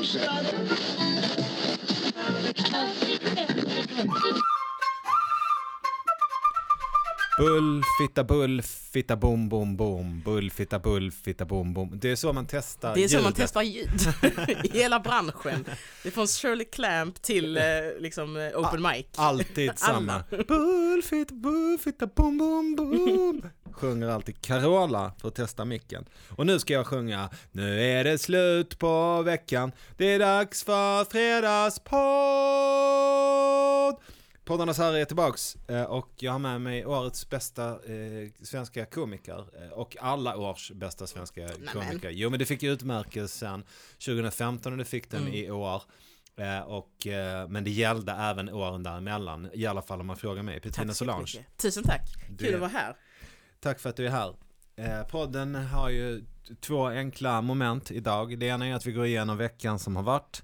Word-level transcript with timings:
Joseph. 0.00 1.07
Bull, 7.38 7.82
fitta 8.00 8.24
bull, 8.24 8.62
fitta 8.62 9.16
bom 9.16 9.48
bom 9.48 9.76
bom, 9.76 10.22
bull, 10.24 10.50
fitta 10.50 10.78
bull, 10.78 11.12
fitta 11.12 11.44
bom 11.44 11.74
bom. 11.74 11.98
Det 12.00 12.10
är 12.10 12.16
så 12.16 12.32
man 12.32 12.46
testar 12.46 12.94
Det 12.94 13.04
är 13.04 13.08
så 13.08 13.20
man 13.20 13.32
testar 13.32 13.62
ljud 13.62 13.88
i 14.64 14.68
hela 14.78 15.00
branschen. 15.00 15.64
Det 16.02 16.08
är 16.08 16.12
från 16.12 16.26
Shirley 16.26 16.64
Clamp 16.64 17.22
till 17.22 17.56
eh, 17.56 17.62
liksom 17.98 18.36
eh, 18.36 18.58
open 18.60 18.82
mic. 18.82 19.06
Alltid 19.16 19.78
samma. 19.78 20.24
Bull, 20.48 21.02
fitta 21.02 21.34
bull, 21.34 21.78
fitta 21.84 22.06
bom 22.06 22.38
bom 22.38 22.76
bom. 22.76 23.42
Sjunger 23.72 24.08
alltid 24.08 24.42
Carola 24.42 25.12
för 25.20 25.28
att 25.28 25.34
testa 25.34 25.64
micken. 25.64 26.04
Och 26.30 26.46
nu 26.46 26.58
ska 26.58 26.72
jag 26.72 26.86
sjunga 26.86 27.30
Nu 27.52 27.82
är 27.82 28.04
det 28.04 28.18
slut 28.18 28.78
på 28.78 29.22
veckan. 29.22 29.72
Det 29.96 30.04
är 30.04 30.18
dags 30.18 30.64
för 30.64 31.04
fredagspodd. 31.04 33.96
Poddarnas 34.48 34.78
herre 34.78 35.00
är 35.00 35.04
tillbaks 35.04 35.56
eh, 35.68 35.82
och 35.82 36.08
jag 36.16 36.32
har 36.32 36.38
med 36.38 36.60
mig 36.60 36.86
årets 36.86 37.28
bästa 37.30 37.68
eh, 37.70 38.28
svenska 38.42 38.86
komiker 38.86 39.44
eh, 39.64 39.68
och 39.72 39.96
alla 40.00 40.36
års 40.36 40.70
bästa 40.70 41.06
svenska 41.06 41.48
komiker. 41.72 42.10
Jo 42.10 42.30
men 42.30 42.38
det 42.38 42.44
fick 42.44 42.62
ju 42.62 42.72
utmärkelsen 42.72 43.64
2015 44.04 44.72
och 44.72 44.78
det 44.78 44.84
fick 44.84 45.10
den 45.10 45.20
Mm. 45.22 45.34
i 45.34 45.50
år. 45.50 45.82
Eh, 46.36 46.60
och, 46.60 47.06
eh, 47.06 47.48
men 47.48 47.64
det 47.64 47.70
gällde 47.70 48.12
även 48.12 48.48
åren 48.48 48.82
däremellan, 48.82 49.50
i 49.52 49.66
alla 49.66 49.82
fall 49.82 50.00
om 50.00 50.06
man 50.06 50.16
frågar 50.16 50.42
mig. 50.42 50.60
Petrina 50.60 50.94
Solange. 50.94 51.20
mycket. 51.22 51.56
Tusen 51.56 51.82
tack. 51.82 52.00
Det- 52.30 52.44
Kul 52.44 52.54
att 52.54 52.60
vara 52.60 52.70
här. 52.70 52.96
Tack 53.60 53.80
för 53.80 53.90
att 53.90 53.96
du 53.96 54.06
är 54.06 54.10
här. 54.10 54.34
Podden 55.04 55.54
har 55.54 55.90
ju 55.90 56.24
två 56.60 56.86
enkla 56.86 57.40
moment 57.42 57.90
idag. 57.90 58.38
Det 58.38 58.46
ena 58.46 58.66
är 58.66 58.74
att 58.74 58.86
vi 58.86 58.92
går 58.92 59.06
igenom 59.06 59.36
veckan 59.36 59.78
som 59.78 59.96
har 59.96 60.02
varit. 60.02 60.42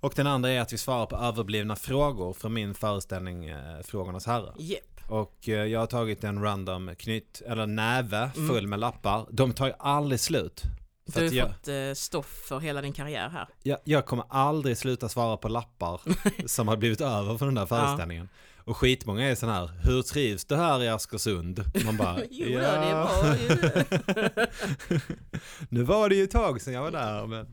Och 0.00 0.12
den 0.16 0.26
andra 0.26 0.50
är 0.50 0.60
att 0.60 0.72
vi 0.72 0.78
svarar 0.78 1.06
på 1.06 1.16
överblivna 1.16 1.76
frågor 1.76 2.32
från 2.32 2.52
min 2.54 2.74
föreställning 2.74 3.44
eh, 3.48 3.80
Frågornas 3.84 4.26
Herre. 4.26 4.52
Jepp. 4.58 4.84
Och 5.08 5.48
eh, 5.48 5.54
jag 5.64 5.80
har 5.80 5.86
tagit 5.86 6.24
en 6.24 6.42
random 6.42 6.90
knytt, 6.98 7.42
eller 7.46 7.66
näve 7.66 8.30
Mm. 8.36 8.48
full 8.48 8.66
med 8.66 8.78
lappar. 8.78 9.26
De 9.30 9.52
tar 9.52 9.66
ju 9.66 9.72
aldrig 9.78 10.20
slut. 10.20 10.62
Du 11.06 11.20
har 11.20 11.30
ju 11.30 11.36
jag, 11.38 11.48
fått 11.48 11.68
eh, 11.68 11.74
stoff 11.94 12.44
för 12.48 12.58
hela 12.60 12.82
din 12.82 12.92
karriär 12.92 13.28
här. 13.28 13.48
jag, 13.62 13.78
jag 13.84 14.06
kommer 14.06 14.24
aldrig 14.28 14.76
sluta 14.78 15.08
svara 15.08 15.36
på 15.36 15.48
lappar 15.48 16.00
som 16.46 16.68
har 16.68 16.76
blivit 16.76 17.00
över 17.00 17.38
från 17.38 17.48
den 17.48 17.54
där 17.54 17.66
föreställningen. 17.66 18.28
Och 18.64 18.76
skitmånga 18.76 19.30
är 19.30 19.34
sån 19.34 19.48
här, 19.48 19.70
hur 19.84 20.02
trivs 20.02 20.44
du 20.44 20.56
här 20.56 20.82
i 20.82 20.88
Askersund? 20.88 21.64
Man 21.84 21.96
bara, 21.96 22.18
Jo, 22.30 22.58
det 22.58 22.66
är 22.66 23.04
bra. 23.04 23.36
ju. 23.36 25.00
nu 25.68 25.82
var 25.82 26.08
det 26.08 26.14
ju 26.14 26.24
ett 26.24 26.30
tag 26.30 26.60
sedan 26.60 26.74
jag 26.74 26.82
var 26.82 26.90
där. 26.90 27.26
Men... 27.26 27.46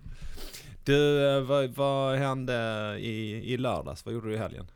Du, 0.87 1.27
eh, 1.27 1.41
vad, 1.41 1.69
vad 1.69 2.17
hände 2.17 2.95
i, 2.99 3.31
i 3.53 3.57
lördags? 3.57 4.05
Vad 4.05 4.13
gjorde 4.13 4.27
du 4.27 4.33
i 4.33 4.37
helgen? 4.37 4.71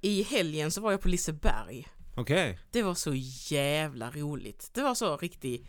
I 0.00 0.22
helgen 0.22 0.70
så 0.70 0.80
var 0.80 0.90
jag 0.90 1.00
på 1.00 1.08
Liseberg. 1.08 1.88
Okej, 2.16 2.58
Det 2.70 2.82
var 2.82 2.94
så 2.94 3.12
jävla 3.54 4.10
roligt. 4.10 4.70
Det 4.74 4.82
var 4.82 4.94
så 4.94 5.16
riktig 5.16 5.66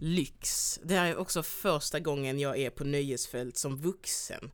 lyx. 0.00 0.78
Det 0.82 0.94
här 0.94 1.06
är 1.06 1.16
också 1.16 1.42
första 1.42 2.00
gången 2.00 2.38
jag 2.38 2.58
är 2.58 2.70
på 2.70 2.84
nöjesfält 2.84 3.56
som 3.56 3.76
vuxen. 3.76 4.50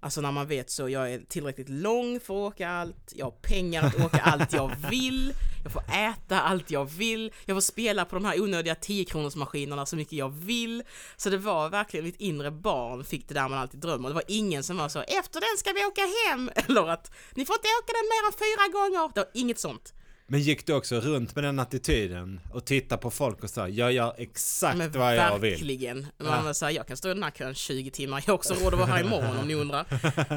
Alltså 0.00 0.20
när 0.20 0.32
man 0.32 0.46
vet 0.46 0.70
så, 0.70 0.88
jag 0.88 1.12
är 1.12 1.18
tillräckligt 1.18 1.68
lång 1.68 2.20
för 2.20 2.34
att 2.34 2.52
åka 2.52 2.68
allt, 2.68 3.12
jag 3.14 3.26
har 3.26 3.30
pengar 3.30 3.82
att 3.82 4.04
åka 4.04 4.20
allt 4.20 4.52
jag 4.52 4.72
vill, 4.90 5.34
jag 5.62 5.72
får 5.72 5.82
äta 5.82 6.40
allt 6.40 6.70
jag 6.70 6.84
vill, 6.84 7.32
jag 7.44 7.56
får 7.56 7.60
spela 7.60 8.04
på 8.04 8.16
de 8.16 8.24
här 8.24 8.40
onödiga 8.40 8.74
10-kronorsmaskinerna 8.74 9.84
så 9.84 9.96
mycket 9.96 10.12
jag 10.12 10.28
vill. 10.28 10.82
Så 11.16 11.30
det 11.30 11.38
var 11.38 11.68
verkligen 11.68 12.06
mitt 12.06 12.20
inre 12.20 12.50
barn 12.50 13.04
fick 13.04 13.28
det 13.28 13.34
där 13.34 13.48
man 13.48 13.58
alltid 13.58 13.80
drömmer. 13.80 14.08
Det 14.08 14.14
var 14.14 14.24
ingen 14.28 14.62
som 14.62 14.76
var 14.76 14.88
så, 14.88 15.00
efter 15.00 15.40
den 15.40 15.58
ska 15.58 15.72
vi 15.72 15.84
åka 15.84 16.02
hem, 16.02 16.50
eller 16.66 16.88
att 16.88 17.10
ni 17.34 17.44
får 17.44 17.56
inte 17.56 17.68
åka 17.82 17.92
den 17.92 18.08
mer 18.12 18.26
än 18.26 18.32
fyra 18.32 18.78
gånger. 18.78 19.10
Det 19.14 19.20
var 19.20 19.30
inget 19.34 19.58
sånt 19.58 19.94
men 20.30 20.40
gick 20.40 20.66
du 20.66 20.72
också 20.72 21.00
runt 21.00 21.34
med 21.34 21.44
den 21.44 21.58
attityden 21.58 22.40
och 22.52 22.64
tittade 22.64 23.02
på 23.02 23.10
folk 23.10 23.42
och 23.42 23.50
sa 23.50 23.68
jag 23.68 23.92
gör 23.92 24.14
exakt 24.18 24.78
Men 24.78 24.92
vad 24.92 25.16
jag 25.16 25.38
vill? 25.38 25.50
verkligen. 25.50 26.06
Ja. 26.18 26.24
Man 26.24 26.54
här, 26.62 26.70
jag 26.70 26.86
kan 26.86 26.96
stå 26.96 27.10
i 27.10 27.14
den 27.14 27.22
här 27.22 27.30
kön 27.30 27.54
20 27.54 27.90
timmar, 27.90 28.22
jag 28.26 28.32
har 28.32 28.34
också 28.34 28.54
råd 28.54 28.74
att 28.74 28.80
vara 28.80 28.90
här 28.90 29.04
imorgon 29.04 29.36
om 29.38 29.48
ni 29.48 29.54
undrar. 29.54 29.86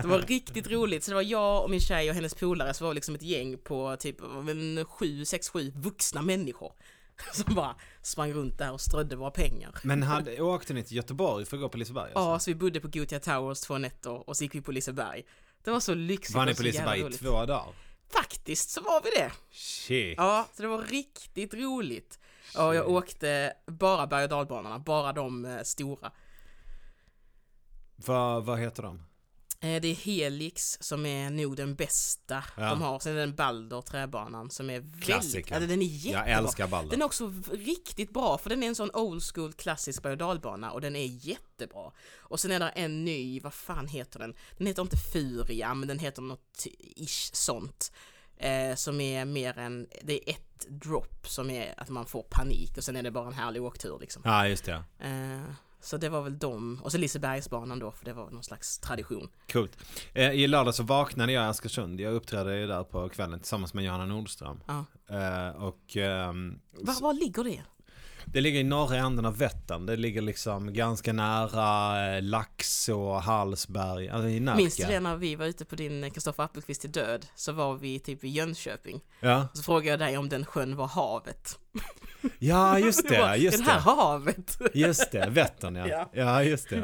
Det 0.02 0.08
var 0.08 0.20
riktigt 0.20 0.72
roligt, 0.72 1.04
så 1.04 1.12
det 1.12 1.16
var 1.16 1.22
jag 1.22 1.64
och 1.64 1.70
min 1.70 1.80
tjej 1.80 2.10
och 2.10 2.16
hennes 2.16 2.34
polare, 2.34 2.74
så 2.74 2.84
var 2.84 2.92
vi 2.92 2.96
liksom 2.96 3.16
ett 3.16 3.22
gäng 3.22 3.58
på 3.58 3.96
typ 4.00 4.22
en 4.50 4.86
sju, 4.86 5.26
sex, 5.26 5.50
sju 5.50 5.72
vuxna 5.76 6.22
människor. 6.22 6.74
Som 7.34 7.56
bara 7.56 7.76
sprang 8.02 8.34
runt 8.34 8.58
där 8.58 8.72
och 8.72 8.82
strödde 8.82 9.16
våra 9.16 9.32
pengar. 9.32 9.76
Men 9.84 10.04
hade, 10.04 10.42
åkte 10.42 10.74
ni 10.74 10.84
till 10.84 10.98
Göteborg 10.98 11.46
för 11.46 11.58
att 11.58 11.62
gå 11.62 11.70
på 11.70 11.78
Liseberg? 11.78 12.12
Ja, 12.16 12.34
Alltså? 12.34 12.46
så 12.46 12.52
vi 12.52 12.56
bodde 12.56 12.80
på 12.80 12.88
Gothia 12.88 13.20
Towers 13.20 13.60
två 13.62 13.78
nätter 13.78 14.30
och 14.30 14.38
så 14.38 14.44
gick 14.44 14.56
vi 14.56 14.62
på 14.62 14.72
Liseberg. 14.72 15.24
Det 15.64 15.72
var 15.72 15.80
så 15.80 15.94
lyxigt 15.94 16.36
Var 16.36 16.46
ni 16.46 16.56
på 16.56 16.64
Liseberg 16.64 17.00
i 17.00 17.12
två 17.18 17.46
dagar? 17.46 17.66
Faktiskt 18.14 18.70
så 18.70 18.82
var 18.82 19.02
vi 19.04 19.10
det. 19.10 19.32
Shit. 19.52 20.18
Ja, 20.18 20.48
så 20.54 20.62
det 20.62 20.68
var 20.68 20.82
riktigt 20.84 21.54
roligt. 21.54 22.20
Ja, 22.56 22.74
jag 22.76 22.86
Shit. 22.86 22.94
åkte 22.96 23.54
bara 23.68 24.08
berg 24.08 24.24
och 24.24 24.30
dalbanorna, 24.30 24.80
bara 24.80 25.14
de 25.14 25.46
eh, 25.46 25.62
stora. 25.64 26.12
Vad, 27.96 28.46
vad 28.46 28.60
heter 28.60 28.84
de? 28.84 29.04
Eh, 29.64 29.82
Det 29.82 29.88
är 29.88 29.96
Helix 29.96 30.78
som 30.82 31.06
är 31.06 31.30
nog 31.30 31.56
den 31.56 31.76
bästa 31.76 32.44
Ja. 32.58 32.70
de 32.70 32.82
har. 32.82 33.00
Sen 33.00 33.12
är 33.12 33.16
det 33.16 33.24
en 33.24 33.36
Balder 33.36 33.82
träbanan 33.82 34.50
som 34.50 34.70
är 34.70 34.80
väldigt... 34.80 35.50
Ja, 35.52 35.60
den 35.60 35.82
är 35.82 35.86
jättebra. 35.86 36.30
Jag 36.30 36.38
älskar 36.38 36.68
Balder. 36.68 36.92
Den 36.92 37.02
är 37.02 37.06
också 37.06 37.34
riktigt 37.52 38.14
bra 38.14 38.38
för 38.38 38.50
den 38.50 38.64
är 38.64 38.68
en 38.68 38.76
sån 38.76 38.92
old 38.94 39.24
school 39.24 39.54
klassisk 39.54 40.04
berg 40.04 40.24
och 40.72 40.82
den 40.82 40.96
är 40.96 41.06
jättebra. 41.06 41.92
Och 42.20 42.40
sen 42.40 42.52
är 42.52 42.60
det 42.60 42.70
en 42.70 43.06
ny, 43.06 43.40
vad 43.40 43.54
fan 43.54 43.88
heter 43.88 44.20
den? 44.20 44.34
Den 44.58 44.68
heter 44.68 44.82
inte 44.82 44.98
Furia 45.14 45.74
men 45.74 45.88
den 45.88 46.00
heter 46.00 46.22
något 46.22 46.66
ish 46.96 47.30
sånt. 47.36 47.92
Eh, 48.38 48.76
som 48.76 49.02
är 49.02 49.26
mer 49.26 49.58
än, 49.58 49.88
det 50.04 50.30
är 50.30 50.34
ett 50.34 50.68
drop 50.70 51.28
som 51.28 51.50
är 51.50 51.74
att 51.78 51.90
man 51.90 52.06
får 52.06 52.24
panik 52.30 52.78
och 52.78 52.84
sen 52.84 52.96
är 52.96 53.04
det 53.04 53.12
bara 53.12 53.28
en 53.28 53.34
härlig 53.34 53.64
åktur 53.64 53.98
liksom. 54.02 54.22
Ja, 54.26 54.48
just 54.48 54.66
det. 54.66 54.84
Eh, 55.00 55.42
så 55.81 55.97
det 55.97 56.09
var 56.09 56.22
väl 56.22 56.38
dem. 56.38 56.80
Och 56.84 56.92
så 56.92 56.97
Lisebergsbanan 56.97 57.80
då 57.80 57.92
för 57.92 58.06
det 58.06 58.14
var 58.14 58.30
någon 58.30 58.44
slags 58.44 58.78
tradition. 58.80 59.30
Coolt. 59.52 59.78
Eh, 60.14 60.31
I 60.31 60.47
lördag 60.47 60.75
så 60.75 60.84
vaknade 60.84 61.31
jag 61.31 61.44
i 61.46 61.47
Askersund. 61.47 62.00
Jag 62.00 62.14
uppträdde 62.14 62.58
ju 62.59 62.68
där 62.68 62.84
på 62.84 63.09
kvällen 63.09 63.40
tillsammans 63.40 63.74
med 63.74 63.84
Johanna 63.84 64.06
Nordström. 64.06 64.64
Ja. 64.68 64.86
Eh, 65.09 65.64
och 65.64 65.97
ehm, 65.97 66.59
Var, 66.72 67.02
var 67.02 67.14
ligger 67.14 67.44
det? 67.44 67.62
det 68.25 68.41
ligger 68.41 68.59
i 68.59 68.64
norra 68.64 68.96
änden 68.97 69.25
av 69.25 69.38
Vättern. 69.38 69.86
Det 69.86 69.96
ligger 69.96 70.22
liksom 70.22 70.74
ganska 70.74 71.14
nära 71.14 72.16
eh, 72.16 72.22
Laxå, 72.24 73.14
Hallsberg, 73.14 74.09
alltså 74.09 74.28
i 74.30 74.40
Närke. 74.40 74.58
Minns 74.58 74.75
du 74.75 74.84
det 74.84 75.00
när 75.00 75.16
vi 75.16 75.36
var 75.36 75.46
ute 75.46 75.66
på 75.66 75.75
din 75.75 76.12
Kristoffer 76.12 76.44
Appelqvist 76.44 76.81
till 76.81 76.91
död? 76.91 77.25
Så 77.36 77.52
var 77.52 77.74
vi 77.75 78.00
typ 78.00 78.24
i 78.24 78.28
Jönköping. 78.28 79.02
Ja. 79.20 79.47
Så 79.53 79.64
frågade 79.64 79.90
jag 79.90 80.00
dig 80.00 80.18
om 80.18 80.30
den 80.30 80.46
sjön 80.46 80.75
var 80.75 80.88
havet. 80.88 81.59
Ja, 82.40 82.80
just 82.80 83.08
Du 83.08 83.18
bara, 83.18 83.32
det. 83.32 83.38
Just 83.38 83.58
det 83.58 83.64
här 83.72 83.74
det. 83.76 83.82
havet. 83.82 84.58
Just 84.74 85.12
det, 85.12 85.30
Vättern 85.30 85.76
ja. 85.76 85.88
Ja. 85.88 86.09
ja. 86.14 86.44
just 86.44 86.70
det. 86.70 86.84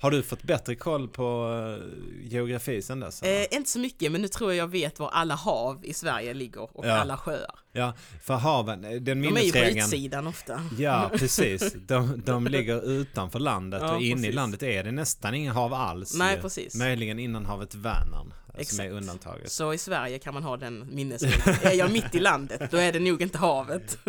Har 0.00 0.10
du 0.10 0.22
fått 0.22 0.42
bättre 0.42 0.74
koll 0.74 1.08
på 1.08 1.48
eh, 1.80 2.28
geografi 2.32 2.82
sen 2.82 3.00
dess? 3.00 3.22
Eh, 3.22 3.46
inte 3.50 3.70
så 3.70 3.78
mycket, 3.78 4.12
men 4.12 4.22
nu 4.22 4.28
tror 4.28 4.50
jag 4.52 4.56
jag 4.62 4.68
vet 4.70 4.98
var 4.98 5.08
alla 5.10 5.34
hav 5.34 5.84
i 5.84 5.94
Sverige 5.94 6.34
ligger 6.34 6.76
och 6.76 6.86
Ja. 6.86 6.92
alla 6.92 7.16
sjöar. 7.16 7.54
Ja, 7.72 7.92
för 8.22 8.34
haven, 8.34 8.84
eh, 8.84 8.90
den 8.90 9.04
De 9.04 9.10
är 9.12 9.14
ju 9.22 9.28
på 9.28 9.34
minnesregeln. 9.34 9.78
utsidan 9.78 10.26
ofta. 10.26 10.60
Ja, 10.78 11.10
precis. 11.16 11.72
De, 11.86 12.22
de 12.26 12.46
ligger 12.46 12.90
utanför 12.90 13.38
landet 13.38 13.82
Ja, 13.82 13.94
och 13.96 14.02
inne 14.02 14.28
i 14.28 14.32
landet 14.32 14.62
är 14.62 14.84
det 14.84 14.92
nästan 14.92 15.34
inga 15.34 15.52
hav 15.52 15.74
alls. 15.74 16.14
Nej, 16.18 16.38
precis. 16.40 16.74
Möjligen 16.74 17.18
innanhavet 17.18 17.74
Vänern, 17.74 18.32
som 18.56 18.62
Exakt. 18.62 18.80
är 18.80 18.90
undantaget. 18.90 19.52
Så 19.52 19.72
i 19.72 19.78
Sverige 19.78 20.18
kan 20.18 20.34
man 20.34 20.42
ha 20.42 20.56
den 20.56 20.86
minnesregeln. 20.94 21.56
Är 21.62 21.72
jag 21.72 21.90
mitt 21.90 22.14
i 22.14 22.18
landet, 22.18 22.70
då 22.70 22.76
är 22.76 22.92
det 22.92 23.00
nog 23.00 23.22
inte 23.22 23.38
havet. 23.38 23.98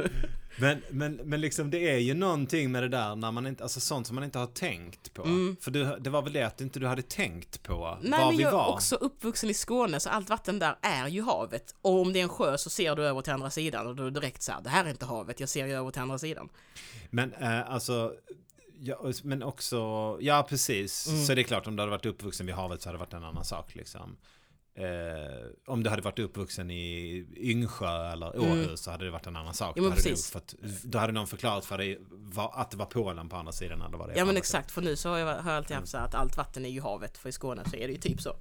Men, 0.60 0.82
men, 0.90 1.16
men 1.16 1.42
liksom 1.42 1.70
det 1.70 1.90
är 1.90 1.98
ju 1.98 2.14
någonting 2.14 2.72
med 2.72 2.84
det 2.84 2.90
där 2.90 3.16
när 3.16 3.32
man 3.32 3.48
inte, 3.48 3.64
alltså 3.64 3.80
sånt 3.80 4.08
som 4.08 4.16
man 4.16 4.24
inte 4.24 4.40
har 4.40 4.48
tänkt 4.48 5.14
på. 5.14 5.24
Mm. 5.24 5.58
För 5.62 5.72
du, 5.72 5.98
det 6.00 6.10
var 6.10 6.22
väl 6.22 6.34
det 6.34 6.44
att 6.44 6.62
inte 6.62 6.80
du 6.80 6.88
hade 6.88 7.02
tänkt 7.02 7.64
på 7.64 7.98
Nej, 8.02 8.12
var 8.12 8.28
men 8.28 8.38
vi 8.38 8.44
jag 8.44 8.54
är 8.54 8.68
också 8.68 8.96
uppvuxen 8.96 9.50
i 9.50 9.54
Skåne, 9.54 10.00
så 10.00 10.10
allt 10.10 10.30
vatten 10.30 10.60
där 10.60 10.78
är 10.82 11.08
ju 11.08 11.22
havet. 11.22 11.76
Och 11.82 12.02
om 12.02 12.14
det 12.14 12.20
är 12.20 12.24
en 12.24 12.30
sjö 12.30 12.58
så 12.58 12.70
ser 12.70 12.96
du 12.96 13.04
över 13.04 13.22
till 13.22 13.34
andra 13.34 13.50
sidan 13.50 13.88
och 13.88 13.96
då 13.96 14.04
är 14.04 14.12
det 14.12 14.20
direkt 14.20 14.42
så 14.42 14.52
här, 14.52 14.62
det 14.62 14.70
här 14.70 14.86
är 14.86 14.90
inte 14.90 15.06
havet, 15.06 15.40
jag 15.40 15.50
ser 15.50 15.66
ju 15.66 15.74
över 15.74 15.92
till 15.92 16.02
andra 16.02 16.18
sidan. 16.18 16.50
Men 17.10 17.34
eh, 17.34 17.72
alltså, 17.72 18.14
ja, 18.80 19.12
men 19.24 19.44
också, 19.44 19.78
ja 20.22 20.46
precis. 20.50 21.08
Mm. 21.08 21.26
Så 21.26 21.34
det 21.34 21.42
är 21.42 21.44
klart 21.44 21.68
om 21.68 21.76
du 21.76 21.82
hade 21.82 21.92
varit 21.92 22.06
uppvuxen 22.06 22.46
vid 22.46 22.56
havet 22.56 22.82
så 22.82 22.90
hade 22.90 22.98
det 22.98 23.00
varit 23.00 23.14
en 23.14 23.24
annan 23.24 23.46
sak 23.46 23.76
liksom. 23.76 24.18
Eh, 24.78 25.46
om 25.66 25.84
du 25.84 25.90
hade 25.90 26.02
varit 26.02 26.20
uppvuxen 26.20 26.72
i 26.72 27.26
Yngsjö 27.38 28.12
eller 28.12 28.40
Åhus 28.40 28.66
Mm. 28.66 28.78
så 28.78 28.92
hade 28.92 29.06
det 29.06 29.12
varit 29.12 29.28
en 29.28 29.36
annan 29.36 29.54
sak. 29.54 29.78
Ja, 29.78 29.82
då, 29.82 29.90
hade 29.90 30.02
du 30.02 30.10
precis. 30.10 30.32
fått, 30.32 30.56
då 30.84 30.98
hade 31.00 31.14
någon 31.14 31.28
förklarat 31.28 31.66
för 31.66 31.78
dig 31.78 32.00
vad, 32.10 32.52
att 32.54 32.72
det 32.72 32.78
var 32.78 32.86
Polen 32.86 33.30
på 33.30 33.36
andra 33.36 33.52
sidan 33.52 33.82
eller 33.82 33.98
vad 33.98 34.10
det 34.10 34.18
Ja 34.18 34.26
men 34.26 34.38
exakt, 34.38 34.72
för 34.72 34.82
nu 34.82 34.96
så 34.96 35.10
har 35.10 35.18
jag, 35.18 35.26
har 35.28 35.52
jag 35.52 35.58
alltid 35.58 35.76
haft 35.78 35.88
så 35.88 35.98
att 35.98 36.16
allt 36.16 36.38
vatten 36.38 36.66
är 36.66 36.70
ju 36.70 36.82
havet, 36.82 37.18
för 37.18 37.30
i 37.30 37.32
Skåne 37.32 37.64
så 37.70 37.76
är 37.76 37.88
det 37.88 37.94
ju 37.94 38.00
typ 38.00 38.22
så. 38.22 38.30
sidan. 38.30 38.40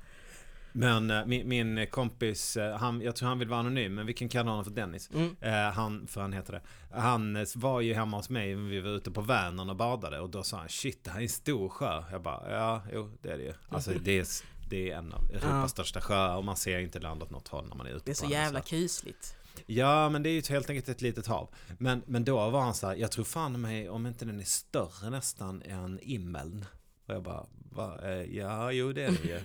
Men 0.72 1.10
eh, 1.10 1.26
min, 1.26 1.48
min 1.48 1.86
kompis, 1.86 2.56
eh, 2.56 2.76
han, 2.76 3.00
jag 3.00 3.16
tror 3.16 3.28
han 3.28 3.38
vill 3.38 3.48
vara 3.48 3.60
anonym, 3.60 3.94
men 3.94 4.06
vi 4.06 4.12
kan 4.12 4.28
kalla 4.28 4.50
honom 4.50 4.64
för 4.64 4.70
Dennis. 4.72 5.10
Mm. 5.14 5.36
Eh, 5.40 5.72
han, 5.72 6.06
för 6.06 6.20
han 6.20 6.32
heter 6.32 6.52
det. 6.52 6.60
Han 7.00 7.36
eh, 7.36 7.46
var 7.54 7.80
ju 7.80 7.94
hemma 7.94 8.16
hos 8.16 8.30
mig, 8.30 8.54
vi 8.54 8.80
var 8.80 8.90
ute 8.90 9.10
på 9.10 9.20
Vänern 9.20 9.70
och 9.70 9.76
badade 9.76 10.20
och 10.20 10.30
då 10.30 10.42
sa 10.42 10.56
han 10.56 10.68
shit, 10.68 11.04
det 11.04 11.10
här 11.10 11.18
är 11.18 11.22
en 11.22 11.28
stor 11.28 11.68
sjö. 11.68 12.02
Jag 12.12 12.22
bara, 12.22 12.52
ja, 12.52 12.82
jo, 12.92 13.10
det 13.22 13.28
är 13.30 13.38
det 13.38 13.44
ju. 13.44 13.54
Alltså 13.68 13.90
det 14.00 14.18
är, 14.18 14.26
det 14.68 14.90
är 14.90 14.96
en 14.96 15.12
av 15.12 15.24
Europas 15.30 15.42
Ja. 15.44 15.68
största 15.68 16.00
sjöar 16.00 16.36
och 16.36 16.44
man 16.44 16.56
ser 16.56 16.78
inte 16.78 17.00
land 17.00 17.22
åt 17.22 17.30
något 17.30 17.48
håll 17.48 17.68
när 17.68 17.76
man 17.76 17.86
är 17.86 17.90
ute 17.90 18.02
Det 18.04 18.10
är 18.10 18.22
på 18.22 18.26
så 18.26 18.32
jävla 18.32 18.60
kusligt. 18.60 19.36
Ja, 19.66 20.08
men 20.08 20.22
det 20.22 20.28
är 20.28 20.32
ju 20.32 20.42
helt 20.48 20.70
enkelt 20.70 20.88
ett 20.88 21.02
litet 21.02 21.26
hav. 21.26 21.48
Men, 21.78 22.02
men 22.06 22.24
då 22.24 22.50
var 22.50 22.60
han 22.60 22.74
så 22.74 22.86
här, 22.86 22.94
jag 22.96 23.12
tror 23.12 23.24
fan 23.24 23.60
mig 23.60 23.88
om 23.88 24.06
inte 24.06 24.24
den 24.24 24.40
är 24.40 24.44
större 24.44 25.10
nästan 25.10 25.62
än 25.62 25.98
Immeln. 26.02 26.64
Och 27.06 27.14
jag 27.14 27.22
bara, 27.22 27.46
va, 27.72 27.98
eh, 28.02 28.36
ja, 28.36 28.72
jo 28.72 28.92
det 28.92 29.04
är 29.04 29.10
det 29.22 29.42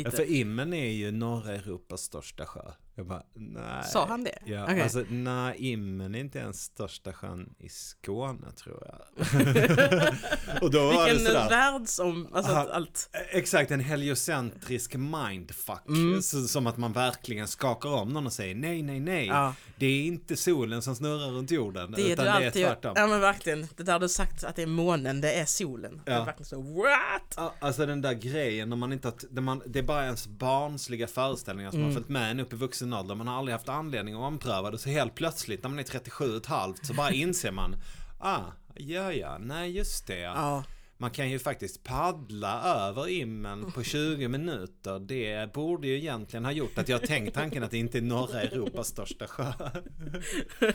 ju. 0.00 0.10
För 0.10 0.30
Immeln 0.30 0.72
är 0.72 0.90
ju 0.90 1.10
norra 1.10 1.52
Europas 1.52 2.00
största 2.00 2.46
sjö. 2.46 2.70
Jag 2.96 3.06
bara, 3.06 3.22
nej. 3.34 3.84
Sa 3.84 4.06
han 4.06 4.24
det? 4.24 4.38
Ja, 4.44 4.64
Okej. 4.64 4.82
alltså 4.82 5.04
nej, 5.08 5.56
Immeln 5.72 6.14
är 6.14 6.18
inte 6.20 6.38
ens 6.38 6.60
största 6.62 7.12
sjön 7.12 7.54
i 7.58 7.68
Skåne 7.68 8.52
tror 8.52 8.82
jag. 8.86 9.00
och 10.62 10.70
då 10.70 10.78
var 10.86 10.92
det 11.06 11.12
Vilken 11.14 11.26
sådär. 11.26 11.48
världsom... 11.48 12.28
Alltså 12.32 12.52
Aha. 12.52 12.68
allt... 12.72 13.10
Exakt, 13.30 13.70
en 13.70 13.80
heliocentrisk 13.80 14.94
mindfuck. 14.94 15.88
Mm. 15.88 16.22
Så, 16.22 16.42
som 16.48 16.66
att 16.66 16.76
man 16.76 16.92
verkligen 16.92 17.48
skakar 17.48 17.88
om 17.88 18.08
någon 18.08 18.26
och 18.26 18.32
säger 18.32 18.54
nej, 18.54 18.82
nej, 18.82 19.00
nej. 19.00 19.26
Ja, 19.26 19.54
Det 19.76 19.86
är 19.86 20.02
inte 20.06 20.36
solen 20.36 20.82
som 20.82 20.96
snurrar 20.96 21.30
runt 21.30 21.50
jorden. 21.50 21.92
det 21.92 22.02
utan 22.12 22.24
det 22.40 22.46
är 22.46 22.50
tvärtom. 22.50 22.92
Ja 22.96 23.06
men 23.06 23.20
verkligen. 23.20 23.68
Det 23.76 23.82
där 23.82 23.98
du 23.98 24.08
sagt 24.08 24.44
att 24.44 24.56
det 24.56 24.62
är 24.62 24.66
månen, 24.66 25.20
det 25.20 25.32
är 25.32 25.44
solen. 25.44 26.00
Det 26.04 26.10
är 26.12 26.16
Ja. 26.18 26.24
verkligen 26.24 26.46
så 26.46 26.60
what? 26.62 27.34
Ja, 27.36 27.54
Alltså 27.60 27.86
den 27.86 28.00
där 28.02 28.12
grejen 28.14 28.68
när 28.68 28.76
man 28.76 28.92
inte 28.92 29.12
när 29.30 29.42
man, 29.42 29.62
det 29.66 29.78
är 29.78 29.82
bara 29.82 30.04
ens 30.04 30.26
barnsliga 30.26 31.06
föreställningar 31.06 31.70
som 31.70 31.80
Mm. 31.80 31.88
har 31.90 31.94
följt 31.94 32.08
med 32.08 32.30
en 32.30 32.40
upp 32.40 32.52
i 32.52 32.56
vuxen 32.56 32.83
ålder. 32.92 33.14
Man 33.14 33.28
har 33.28 33.38
aldrig 33.38 33.52
haft 33.52 33.68
anledning 33.68 34.14
att 34.14 34.20
ompröva 34.20 34.70
det. 34.70 34.78
Så 34.78 34.88
helt 34.88 35.14
plötsligt 35.14 35.62
när 35.62 35.70
man 35.70 35.78
är 35.78 35.82
37 35.82 36.30
och 36.30 36.36
ett 36.36 36.46
halvt 36.46 36.86
så 36.86 36.94
bara 36.94 37.10
inser 37.12 37.50
man, 37.52 37.76
ah, 38.18 38.40
ja 38.74 39.12
ja, 39.12 39.38
nej 39.38 39.70
just 39.70 40.06
det. 40.06 40.18
Ja. 40.18 40.64
Man 40.96 41.10
kan 41.10 41.30
ju 41.30 41.38
faktiskt 41.38 41.84
paddla 41.84 42.62
över 42.62 43.08
Immen 43.08 43.72
på 43.72 43.82
20 43.82 44.28
minuter. 44.28 44.98
Det 44.98 45.52
borde 45.52 45.86
ju 45.88 45.96
egentligen 45.96 46.44
ha 46.44 46.52
gjort 46.52 46.78
att 46.78 46.88
jag 46.88 47.02
tänkt 47.02 47.34
tanken 47.34 47.62
att 47.62 47.70
det 47.70 47.78
inte 47.78 47.98
är 47.98 48.02
norra 48.02 48.40
Europas 48.42 48.88
största 48.88 49.26
sjö. 49.26 49.52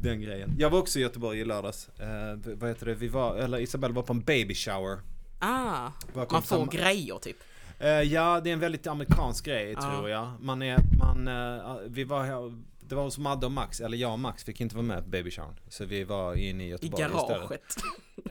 Den 0.00 0.20
grejen. 0.20 0.54
Jag 0.58 0.70
var 0.70 0.78
också 0.78 0.98
i 0.98 1.02
Göteborg 1.02 1.40
i 1.40 1.44
lördags. 1.44 1.88
Eh, 1.88 2.54
vad 2.54 2.68
heter 2.70 2.86
det? 2.86 2.94
Vi 2.94 3.08
var, 3.08 3.36
eller 3.36 3.58
Isabelle 3.58 3.94
var 3.94 4.02
på 4.02 4.12
en 4.12 4.20
baby 4.20 4.54
shower. 4.54 5.00
Ah, 5.38 5.90
man 6.14 6.26
får 6.28 6.40
samma- 6.42 6.66
grejer 6.66 7.18
typ. 7.18 7.36
Eh, 7.80 7.88
ja, 7.88 8.40
det 8.44 8.50
är 8.50 8.54
en 8.54 8.60
väldigt 8.60 8.86
amerikansk 8.86 9.44
grej 9.44 9.74
tror 9.76 10.08
jag. 10.10 10.32
Man 10.40 10.62
är, 10.62 10.78
man, 10.98 11.28
eh, 11.28 11.76
vi 11.88 12.04
var 12.04 12.24
här, 12.24 12.52
det 12.80 12.94
var 12.94 13.02
hos 13.02 13.18
Madde 13.18 13.46
och 13.46 13.52
Max, 13.52 13.80
eller 13.80 13.96
jag 13.98 14.12
och 14.12 14.18
Max 14.18 14.44
fick 14.44 14.60
inte 14.60 14.74
vara 14.76 14.86
med 14.86 15.04
på 15.04 15.10
baby 15.10 15.30
showern. 15.30 15.54
Så 15.68 15.84
vi 15.84 16.04
var 16.04 16.34
inne 16.34 16.64
i 16.64 16.66
I 16.66 16.70
Göteborg 16.70 17.04
istället. 17.04 17.28
garaget. 17.28 17.62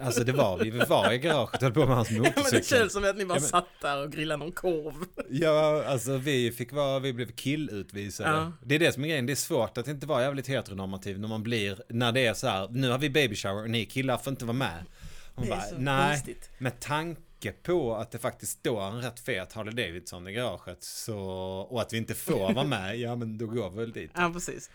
Alltså 0.01 0.23
det 0.23 0.31
var 0.31 0.57
vi, 0.57 0.69
vi 0.69 0.79
var 0.79 1.11
i 1.11 1.17
garaget, 1.17 1.61
höll 1.61 1.71
på 1.73 1.85
med 1.85 1.95
hans 1.95 2.11
Ja, 2.11 2.15
men 2.21 2.23
det 2.23 2.37
motorcykel. 2.37 2.63
känns 2.79 2.93
som 2.93 3.03
att 3.09 3.17
ni 3.17 3.25
bara 3.25 3.33
Ja, 3.37 3.39
men- 3.41 3.49
satt 3.49 3.65
där 3.81 4.03
och 4.03 4.11
grillade 4.11 4.37
någon 4.43 4.51
korv. 4.51 4.93
Ja, 5.29 5.83
alltså 5.87 6.17
vi 6.17 6.51
fick 6.51 6.71
vara, 6.73 6.99
vi 6.99 7.13
blev 7.13 7.31
killutvisade. 7.31 8.29
Ja. 8.29 8.51
Det 8.63 8.75
är 8.75 8.79
det 8.79 8.91
som 8.91 9.03
är 9.03 9.07
grejen, 9.07 9.25
det 9.25 9.33
är 9.33 9.35
svårt 9.35 9.77
att 9.77 9.87
inte 9.87 10.07
vara 10.07 10.21
jävligt 10.21 10.47
heteronormativ 10.47 11.19
när 11.19 11.27
man 11.27 11.43
blir, 11.43 11.81
när 11.89 12.11
det 12.11 12.25
är 12.25 12.33
så 12.33 12.47
här, 12.47 12.67
nu 12.71 12.89
har 12.89 12.97
vi 12.97 13.09
baby 13.09 13.35
shower 13.35 13.63
och 13.63 13.69
ni 13.69 13.85
killar 13.85 14.17
får 14.17 14.31
inte 14.31 14.45
vara 14.45 14.57
med. 14.57 14.85
Hon 15.35 15.49
bara, 15.49 15.63
nej, 15.77 16.11
konstigt. 16.11 16.49
med 16.57 16.79
tanke 16.79 17.21
på 17.63 17.95
att 17.95 18.11
det 18.11 18.19
faktiskt 18.19 18.59
står 18.59 18.81
en 18.81 19.01
rätt 19.01 19.19
fet 19.19 19.53
Harley 19.53 19.73
Davidson 19.85 20.27
i 20.27 20.33
garaget 20.33 20.83
så, 20.83 21.19
och 21.69 21.81
att 21.81 21.93
vi 21.93 21.97
inte 21.97 22.15
får 22.15 22.53
vara 22.53 22.63
med, 22.67 22.97
ja 22.99 23.15
men 23.15 23.37
då 23.37 23.45
går 23.47 23.69
vi 23.69 23.77
väl 23.77 23.91
dit. 23.91 24.11
Ja, 24.15 24.29
precis. 24.33 24.69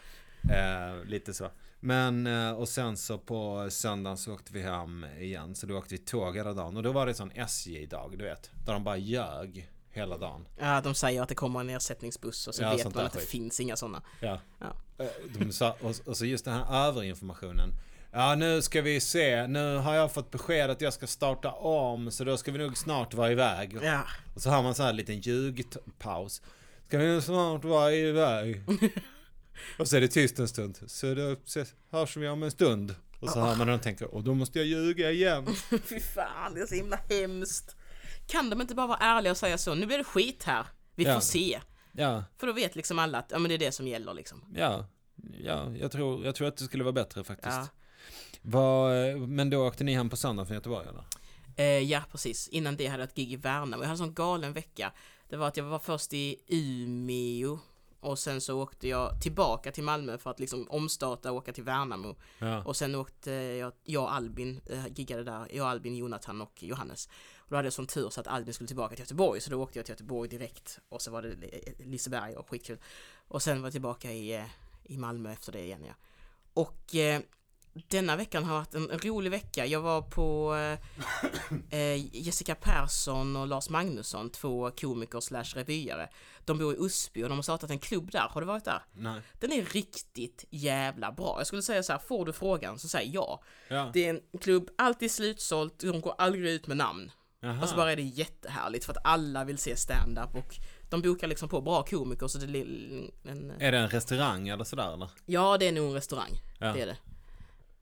Eh, 0.51 1.05
lite 1.05 1.35
så. 1.35 1.51
Men, 1.81 2.27
eh, 2.27 2.53
och 2.53 2.69
sen 2.69 2.97
så 2.97 3.19
på 3.19 3.67
söndagen 3.71 4.17
så 4.17 4.35
åkte 4.35 4.53
vi 4.53 4.63
hem 4.63 5.07
igen, 5.21 5.55
så 5.55 5.67
då 5.67 5.79
åkte 5.79 5.95
vi 5.95 5.99
tåg 5.99 6.37
hela 6.37 6.53
dagen. 6.53 6.77
Och 6.77 6.83
då 6.83 6.93
var 6.93 7.07
det 7.07 7.15
sån 7.15 7.31
SJ-dag, 7.35 8.15
du 8.19 8.25
vet, 8.25 8.51
där 8.67 8.73
de 8.73 8.85
bara 8.85 8.97
ljög 8.97 9.71
hela 9.91 10.19
dagen. 10.19 10.47
Ja, 10.59 10.81
de 10.81 10.95
säger 10.95 11.23
att 11.23 11.29
det 11.29 11.35
kommer 11.35 11.61
en 11.61 11.71
ersättningsbuss 11.71 12.47
och 12.49 12.55
så 12.55 12.63
Ja, 12.63 12.71
vet 12.77 12.95
man 12.95 13.07
att 13.07 13.13
det 13.13 13.19
skit. 13.19 13.29
finns 13.29 13.61
inga 13.61 13.77
sådana. 13.77 14.03
Ja. 14.21 14.41
Ja. 14.61 14.67
Eh, 15.05 15.07
De 15.39 15.53
sa, 15.53 15.77
och, 15.81 15.95
och 16.07 16.17
så 16.17 16.25
just 16.27 16.45
den 16.45 16.55
här 16.55 16.87
överinformationen. 16.89 17.71
Ja, 18.15 18.35
nu 18.35 18.63
ska 18.63 18.83
vi 18.83 19.01
se. 19.01 19.47
Nu 19.47 19.77
har 19.77 19.95
jag 19.95 20.13
fått 20.13 20.31
besked 20.31 20.71
att 20.71 20.81
jag 20.81 20.93
ska 20.93 21.07
starta 21.07 21.53
om, 21.53 22.11
så 22.11 22.25
då 22.25 22.37
ska 22.37 22.53
vi 22.53 22.59
nog 22.59 22.77
snart 22.79 23.15
vara 23.15 23.33
iväg. 23.33 23.79
Ja, 23.83 24.03
Och 24.35 24.43
så 24.43 24.51
har 24.51 24.63
man 24.63 24.75
så 24.75 24.83
här 24.83 24.91
en 24.91 24.97
liten 24.97 25.21
ljugpaus. 25.21 26.43
Ska 26.89 26.99
vi 26.99 27.05
nu 27.05 27.21
snart 27.21 27.65
vara 27.65 27.93
iväg? 27.93 28.63
och 29.79 29.89
så 29.89 29.97
är 29.97 30.01
det 30.01 30.09
tyst 30.09 30.39
en 30.39 30.49
stund. 30.49 30.79
Så 30.87 31.15
då 31.15 31.33
ses, 31.33 31.75
hörs 31.91 32.17
vi 32.17 32.29
om 32.29 32.43
en 32.43 32.51
stund. 32.51 32.95
Och 33.21 33.31
så 33.31 33.41
hör 33.41 33.57
man 33.57 33.67
någon 33.67 33.81
tänka, 33.81 34.07
och 34.07 34.25
då 34.25 34.35
måste 34.35 34.59
jag 34.59 34.67
ljuga 34.67 35.11
igen. 35.11 35.47
fy 35.85 36.01
fan, 36.01 36.55
det 36.55 36.61
är 36.61 36.67
så 36.67 36.75
himla 36.75 36.99
hemskt. 37.11 37.77
Kan 38.27 38.51
de 38.51 38.61
inte 38.61 38.75
bara 38.75 38.87
vara 38.87 38.99
ärliga 38.99 39.31
och 39.31 39.37
säga 39.37 39.59
så, 39.59 39.75
nu 39.75 39.87
blir 39.87 39.99
det 39.99 40.05
skit 40.05 40.43
här. 40.45 40.67
Vi 40.95 41.05
Ja. 41.05 41.15
får 41.15 41.21
se. 41.21 41.61
Ja, 41.93 42.25
För 42.39 42.47
då 42.47 42.53
vet 42.53 42.77
liksom 42.77 42.99
alla 42.99 43.19
att 43.19 43.31
ja, 43.31 43.39
men 43.39 43.49
det 43.49 43.55
är 43.55 43.59
det 43.59 43.73
som 43.73 43.89
gäller 43.89 44.15
liksom. 44.15 44.45
ja, 44.57 44.87
ja, 45.45 45.71
jag 45.77 45.93
tror, 45.93 46.25
jag 46.25 46.35
tror 46.35 46.49
att 46.49 46.57
det 46.57 46.65
skulle 46.65 46.85
vara 46.85 46.93
bättre 46.93 47.25
faktiskt. 47.25 47.57
Ja. 47.57 47.69
Vad- 48.47 49.29
men 49.29 49.51
då 49.51 49.67
åkte 49.67 49.85
ni 49.85 49.95
hem 49.95 50.11
på 50.11 50.17
söndag 50.17 50.45
från 50.45 50.55
Göteborg 50.55 50.87
eller? 50.89 51.05
Eh, 51.57 51.79
ja, 51.91 52.03
precis. 52.11 52.49
Innan 52.49 52.77
det 52.77 52.87
hade 52.87 53.03
jag 53.03 53.09
ett 53.09 53.15
gig 53.17 53.33
i 53.33 53.37
Värnamo. 53.37 53.73
Jag 53.83 53.89
hade 53.89 53.91
en 53.91 53.99
sån 53.99 54.15
galen 54.15 54.53
vecka. 54.53 54.93
Det 55.29 55.37
var 55.37 55.49
att 55.49 55.57
jag 55.57 55.65
var 55.65 55.79
först 55.79 56.13
i 56.13 56.37
Umeå 56.49 57.59
och 58.01 58.19
sen 58.19 58.41
så 58.41 58.63
åkte 58.63 58.89
jag 58.89 59.21
tillbaka 59.23 59.73
till 59.73 59.85
Malmö 59.85 60.19
för 60.19 60.31
att 60.31 60.41
liksom 60.41 60.67
omstarta 60.71 61.31
och 61.31 61.37
åka 61.37 61.53
till 61.53 61.65
Värnamo. 61.65 62.17
Ja. 62.39 62.65
Och 62.65 62.77
sen 62.77 62.95
åkte 62.95 63.31
jag, 63.33 63.73
jag 63.85 64.03
och 64.03 64.15
Albin, 64.15 64.61
eh, 64.67 64.87
giggade 64.95 65.25
där, 65.25 65.47
jag, 65.53 65.67
Albin, 65.67 65.97
Jonathan 65.97 66.41
och 66.41 66.63
Johannes. 66.63 67.09
Och 67.37 67.47
då 67.51 67.57
hade 67.57 67.67
jag 67.67 67.73
sån 67.73 67.87
tur 67.87 68.11
så 68.11 68.21
att 68.21 68.27
Albin 68.27 68.55
skulle 68.55 68.69
tillbaka 68.69 68.95
till 68.95 69.03
Göteborg, 69.03 69.41
så 69.41 69.51
då 69.51 69.63
åkte 69.63 69.79
jag 69.79 69.87
till 69.87 69.93
Göteborg 69.93 70.29
direkt. 70.31 70.79
Och 70.89 71.03
så 71.03 71.11
var 71.11 71.23
det 71.23 71.37
Liseberg 71.85 72.37
och 72.37 72.49
skitkul. 72.51 72.79
Och 73.29 73.43
sen 73.43 73.61
var 73.63 73.67
jag 73.67 73.73
tillbaka 73.73 74.13
i, 74.13 74.35
eh, 74.37 74.45
i 74.85 74.99
Malmö 74.99 75.33
efter 75.33 75.53
det 75.53 75.65
igen 75.65 75.85
ja. 75.87 75.95
Och 76.55 76.95
eh, 76.95 77.21
denna 77.75 78.17
veckan 78.17 78.45
har 78.45 78.55
varit 78.55 78.75
en 78.75 78.99
rolig 78.99 79.31
vecka. 79.31 79.67
Jag 79.67 79.81
var 79.81 80.03
på 80.03 80.57
eh, 81.71 81.81
eh, 81.81 82.17
Jessica 82.17 82.55
Persson 82.55 83.37
och 83.37 83.47
Lars 83.47 83.69
Magnusson, 83.69 84.31
två 84.31 84.71
komiker 84.71 85.21
slash 85.21 85.45
revyare. 85.55 86.09
De 86.45 86.59
bor 86.59 86.75
i 86.75 86.77
Usby 86.79 87.25
och 87.25 87.29
de 87.29 87.39
har 87.39 87.43
startat 87.43 87.71
en 87.71 87.79
klubb 87.79 88.11
där. 88.11 88.29
Har 88.31 88.41
du 88.41 88.47
varit 88.47 88.65
där? 88.65 88.83
Nej. 88.93 89.21
Den 89.41 89.53
är 89.53 89.65
riktigt 89.65 90.45
jävla 90.51 91.13
bra. 91.13 91.35
Jag 91.39 91.47
skulle 91.47 91.63
säga 91.63 91.83
så 91.83 91.93
här, 91.93 91.99
får 91.99 92.27
du 92.27 92.33
frågan 92.33 92.79
så 92.79 92.89
säg 92.89 93.11
ja. 93.15 93.43
Ja. 93.69 93.91
Det 93.93 94.07
är 94.07 94.11
en 94.11 94.21
klubb, 94.41 94.71
alltid 94.79 95.11
slutsålt, 95.11 95.79
de 95.79 96.01
går 96.01 96.15
aldrig 96.19 96.53
ut 96.53 96.67
med 96.67 96.77
namn. 96.77 97.11
Jaha. 97.41 97.63
Och 97.63 97.69
så 97.69 97.77
bara 97.77 97.93
är 97.93 97.97
det 97.97 98.03
jättehärligt 98.03 98.85
för 98.85 98.93
att 98.93 99.05
alla 99.05 99.45
vill 99.45 99.59
se 99.59 99.77
stand-up 99.77 100.35
och 100.35 100.55
de 100.91 101.03
bokar 101.03 101.27
liksom 101.27 101.49
på 101.49 101.61
bra 101.61 101.83
komiker 101.83 102.27
så 102.27 102.39
det 102.39 102.59
är 102.59 102.65
en, 103.25 103.53
Är 103.59 103.73
det 103.73 103.79
en 103.79 103.89
restaurang 103.89 104.49
eller 104.49 104.65
sådär 104.65 104.95
eller? 104.95 105.11
Ja, 105.27 105.59
det 105.59 105.69
är 105.69 105.73
nog 105.73 105.87
en 105.87 105.93
restaurang. 105.93 106.41
Ja. 106.59 106.73
Det 106.73 106.83
är 106.83 106.87
det. 106.87 106.97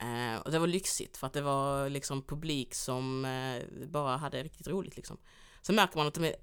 Eh, 0.03 0.41
och 0.41 0.51
det 0.51 0.59
var 0.59 0.67
lyxigt 0.67 1.17
för 1.17 1.27
att 1.27 1.33
det 1.33 1.41
var 1.41 1.89
liksom 1.89 2.21
publik 2.21 2.73
som 2.73 3.25
eh, 3.25 3.87
bara 3.87 4.17
hade 4.17 4.43
riktigt 4.43 4.67
roligt 4.67 4.95
liksom. 4.95 5.17
Så 5.61 5.73
märker 5.73 5.97
man 5.97 6.07
att 6.07 6.13
de 6.13 6.25
är 6.25 6.35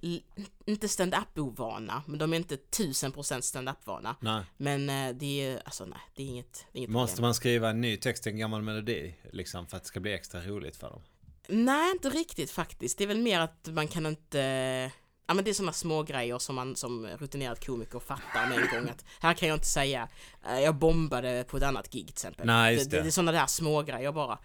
inte 0.67 0.89
stand-up 0.89 1.39
ovana, 1.39 2.03
men 2.07 2.19
de 2.19 2.33
är 2.33 2.37
inte 2.37 2.57
tusen 2.57 3.13
procent 3.13 3.45
stand-up 3.45 3.87
vana. 3.87 4.17
Nej. 4.21 4.45
Men 4.57 4.91
eh, 4.91 5.17
det 5.17 5.45
är, 5.45 5.63
alltså 5.65 5.85
nej, 5.85 5.99
det 6.15 6.23
är 6.23 6.27
inget, 6.27 6.67
det 6.73 6.79
är 6.79 6.81
inget 6.81 6.91
Måste 6.91 7.17
problem. 7.17 7.27
man 7.27 7.35
skriva 7.35 7.71
en 7.71 7.81
ny 7.81 7.97
text 7.97 8.23
till 8.23 8.33
en 8.33 8.39
gammal 8.39 8.63
melodi 8.63 9.15
liksom 9.33 9.67
för 9.67 9.77
att 9.77 9.83
det 9.83 9.89
ska 9.89 10.01
bli 10.01 10.13
extra 10.13 10.41
roligt 10.41 10.77
för 10.77 10.91
dem? 10.91 11.03
Nej, 11.49 11.91
inte 11.91 12.11
riktigt 12.11 12.51
faktiskt. 12.51 12.99
Det 12.99 13.05
är 13.05 13.09
väl 13.09 13.21
mer 13.21 13.41
att 13.41 13.69
man 13.73 13.89
kan 13.89 14.07
inte... 14.07 14.93
Ja 15.31 15.35
men 15.35 15.45
det 15.45 15.51
är 15.51 15.55
sådana 15.55 15.73
små 15.73 16.03
grejer 16.03 16.39
som 16.39 16.55
man 16.57 16.77
som 16.77 17.07
rutinerad 17.07 17.65
komiker 17.67 17.99
fattar 17.99 18.47
med 18.49 18.59
en 18.59 18.69
gång 18.81 18.91
att 18.91 19.05
här 19.21 19.35
kan 19.35 19.49
jag 19.49 19.57
inte 19.57 19.67
säga 19.67 20.09
eh, 20.49 20.61
jag 20.61 20.75
bombade 20.75 21.45
på 21.49 21.57
ett 21.57 21.63
annat 21.63 21.91
gig 21.93 22.07
till 22.07 22.13
exempel. 22.13 22.47
Nej, 22.47 22.75
just 22.75 22.91
det, 22.91 22.97
det. 22.97 23.03
det 23.03 23.09
är 23.09 23.11
sådana 23.11 23.33
där 23.33 23.47
små 23.47 23.83
grejer 23.83 24.13
bara. 24.13 24.39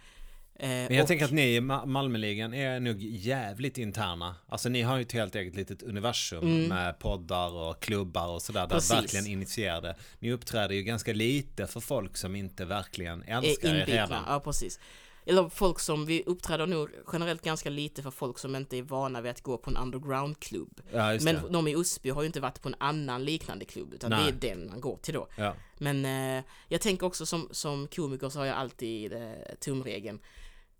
Eh, 0.59 0.67
Men 0.69 0.93
jag 0.93 1.01
och- 1.01 1.07
tänker 1.07 1.25
att 1.25 1.31
ni 1.31 1.41
i 1.55 1.59
Ma- 1.59 1.85
Malmöligan 1.85 2.53
är 2.53 2.79
nog 2.79 3.01
jävligt 3.01 3.77
interna. 3.77 4.35
Alltså 4.49 4.69
ni 4.69 4.81
har 4.81 4.95
ju 4.97 5.01
ett 5.01 5.11
helt 5.11 5.35
eget 5.35 5.55
litet 5.55 5.83
universum 5.83 6.63
med 6.67 6.99
poddar 6.99 7.53
och 7.53 7.79
klubbar 7.79 8.27
och 8.27 8.41
sådär. 8.41 8.59
Där 8.59 8.65
Mm. 8.65 8.75
Precis. 8.77 8.91
verkligen 8.91 9.27
initierade. 9.27 9.95
Ni 10.19 10.31
uppträder 10.31 10.75
ju 10.75 10.83
ganska 10.83 11.13
lite 11.13 11.67
för 11.67 11.79
folk 11.79 12.17
som 12.17 12.35
inte 12.35 12.65
verkligen 12.65 13.23
älskar 13.23 13.75
er 13.75 13.85
redan. 13.85 14.23
Ja, 14.27 14.39
precis. 14.39 14.79
Eller 15.25 15.49
folk 15.49 15.79
som, 15.79 16.05
vi 16.05 16.23
uppträder 16.25 16.67
nog 16.67 16.89
generellt 17.13 17.41
ganska 17.41 17.69
lite 17.69 18.03
för 18.03 18.11
folk 18.11 18.39
som 18.39 18.55
inte 18.55 18.77
är 18.77 18.81
vana 18.81 19.21
vid 19.21 19.31
att 19.31 19.41
gå 19.41 19.57
på 19.57 19.69
en 19.69 19.77
underground-klubb. 19.77 20.81
Ja, 20.91 21.17
Men 21.21 21.35
det. 21.35 21.41
de 21.49 21.67
i 21.67 21.75
Osby 21.75 22.09
har 22.09 22.21
ju 22.21 22.27
inte 22.27 22.39
varit 22.39 22.61
på 22.61 22.69
en 22.69 22.75
annan 22.77 23.25
liknande 23.25 23.65
klubb, 23.65 23.93
utan 23.93 24.09
Nej. 24.09 24.33
det 24.39 24.47
är 24.47 24.55
den 24.55 24.67
man 24.67 24.81
går 24.81 24.97
till 24.97 25.13
då. 25.13 25.27
Ja. 25.35 25.53
Men 25.77 26.05
eh, 26.05 26.43
jag 26.67 26.81
tänker 26.81 27.05
också 27.05 27.25
som, 27.25 27.47
som 27.51 27.87
komiker 27.87 28.29
så 28.29 28.39
har 28.39 28.45
jag 28.45 28.55
alltid 28.55 29.13
eh, 29.13 29.19
tumregeln. 29.59 30.19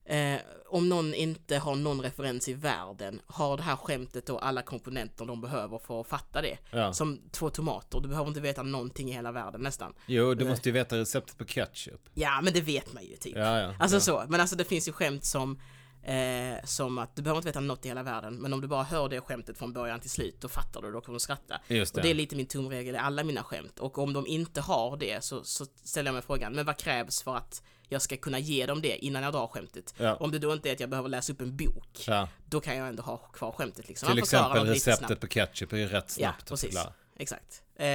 Eh, 0.05 0.39
om 0.67 0.89
någon 0.89 1.13
inte 1.13 1.57
har 1.57 1.75
någon 1.75 2.01
referens 2.01 2.49
i 2.49 2.53
världen, 2.53 3.21
har 3.27 3.57
det 3.57 3.63
här 3.63 3.75
skämtet 3.75 4.25
då 4.25 4.37
alla 4.37 4.61
komponenter 4.61 5.25
de 5.25 5.41
behöver 5.41 5.77
för 5.77 6.01
att 6.01 6.07
fatta 6.07 6.41
det? 6.41 6.57
Ja. 6.71 6.93
Som 6.93 7.21
två 7.31 7.49
tomater, 7.49 7.99
du 7.99 8.07
behöver 8.07 8.27
inte 8.27 8.39
veta 8.41 8.63
någonting 8.63 9.09
i 9.09 9.13
hela 9.13 9.31
världen 9.31 9.61
nästan. 9.61 9.93
Jo, 10.05 10.33
du 10.33 10.45
måste 10.45 10.69
ju 10.69 10.73
veta 10.73 10.97
receptet 10.97 11.37
på 11.37 11.45
ketchup. 11.45 12.09
Ja, 12.13 12.41
men 12.43 12.53
det 12.53 12.61
vet 12.61 12.93
man 12.93 13.03
ju 13.05 13.15
typ. 13.15 13.35
Ja, 13.35 13.59
ja. 13.59 13.73
Alltså 13.79 13.99
så, 13.99 14.25
men 14.27 14.41
alltså 14.41 14.55
det 14.55 14.63
finns 14.63 14.87
ju 14.87 14.91
skämt 14.91 15.25
som 15.25 15.59
eh, 16.05 16.63
som 16.63 16.97
att 16.97 17.15
du 17.15 17.21
behöver 17.21 17.37
inte 17.39 17.47
veta 17.49 17.59
något 17.59 17.85
i 17.85 17.87
hela 17.87 18.03
världen, 18.03 18.35
men 18.35 18.53
om 18.53 18.61
du 18.61 18.67
bara 18.67 18.83
hör 18.83 19.09
det 19.09 19.21
skämtet 19.21 19.57
från 19.57 19.73
början 19.73 19.99
till 19.99 20.09
slut, 20.09 20.41
då 20.41 20.47
fattar 20.47 20.81
du, 20.81 20.91
då 20.91 21.01
kommer 21.01 21.15
du 21.15 21.19
skratta. 21.19 21.61
Det. 21.67 21.95
Och 21.95 22.01
det 22.01 22.09
är 22.09 22.13
lite 22.13 22.35
min 22.35 22.45
tumregel 22.45 22.95
i 22.95 22.97
alla 22.97 23.23
mina 23.23 23.43
skämt. 23.43 23.79
Och 23.79 23.97
om 23.97 24.13
de 24.13 24.27
inte 24.27 24.61
har 24.61 24.97
det 24.97 25.23
så, 25.23 25.43
så 25.43 25.65
ställer 25.83 26.07
jag 26.07 26.13
mig 26.13 26.21
frågan, 26.23 26.53
men 26.53 26.65
vad 26.65 26.77
krävs 26.77 27.23
för 27.23 27.35
att 27.35 27.63
jag 27.89 28.01
ska 28.01 28.17
kunna 28.17 28.39
ge 28.39 28.65
dem 28.65 28.81
det 28.81 29.05
innan 29.05 29.23
jag 29.23 29.33
drar 29.33 29.47
skämtet? 29.47 29.93
Ja. 29.97 30.15
Om 30.15 30.31
det 30.31 30.39
då 30.39 30.53
inte 30.53 30.69
är 30.69 30.73
att 30.73 30.79
jag 30.79 30.89
behöver 30.89 31.09
läsa 31.09 31.33
upp 31.33 31.41
en 31.41 31.57
bok, 31.57 32.03
Ja. 32.07 32.27
då 32.45 32.59
kan 32.61 32.77
jag 32.77 32.87
ändå 32.87 33.03
ha 33.03 33.17
kvar 33.17 33.51
skämtet 33.51 33.87
liksom. 33.87 34.09
Till 34.09 34.19
exempel 34.19 34.65
receptet 34.65 35.19
på 35.19 35.27
ketchup 35.27 35.73
är 35.73 35.77
ju 35.77 35.87
rätt 35.87 36.09
snabbt 36.09 36.37
Ja, 36.39 36.45
precis. 36.49 36.77
Exakt. 37.17 37.63
Eh, 37.75 37.85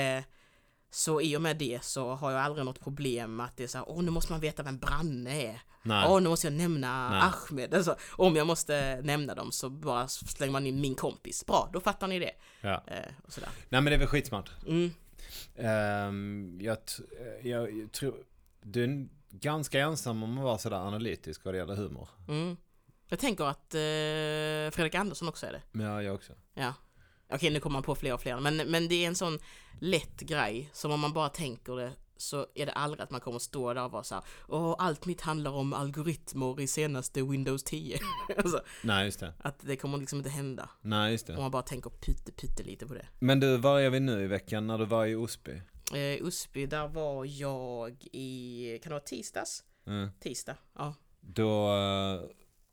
så 0.90 1.20
i 1.20 1.36
och 1.36 1.42
med 1.42 1.56
det 1.56 1.84
så 1.84 2.14
har 2.14 2.30
jag 2.30 2.40
aldrig 2.40 2.64
något 2.64 2.80
problem 2.80 3.36
med 3.36 3.46
att 3.46 3.56
det 3.56 3.62
är 3.64 3.68
så 3.68 3.78
här, 3.78 3.88
åh 3.88 4.02
nu 4.02 4.10
måste 4.10 4.32
man 4.32 4.40
veta 4.40 4.62
vem 4.62 4.78
Branne 4.78 5.42
är. 5.42 5.60
Nej. 5.82 6.04
Åh 6.08 6.20
nu 6.20 6.28
måste 6.28 6.46
jag 6.46 6.54
nämna 6.54 7.10
Nej. 7.10 7.20
Ahmed. 7.22 7.74
Alltså, 7.74 7.96
om 8.12 8.36
jag 8.36 8.46
måste 8.46 9.00
nämna 9.02 9.34
dem 9.34 9.52
så 9.52 9.70
bara 9.70 10.08
slänger 10.08 10.52
man 10.52 10.66
in 10.66 10.80
min 10.80 10.94
kompis. 10.94 11.46
Bra, 11.46 11.70
då 11.72 11.80
fattar 11.80 12.08
ni 12.08 12.18
det. 12.18 12.32
Ja. 12.60 12.84
Eh, 12.86 13.12
och 13.22 13.32
sådär. 13.32 13.50
Nej 13.68 13.80
men 13.80 13.84
det 13.84 13.94
är 13.94 13.98
väl 13.98 14.08
skitsmart. 14.08 14.50
Mm. 14.66 14.90
Ehm, 15.56 16.58
jag, 16.60 16.78
jag, 17.42 17.92
tror, 17.92 18.14
du 18.62 18.84
är 18.84 19.08
ganska 19.30 19.80
ensam 19.80 20.22
om 20.22 20.38
att 20.38 20.44
vara 20.44 20.58
sådär 20.58 20.76
analytisk 20.76 21.44
vad 21.44 21.54
det 21.54 21.58
gäller 21.58 21.76
humor. 21.76 22.08
Mm. 22.28 22.56
Jag 23.08 23.18
tänker 23.18 23.44
att 23.44 23.74
eh, 23.74 24.76
Fredrik 24.76 24.94
Andersson 24.94 25.28
också 25.28 25.46
är 25.46 25.52
det. 25.52 25.82
Jag, 25.82 26.04
jag 26.04 26.14
också. 26.14 26.32
Ja. 26.54 26.74
Okej, 27.32 27.50
nu 27.50 27.60
kommer 27.60 27.72
man 27.72 27.82
på 27.82 27.94
fler 27.94 28.14
och 28.14 28.20
fler. 28.20 28.40
Men, 28.40 28.56
men 28.56 28.88
det 28.88 29.04
är 29.04 29.08
en 29.08 29.14
sån 29.14 29.38
lätt 29.80 30.20
grej 30.20 30.70
som 30.72 30.92
om 30.92 31.00
man 31.00 31.12
bara 31.12 31.28
tänker 31.28 31.76
det 31.76 31.92
så 32.16 32.46
är 32.54 32.66
det 32.66 32.72
aldrig 32.72 33.02
att 33.02 33.10
man 33.10 33.20
kommer 33.20 33.38
stå 33.38 33.74
där 33.74 33.84
och 33.84 33.90
vara 33.90 34.04
så 34.04 34.14
här, 34.14 34.24
Åh, 34.48 34.74
allt 34.78 35.06
mitt 35.06 35.20
handlar 35.20 35.50
om 35.50 35.72
algoritmer 35.72 36.60
i 36.60 36.66
senaste 36.66 37.22
Windows 37.22 37.64
10. 37.64 37.98
alltså, 38.36 38.62
Nej 38.82 39.04
just 39.04 39.20
det. 39.20 39.34
att 39.38 39.58
det 39.60 39.76
kommer 39.76 39.98
liksom 39.98 40.18
inte 40.18 40.30
hända. 40.30 40.70
Nej 40.80 41.12
just 41.12 41.28
Om 41.28 41.34
det. 41.34 41.40
man 41.40 41.50
bara 41.50 41.62
tänker 41.62 41.90
pytte, 41.90 42.32
pytte 42.32 42.62
lite 42.62 42.86
på 42.86 42.94
det. 42.94 43.06
Men 43.18 43.40
du, 43.40 43.56
var 43.56 43.80
är 43.80 43.90
vi 43.90 44.00
nu 44.00 44.24
i 44.24 44.26
veckan 44.26 44.66
när 44.66 44.78
du 44.78 44.84
var 44.84 45.06
i 45.06 45.14
Osby? 45.14 45.62
Eh, 45.94 46.26
Usby, 46.26 46.66
där 46.66 46.88
var 46.88 47.24
jag 47.24 48.04
i, 48.12 48.78
kan 48.82 48.90
det 48.90 48.94
vara 48.94 49.04
tisdags? 49.04 49.64
Mm. 49.86 50.08
Tisdag, 50.20 50.56
ja. 50.74 50.94
Då, 51.20 51.74
eh, 51.74 52.20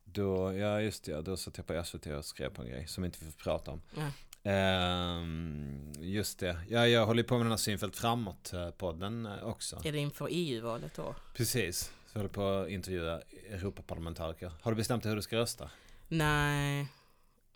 då, 0.04 0.54
ja 0.54 0.82
just 0.82 1.04
det, 1.04 1.22
då 1.22 1.38
satt 1.38 1.58
jag 1.58 1.68
på 1.68 1.84
SVT 1.84 2.08
och 2.08 2.26
skrev 2.26 2.50
på 2.50 2.62
en 2.62 2.70
grej 2.70 2.88
som 2.88 3.06
inte 3.06 3.18
vi 3.26 3.32
får 3.32 3.40
prata 3.40 3.72
om. 3.72 3.82
Ja. 3.96 4.12
Ehm, 4.44 5.94
just 6.00 6.40
det, 6.40 6.58
ja, 6.70 6.88
jag 6.88 7.06
håller 7.06 7.24
på 7.24 7.38
med 7.38 7.46
den 7.46 7.52
här 7.52 7.58
Synfält 7.58 7.96
framåt-podden 7.96 9.26
eh, 9.26 9.48
också. 9.48 9.82
Är 9.84 9.92
det 9.92 9.98
inför 9.98 10.28
EU-valet 10.32 10.96
då? 10.96 11.16
Precis, 11.34 11.80
så 11.80 11.92
jag 12.14 12.20
håller 12.20 12.34
på 12.34 12.50
att 12.50 12.70
intervjua 12.70 13.22
Europaparlamentariker. 13.50 14.52
Har 14.62 14.72
du 14.72 14.76
bestämt 14.76 15.04
dig 15.04 15.10
hur 15.10 15.16
du 15.16 15.22
ska 15.22 15.38
rösta? 15.38 15.70
Nej, 16.08 16.88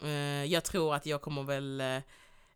eh, 0.02 0.10
jag 0.46 0.64
tror 0.64 0.96
att 0.96 1.06
jag 1.06 1.22
kommer 1.22 1.44
väl 1.44 1.82
eh, 1.82 1.98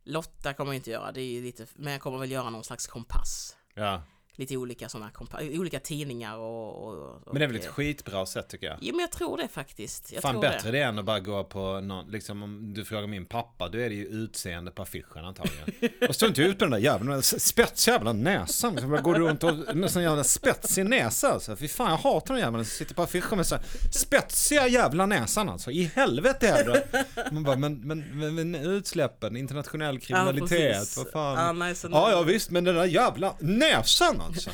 Lotta 0.03 0.53
kommer 0.53 0.71
jag 0.71 0.75
inte 0.75 0.91
göra, 0.91 1.11
det 1.11 1.21
är 1.21 1.41
lite, 1.41 1.65
men 1.73 1.93
jag 1.93 2.01
kommer 2.01 2.17
väl 2.17 2.31
göra 2.31 2.49
någon 2.49 2.63
slags 2.63 2.87
kompass. 2.87 3.57
Ja, 3.73 4.01
Lite 4.35 4.57
olika 4.57 4.89
sådana 4.89 5.11
olika 5.31 5.79
tidningar 5.79 6.37
och, 6.37 6.87
och, 6.87 6.93
och 7.25 7.33
men 7.33 7.39
det 7.39 7.45
är 7.45 7.47
väl 7.47 7.55
ett 7.55 7.67
skitbra 7.67 8.25
sätt 8.25 8.49
tycker 8.49 8.67
jag. 8.67 8.77
Jo 8.81 8.95
men 8.95 8.99
jag 8.99 9.11
tror 9.11 9.37
det 9.37 9.47
faktiskt. 9.47 10.11
Jag 10.13 10.21
Fan 10.21 10.31
tror 10.31 10.41
bättre 10.41 10.71
det. 10.71 10.77
det 10.77 10.83
än 10.83 10.99
att 10.99 11.05
bara 11.05 11.19
gå 11.19 11.43
på 11.43 11.81
någon, 11.81 12.11
liksom 12.11 12.43
om 12.43 12.73
du 12.73 12.85
frågar 12.85 13.07
min 13.07 13.25
pappa, 13.25 13.69
då 13.69 13.77
är 13.77 13.89
det 13.89 13.95
ju 13.95 14.05
utseende 14.05 14.71
på 14.71 14.81
affischen 14.81 15.25
antagligen. 15.25 15.91
Och 16.09 16.15
stå 16.15 16.25
inte 16.25 16.41
ut 16.41 16.59
på 16.59 16.65
den 16.65 16.71
där 16.71 16.77
jävla 16.77 17.21
spets 17.21 17.87
jävla 17.87 18.13
näsan. 18.13 18.73
Liksom 18.73 18.91
bara 18.91 19.01
går 19.01 19.15
runt 19.15 19.43
och 19.43 19.75
med 19.75 19.91
sån 19.91 20.03
jävla 20.03 20.23
spetsig 20.23 20.85
näsa 20.85 21.31
alltså. 21.31 21.55
Fy 21.55 21.67
fan 21.67 21.89
jag 21.89 21.97
hatar 21.97 22.33
den 22.33 22.43
jäveln 22.43 22.65
som 22.65 22.77
sitter 22.77 22.95
på 22.95 23.03
affischen 23.03 23.37
med 23.37 23.47
så 23.47 23.55
här 23.55 23.63
spetsiga 23.91 24.67
jävla 24.67 25.05
näsan 25.05 25.49
alltså. 25.49 25.71
I 25.71 25.91
helvete 25.95 26.47
är. 26.47 26.85
Man 27.31 27.43
bara, 27.43 27.55
men, 27.55 27.79
men, 27.79 28.19
men, 28.19 28.35
men 28.35 28.55
utsläppen, 28.55 29.37
internationell 29.37 29.99
kriminalitet, 29.99 30.49
precis. 30.49 30.97
vad 30.97 31.09
fan. 31.09 31.45
Ja, 31.45 31.51
nej, 31.51 31.75
Ja, 31.83 32.11
ja 32.11 32.21
visst, 32.21 32.49
men 32.49 32.63
den 32.63 32.75
där 32.75 32.85
jävla 32.85 33.35
näsan 33.39 34.21
alltså. 34.25 34.49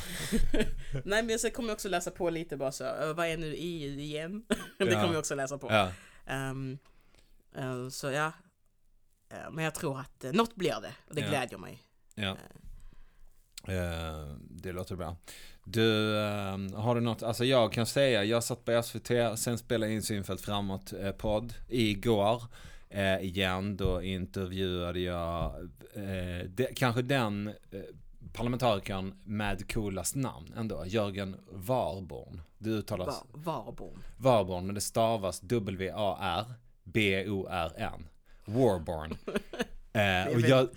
Nej 1.04 1.22
men 1.22 1.38
sen 1.38 1.50
kommer 1.50 1.68
jag 1.68 1.74
också 1.74 1.88
läsa 1.88 2.10
på 2.10 2.30
lite 2.30 2.56
bara 2.56 2.72
så, 2.72 2.84
vad 3.16 3.26
är 3.26 3.36
nu 3.36 3.54
EU 3.58 4.00
igen? 4.00 4.44
det 4.78 4.84
kommer 4.84 5.06
jag 5.06 5.18
också 5.18 5.34
läsa 5.34 5.58
på. 5.58 5.70
Ja, 5.70 5.92
Ehm, 6.26 6.78
eh, 7.56 7.88
så 7.88 8.10
ja, 8.10 8.32
Eh, 9.30 9.50
men 9.50 9.64
jag 9.64 9.74
tror 9.74 10.00
att 10.00 10.24
uh, 10.24 10.32
något 10.32 10.54
blir 10.54 10.80
det 10.82 10.92
och 11.08 11.14
det 11.14 11.20
Ja. 11.20 11.28
glädjer 11.28 11.58
mig. 11.58 11.82
ja. 12.14 12.36
Eh, 13.68 14.36
det 14.50 14.72
låter 14.72 14.96
bra. 14.96 15.16
Du, 15.64 16.14
har 16.74 16.94
du 16.94 17.00
något, 17.00 17.22
alltså 17.22 17.44
jag 17.44 17.72
kan 17.72 17.86
säga, 17.86 18.24
jag 18.24 18.44
satt 18.44 18.64
på 18.64 18.82
SVT, 18.82 19.10
sen 19.38 19.58
spelade 19.58 19.92
in 19.92 20.02
Synfält 20.02 20.40
framåt 20.40 20.92
eh, 20.92 21.12
podd 21.12 21.54
igår. 21.68 22.42
Eh, 22.88 23.18
igen, 23.20 23.76
då 23.76 24.02
intervjuade 24.02 25.00
jag 25.00 25.54
eh, 25.94 26.46
det, 26.48 26.74
kanske 26.76 27.02
den 27.02 27.48
eh, 27.48 27.80
parlamentarikern 28.32 29.14
med 29.24 29.72
coolast 29.72 30.14
namn 30.14 30.52
ändå, 30.56 30.84
Jörgen 30.86 31.36
Warborn. 31.50 32.40
Det 32.58 32.70
uttalas 32.70 33.24
Var, 33.32 33.42
Varborn. 33.64 34.02
Warborn, 34.16 34.66
men 34.66 34.74
det 34.74 34.80
stavas 34.80 35.40
W-A-R-B-O-R-N. 36.84 38.08
Warborn. 38.44 39.16
Eh, 39.94 40.26
och 40.34 40.40
jag, 40.40 40.68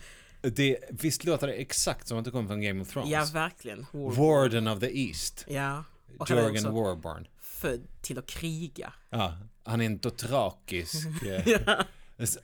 det, 0.42 0.78
visst 0.90 1.24
låter 1.24 1.48
det 1.48 1.54
exakt 1.54 2.08
som 2.08 2.18
att 2.18 2.26
det 2.26 2.32
kommer 2.32 2.48
från 2.48 2.62
Game 2.62 2.82
of 2.82 2.90
Thrones? 2.94 3.10
Ja 3.10 3.28
verkligen. 3.34 3.86
War- 3.92 4.12
Warden 4.16 4.68
of 4.68 4.80
the 4.80 5.00
East. 5.08 5.46
Ja. 5.50 5.84
Och 6.20 6.30
Jörgen 6.30 6.74
Warborn. 6.74 7.28
född 7.40 7.88
till 8.02 8.18
att 8.20 8.26
kriga. 8.26 8.94
Ja, 9.10 9.38
han 9.64 9.82
är 9.82 9.86
en 9.86 9.98
dothrakisk, 9.98 11.08
eh, 11.24 11.58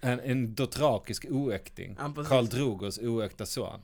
en, 0.02 0.20
en 0.20 0.56
dothrakisk 0.56 1.26
oäkting. 1.30 1.96
Ja. 2.00 2.14
Karl 2.24 2.46
Drogos 2.46 2.98
oäkta 3.00 3.46
son. 3.46 3.80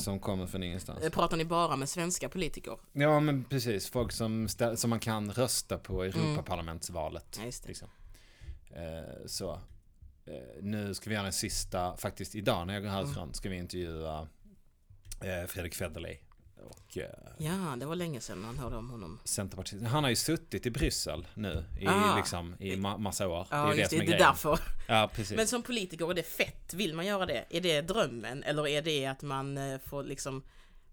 Som 0.00 0.20
kommer 0.20 0.46
från 0.46 0.62
ingenstans. 0.62 1.04
Eh, 1.04 1.10
Pratar 1.10 1.36
ni 1.36 1.44
bara 1.44 1.76
med 1.76 1.88
svenska 1.88 2.28
politiker? 2.28 2.78
Ja 2.92 3.20
men 3.20 3.44
precis, 3.44 3.90
folk 3.90 4.12
som, 4.12 4.46
stä- 4.46 4.76
som 4.76 4.90
man 4.90 5.00
kan 5.00 5.32
rösta 5.32 5.78
på 5.78 6.06
i 6.06 6.08
Europaparlamentsvalet. 6.08 7.36
Ja, 7.38 7.44
just 7.44 7.62
det. 7.62 7.68
Liksom. 7.68 7.88
Eh, 8.70 9.26
så. 9.26 9.52
Eh, 10.26 10.62
nu 10.62 10.94
ska 10.94 11.10
vi 11.10 11.14
göra 11.14 11.24
den 11.24 11.32
sista, 11.32 11.96
faktiskt 11.96 12.34
idag 12.34 12.66
när 12.66 12.74
jag 12.74 12.82
går 12.82 12.90
härifrån, 12.90 13.34
ska 13.34 13.48
vi 13.48 13.56
intervjua 13.56 14.28
eh, 15.20 15.46
Fredrik 15.46 15.74
Federley. 15.74 16.18
Och 16.66 16.98
eh, 16.98 17.04
Ja, 17.38 17.76
det 17.76 17.86
var 17.86 17.96
länge 17.96 18.20
sedan 18.20 18.40
man 18.40 18.58
hörde 18.58 18.76
om 18.76 18.90
honom. 18.90 19.18
Centerpartiet. 19.24 19.82
Han 19.82 20.02
har 20.04 20.10
ju 20.10 20.16
suttit 20.16 20.66
i 20.66 20.70
Bryssel 20.70 21.26
nu 21.34 21.64
i, 21.80 21.86
Ah. 21.86 22.16
liksom, 22.16 22.54
i 22.58 22.76
ma- 22.76 22.98
massa 22.98 23.28
år. 23.28 23.46
Ja, 23.50 23.56
det 23.56 23.62
är 23.62 23.74
det 23.74 23.76
just 23.80 23.90
som 23.90 23.98
det. 23.98 24.04
är 24.04 24.08
Det 24.08 24.14
är 24.14 24.18
därför. 24.18 24.58
Ja, 24.88 25.10
precis. 25.14 25.36
Men 25.36 25.46
som 25.46 25.62
politiker, 25.62 26.10
är 26.10 26.14
det 26.14 26.22
fett? 26.22 26.74
Vill 26.74 26.94
man 26.94 27.06
göra 27.06 27.26
det? 27.26 27.44
Är 27.50 27.60
det 27.60 27.80
drömmen? 27.80 28.42
Eller 28.42 28.66
är 28.68 28.82
det 28.82 29.06
att 29.06 29.22
man 29.22 29.58
eh, 29.58 29.78
får 29.86 30.02
liksom 30.04 30.42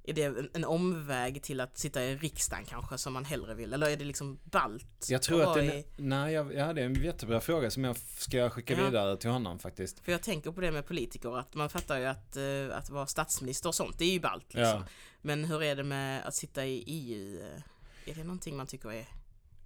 är 0.08 0.14
det 0.14 0.24
en, 0.24 0.50
en 0.54 0.66
omväg 0.66 1.44
till 1.44 1.60
att 1.60 1.78
sitta 1.78 2.04
i 2.04 2.16
riksdagen 2.16 2.66
kanske 2.66 2.98
som 2.98 3.14
man 3.14 3.26
hellre 3.26 3.54
vill? 3.56 3.74
Eller 3.74 3.90
är 3.90 3.98
det 3.98 4.06
liksom 4.06 4.40
ballt? 4.44 5.08
jag 5.10 5.22
tror 5.22 5.44
att 5.44 5.54
det, 5.54 5.66
i- 5.66 5.86
nej, 5.98 6.34
jag, 6.34 6.54
ja, 6.56 6.74
det 6.74 6.82
är 6.82 6.86
en 6.86 7.04
jättebra 7.04 7.42
fråga 7.42 7.72
som 7.72 7.84
jag 7.84 7.98
ska 7.98 8.50
skicka 8.50 8.74
Ja. 8.78 8.86
vidare 8.86 9.18
till 9.18 9.30
honom 9.30 9.60
faktiskt. 9.60 10.00
För 10.00 10.12
jag 10.12 10.22
tänker 10.24 10.52
på 10.52 10.62
det 10.62 10.72
med 10.72 10.86
politiker, 10.88 11.38
att 11.40 11.54
man 11.56 11.70
fattar 11.70 11.98
ju 12.00 12.06
att, 12.06 12.38
eh, 12.38 12.78
att 12.78 12.90
vara 12.90 13.06
statsminister 13.06 13.70
och 13.70 13.76
sånt, 13.76 14.00
det 14.00 14.06
är 14.06 14.12
ju 14.12 14.20
ballt 14.20 14.54
liksom. 14.54 14.64
Ja. 14.64 14.84
Men 15.22 15.46
hur 15.46 15.64
är 15.64 15.76
det 15.76 15.84
med 15.84 16.26
att 16.26 16.36
sitta 16.36 16.66
i 16.66 16.84
EU? 16.88 17.40
Är 18.06 18.16
det 18.16 18.24
någonting 18.24 18.58
man 18.58 18.68
tycker 18.68 18.90
är... 18.92 19.00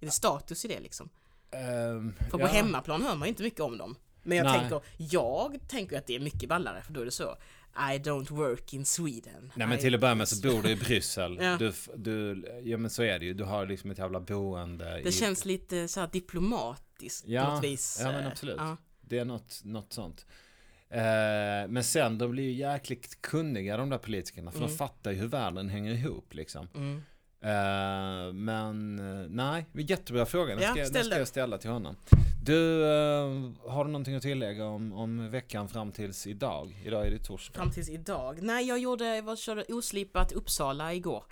Är 0.00 0.06
det 0.06 0.10
status 0.10 0.64
i 0.64 0.68
det 0.68 0.80
liksom? 0.80 1.08
Ehm, 1.50 2.12
För 2.30 2.38
ja. 2.38 2.46
på 2.46 2.52
hemmaplan 2.52 3.02
hör 3.02 3.14
man 3.16 3.28
ju 3.28 3.28
inte 3.28 3.42
mycket 3.42 3.60
om 3.60 3.78
dem. 3.78 3.96
Men 4.22 4.38
jag 4.38 4.44
Nej. 4.44 4.58
tänker, 4.60 4.80
jag 4.96 5.58
tänker 5.68 5.98
att 5.98 6.06
det 6.06 6.14
är 6.16 6.20
mycket 6.20 6.48
ballare, 6.48 6.82
för 6.82 6.92
då 6.92 7.00
är 7.00 7.04
det 7.04 7.10
så. 7.10 7.36
I 7.76 7.98
don't 7.98 8.30
work 8.30 8.74
in 8.74 8.84
Sweden. 8.84 9.52
Nej 9.56 9.66
men 9.66 9.78
till 9.78 9.94
att 9.94 10.00
börja 10.00 10.14
med 10.14 10.28
så 10.28 10.48
bor 10.48 10.62
du 10.62 10.70
i 10.70 10.76
Bryssel. 10.76 11.38
Ja. 11.42 11.56
du, 11.58 11.72
du, 11.96 12.44
ja 12.64 12.76
men 12.78 12.90
så 12.90 13.02
är 13.02 13.18
det 13.18 13.24
ju. 13.24 13.34
Du 13.34 13.44
har 13.44 13.66
liksom 13.66 13.90
ett 13.90 13.98
jävla 13.98 14.20
boende. 14.20 14.84
Det 15.02 15.08
i, 15.08 15.12
känns 15.12 15.44
lite 15.44 15.88
så 15.88 16.00
här 16.00 16.08
diplomatiskt 16.12 17.28
Ja, 17.28 17.44
på 17.44 17.50
något 17.54 17.64
vis. 17.64 17.98
ja, 18.02 18.12
men 18.12 18.20
eh, 18.20 18.26
absolut. 18.26 18.56
Ja. 18.58 18.76
Det 19.00 19.18
är 19.18 19.24
något, 19.24 19.60
något 19.64 19.92
sånt. 19.92 20.26
Eh, 20.88 21.00
men 21.68 21.84
sen 21.84 22.18
de 22.18 22.30
blir 22.30 22.44
ju 22.44 22.52
jäkligt 22.52 23.22
kunniga 23.22 23.76
de 23.76 23.90
där 23.90 23.98
politikerna. 23.98 24.50
För 24.50 24.58
de 24.58 24.64
Mm. 24.64 24.76
fattar 24.78 25.10
ju 25.10 25.16
hur 25.16 25.26
världen 25.28 25.68
hänger 25.68 25.92
ihop 25.92 26.34
liksom. 26.34 26.68
Mm. 26.74 27.02
Eh, 27.42 28.32
men 28.32 28.98
eh, 28.98 29.26
nej, 29.30 29.66
jättebra 29.72 30.26
fråga. 30.26 30.54
Den 30.54 30.62
Ja, 30.64 30.70
ska, 30.86 30.92
den 30.94 31.04
ska 31.04 31.18
jag 31.18 31.28
ställa 31.28 31.58
till 31.58 31.70
honom. 31.70 31.96
Du, 32.44 32.82
eh, 32.84 33.50
har 33.70 33.84
du 33.84 33.90
någonting 33.90 34.14
att 34.14 34.22
tillägga 34.22 34.64
om, 34.66 34.92
om 34.92 35.30
veckan 35.30 35.68
fram 35.68 35.92
tills 35.92 36.26
idag? 36.26 36.82
Idag 36.84 37.06
är 37.06 37.10
det 37.10 37.18
torsdag. 37.24 37.58
Fram 37.58 37.70
tills 37.70 37.88
idag. 37.90 38.42
Nej, 38.42 38.66
jag 38.68 38.78
gjorde, 38.78 39.04
jag 39.16 39.22
var, 39.22 39.36
körde 39.36 39.64
oslipat 39.68 40.32
Uppsala 40.32 40.94
igår. 40.94 41.24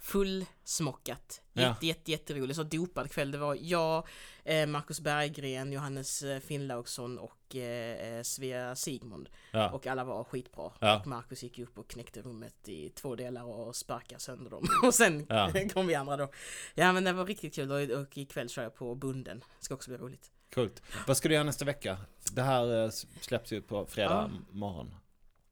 fullsmockat. 0.00 1.40
Ja. 1.52 1.62
Jätte, 1.62 1.86
jätte, 1.86 2.10
jätteroligt. 2.10 2.56
Så 2.56 2.62
dopad 2.62 3.10
kväll. 3.10 3.30
Det 3.30 3.38
var 3.38 3.58
jag, 3.60 4.06
Marcus 4.44 5.00
Berggren, 5.00 5.72
Johannes 5.72 6.22
eh, 6.22 6.40
Finnlaugsson 6.40 7.18
och 7.18 7.56
eh, 7.56 8.16
eh, 8.16 8.22
Svea 8.22 8.76
Sigmund. 8.76 9.28
Ja. 9.50 9.70
Och 9.70 9.86
alla 9.86 10.04
var 10.04 10.24
skitbra. 10.24 10.72
Ja. 10.80 11.00
Och 11.00 11.06
Marcus 11.06 11.42
gick 11.42 11.58
upp 11.58 11.78
och 11.78 11.88
knäckte 11.90 12.22
rummet 12.22 12.68
i 12.68 12.90
två 12.90 13.16
delar 13.16 13.44
och 13.44 13.76
sparkade 13.76 14.20
sönder 14.20 14.50
dem. 14.50 14.64
Och 14.82 14.94
sen 14.94 15.26
Ja. 15.28 15.52
kom 15.72 15.86
vi 15.86 15.94
andra 15.94 16.16
då. 16.16 16.30
Ja 16.74 16.92
men 16.92 17.04
det 17.04 17.12
var 17.12 17.26
riktigt 17.26 17.54
kul 17.54 17.70
och, 17.72 18.00
och 18.00 18.18
ikväll 18.18 18.48
kör 18.48 18.62
jag 18.62 18.74
på 18.74 18.94
Bunden. 18.94 19.44
Ska 19.60 19.74
också 19.74 19.90
bli 19.90 19.98
roligt. 19.98 20.30
Coolt. 20.54 20.82
Vad 21.06 21.16
ska 21.16 21.28
du 21.28 21.34
göra 21.34 21.44
nästa 21.44 21.64
vecka? 21.64 21.98
Det 22.32 22.42
här 22.42 22.84
eh, 22.84 22.90
släpps 23.20 23.52
ju 23.52 23.62
på 23.62 23.86
fredag 23.86 24.30
morgon. 24.50 24.94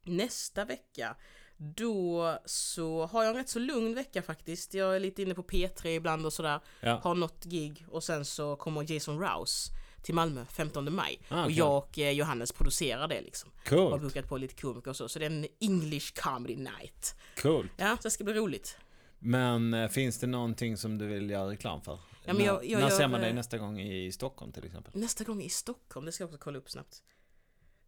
Nästa 0.04 0.64
vecka 0.64 1.16
då 1.62 2.38
så 2.44 3.06
har 3.06 3.22
jag 3.24 3.30
en 3.30 3.36
rätt 3.36 3.48
så 3.48 3.58
lugn 3.58 3.94
vecka 3.94 4.22
faktiskt. 4.22 4.74
Jag 4.74 4.96
är 4.96 5.00
lite 5.00 5.22
inne 5.22 5.34
på 5.34 5.42
P3 5.42 5.86
ibland 5.86 6.26
och 6.26 6.32
sådär. 6.32 6.60
Ja. 6.80 7.00
Har 7.02 7.14
något 7.14 7.44
gig 7.44 7.84
och 7.88 8.04
sen 8.04 8.24
så 8.24 8.56
kommer 8.56 8.92
Jason 8.92 9.20
Rouse 9.20 9.72
till 10.02 10.14
Malmö 10.14 10.44
15 10.44 10.94
maj. 10.94 11.20
Ah, 11.28 11.44
och 11.44 11.50
jag 11.50 11.76
och 11.78 11.98
eh, 11.98 12.10
Johannes 12.10 12.52
producerar 12.52 13.08
det 13.08 13.20
liksom. 13.20 13.50
Har 13.70 13.76
Coolt. 13.76 14.02
bokat 14.02 14.28
på 14.28 14.36
lite 14.36 14.54
komiker 14.54 14.90
och 14.90 14.96
så. 14.96 15.08
Så 15.08 15.18
det 15.18 15.24
är 15.26 15.30
en 15.30 15.46
English 15.60 16.12
comedy 16.22 16.56
night. 16.56 17.14
Coolt. 17.42 17.70
Ja, 17.76 17.96
så 17.96 18.02
det 18.02 18.10
ska 18.10 18.24
bli 18.24 18.34
roligt. 18.34 18.76
Men 19.18 19.74
eh, 19.74 19.88
finns 19.88 20.18
det 20.18 20.26
någonting 20.26 20.76
som 20.76 20.98
du 20.98 21.06
vill 21.06 21.30
göra 21.30 21.50
reklam 21.50 21.80
för? 21.82 21.98
Ja, 22.24 22.32
men 22.32 22.44
jag- 22.46 22.64
jag 22.66 22.80
när 22.80 22.88
gör, 22.90 22.96
ser 22.96 23.08
man 23.08 23.20
dig 23.20 23.28
eh, 23.30 23.34
nästa 23.34 23.58
gång 23.58 23.80
i 23.80 24.12
Stockholm 24.12 24.52
till 24.52 24.64
exempel? 24.64 24.92
Nästa 24.96 25.24
gång 25.24 25.42
i 25.42 25.48
Stockholm, 25.48 26.06
det 26.06 26.12
ska 26.12 26.22
jag 26.22 26.28
också 26.28 26.38
kolla 26.38 26.58
upp 26.58 26.70
snabbt. 26.70 27.02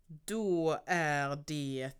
Då 0.06 0.78
är 0.86 1.36
det 1.46 1.90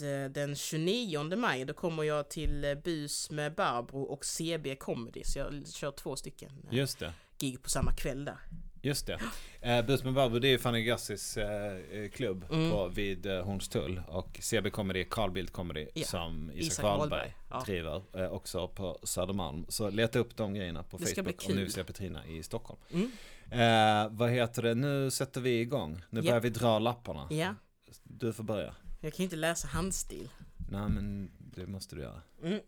eh, 0.00 0.30
den 0.30 0.56
29 0.56 1.36
maj, 1.36 1.64
då 1.64 1.74
kommer 1.74 2.02
jag 2.02 2.28
till 2.30 2.64
eh, 2.64 2.74
Bus 2.74 3.30
med 3.30 3.54
Barbro 3.54 4.02
och 4.02 4.24
CB 4.24 4.76
Comedy. 4.76 5.22
Så 5.24 5.38
jag 5.38 5.68
kör 5.68 5.90
två 5.90 6.16
stycken 6.16 6.50
eh, 6.70 6.74
Just 6.78 6.98
det. 6.98 7.12
gig 7.38 7.62
på 7.62 7.70
samma 7.70 7.92
kväll 7.92 8.24
där. 8.24 8.38
Just 8.82 9.06
det. 9.06 9.20
Eh, 9.60 9.86
Bus 9.86 10.04
med 10.04 10.14
Barbro 10.14 10.38
det 10.38 10.48
är 10.48 10.58
Fanny 10.58 10.82
Gassis 10.84 11.36
eh, 11.36 12.08
klubb 12.12 12.44
Mm. 12.52 12.70
på, 12.70 12.88
vid 12.88 13.26
eh, 13.26 13.44
Hornstull. 13.44 14.02
Och 14.08 14.38
CB 14.40 14.70
Comedy, 14.70 15.04
Carl 15.10 15.30
Bildt 15.30 15.52
Comedy 15.52 15.86
Ja. 15.94 16.04
som 16.06 16.50
Isak, 16.54 16.72
Isak 16.72 16.82
Wahlberg 16.84 17.34
ja. 17.50 17.62
driver. 17.66 18.02
Eh, 18.14 18.32
också 18.32 18.68
på 18.68 18.98
Södermalm. 19.02 19.66
Så 19.68 19.90
leta 19.90 20.18
upp 20.18 20.36
de 20.36 20.54
grejerna 20.54 20.82
på 20.82 20.96
Det 20.98 21.06
Facebook 21.06 21.42
om 21.48 21.54
kul. 21.54 21.70
se 21.72 21.84
Petrina 21.84 22.26
i 22.26 22.42
Stockholm. 22.42 22.80
Mm. 22.90 23.10
Eh, 23.50 24.08
vad 24.18 24.30
heter 24.30 24.62
det? 24.62 24.74
Nu 24.74 25.10
sätter 25.10 25.40
vi 25.40 25.60
igång. 25.60 26.02
Nu 26.10 26.20
Ja. 26.20 26.24
börjar 26.26 26.40
vi 26.40 26.50
dra 26.50 26.78
lapparna. 26.78 27.26
Ja, 27.30 27.54
Du 28.02 28.32
får 28.32 28.44
börja. 28.44 28.74
Jag 29.00 29.12
kan 29.12 29.18
ju 29.18 29.24
inte 29.24 29.36
läsa 29.36 29.68
handstil. 29.68 30.28
Nej 30.70 30.88
men 30.88 31.30
det 31.38 31.66
måste 31.66 31.96
du 31.96 32.02
göra. 32.02 32.22
Mm. 32.42 32.60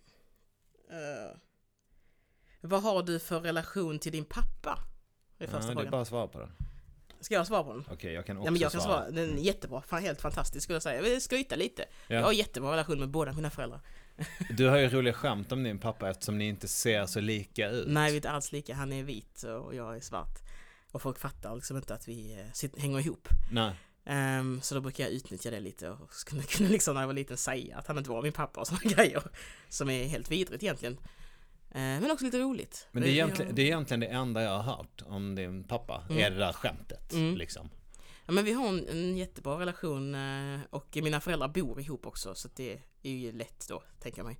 Eh, 0.90 1.36
vad 2.60 2.82
har 2.82 3.02
du 3.02 3.18
för 3.18 3.40
relation 3.40 3.98
till 3.98 4.12
din 4.12 4.24
pappa? 4.24 4.78
Det 5.38 5.44
är 5.44 5.48
Ja, 5.48 5.54
första 5.60 5.74
det 5.74 5.86
är 5.86 5.90
bara 5.90 6.00
att 6.02 6.08
svara 6.08 6.28
på 6.28 6.38
den. 6.38 6.50
Ska 7.20 7.34
jag 7.34 7.46
svara 7.46 7.64
på 7.64 7.72
den? 7.72 7.84
Okej, 7.90 8.12
jag 8.12 8.26
kan 8.26 8.36
också 8.36 8.46
Ja 8.46 8.50
men 8.50 8.60
jag 8.60 8.72
kan 8.72 8.80
svara. 8.80 8.96
svara, 9.00 9.10
den 9.10 9.38
är 9.38 9.42
jättebra, 9.42 9.82
fan 9.82 10.02
helt 10.02 10.20
fantastisk 10.20 10.64
skulle 10.64 10.74
jag 10.74 10.82
säga. 10.82 10.96
Jag 10.96 11.02
vill 11.02 11.20
skryta 11.20 11.56
lite. 11.56 11.84
Ja. 12.08 12.14
Jag 12.16 12.22
har 12.22 12.32
jättebra 12.32 12.72
relation 12.72 12.98
med 12.98 13.08
båda 13.08 13.32
mina 13.32 13.50
föräldrar. 13.50 13.80
Du 14.56 14.68
har 14.68 14.78
ju 14.78 14.88
roliga 14.88 15.14
skämt 15.14 15.52
om 15.52 15.62
din 15.62 15.78
pappa 15.78 16.10
eftersom 16.10 16.38
ni 16.38 16.48
inte 16.48 16.68
ser 16.68 17.06
så 17.06 17.20
lika 17.20 17.68
ut. 17.70 17.88
Nej 17.88 18.10
vi 18.10 18.12
är 18.12 18.16
inte 18.16 18.30
alls 18.30 18.52
lika, 18.52 18.74
han 18.74 18.92
är 18.92 19.02
vit 19.02 19.42
och 19.42 19.74
jag 19.74 19.96
är 19.96 20.00
svart. 20.00 20.38
Och 20.92 21.02
folk 21.02 21.18
fattar 21.18 21.54
liksom 21.54 21.76
inte 21.76 21.94
att 21.94 22.08
vi 22.08 22.40
eh, 22.40 22.52
sitter, 22.52 22.80
hänger 22.80 23.00
ihop. 23.00 23.28
Nej. 23.52 23.74
Ehm, 24.04 24.60
så 24.62 24.74
då 24.74 24.80
brukar 24.80 25.04
jag 25.04 25.12
utnyttja 25.12 25.50
det 25.50 25.60
lite 25.60 25.90
och 25.90 26.10
kunna, 26.26 26.42
kunna 26.42 26.68
liksom 26.68 26.94
när 26.94 27.02
jag 27.02 27.06
var 27.06 27.14
liten 27.14 27.36
säga 27.36 27.78
att 27.78 27.86
han 27.86 27.98
inte 27.98 28.10
var 28.10 28.22
min 28.22 28.32
pappa 28.32 28.60
och 28.60 28.66
sådana 28.66 28.90
grejer. 28.96 29.22
Som 29.68 29.90
är 29.90 30.04
helt 30.04 30.30
vidrigt 30.30 30.62
egentligen. 30.62 30.98
Ehm, 31.74 32.00
men 32.02 32.10
också 32.10 32.24
lite 32.24 32.38
roligt. 32.38 32.88
Men 32.92 33.02
det 33.02 33.08
är, 33.08 33.12
egentligen, 33.12 33.54
det 33.54 33.62
är 33.62 33.66
egentligen 33.66 34.00
det 34.00 34.06
enda 34.06 34.42
jag 34.42 34.50
har 34.50 34.76
hört 34.76 35.02
om 35.06 35.34
din 35.34 35.64
pappa. 35.64 36.04
Mm. 36.10 36.22
Är 36.22 36.30
det 36.30 36.36
där 36.36 36.52
skämtet 36.52 37.12
Mm. 37.12 37.36
liksom. 37.36 37.70
Ja, 38.26 38.32
men 38.32 38.44
vi 38.44 38.52
har 38.52 38.68
en, 38.68 38.88
en 38.88 39.16
jättebra 39.16 39.60
relation 39.60 40.14
eh, 40.14 40.60
och 40.70 40.98
mina 41.02 41.20
föräldrar 41.20 41.48
bor 41.48 41.80
ihop 41.80 42.06
också 42.06 42.34
så 42.34 42.48
det 42.54 42.80
är 43.02 43.10
ju 43.12 43.32
lätt 43.32 43.66
då, 43.68 43.82
tänker 44.00 44.18
jag 44.18 44.26
mig. 44.26 44.38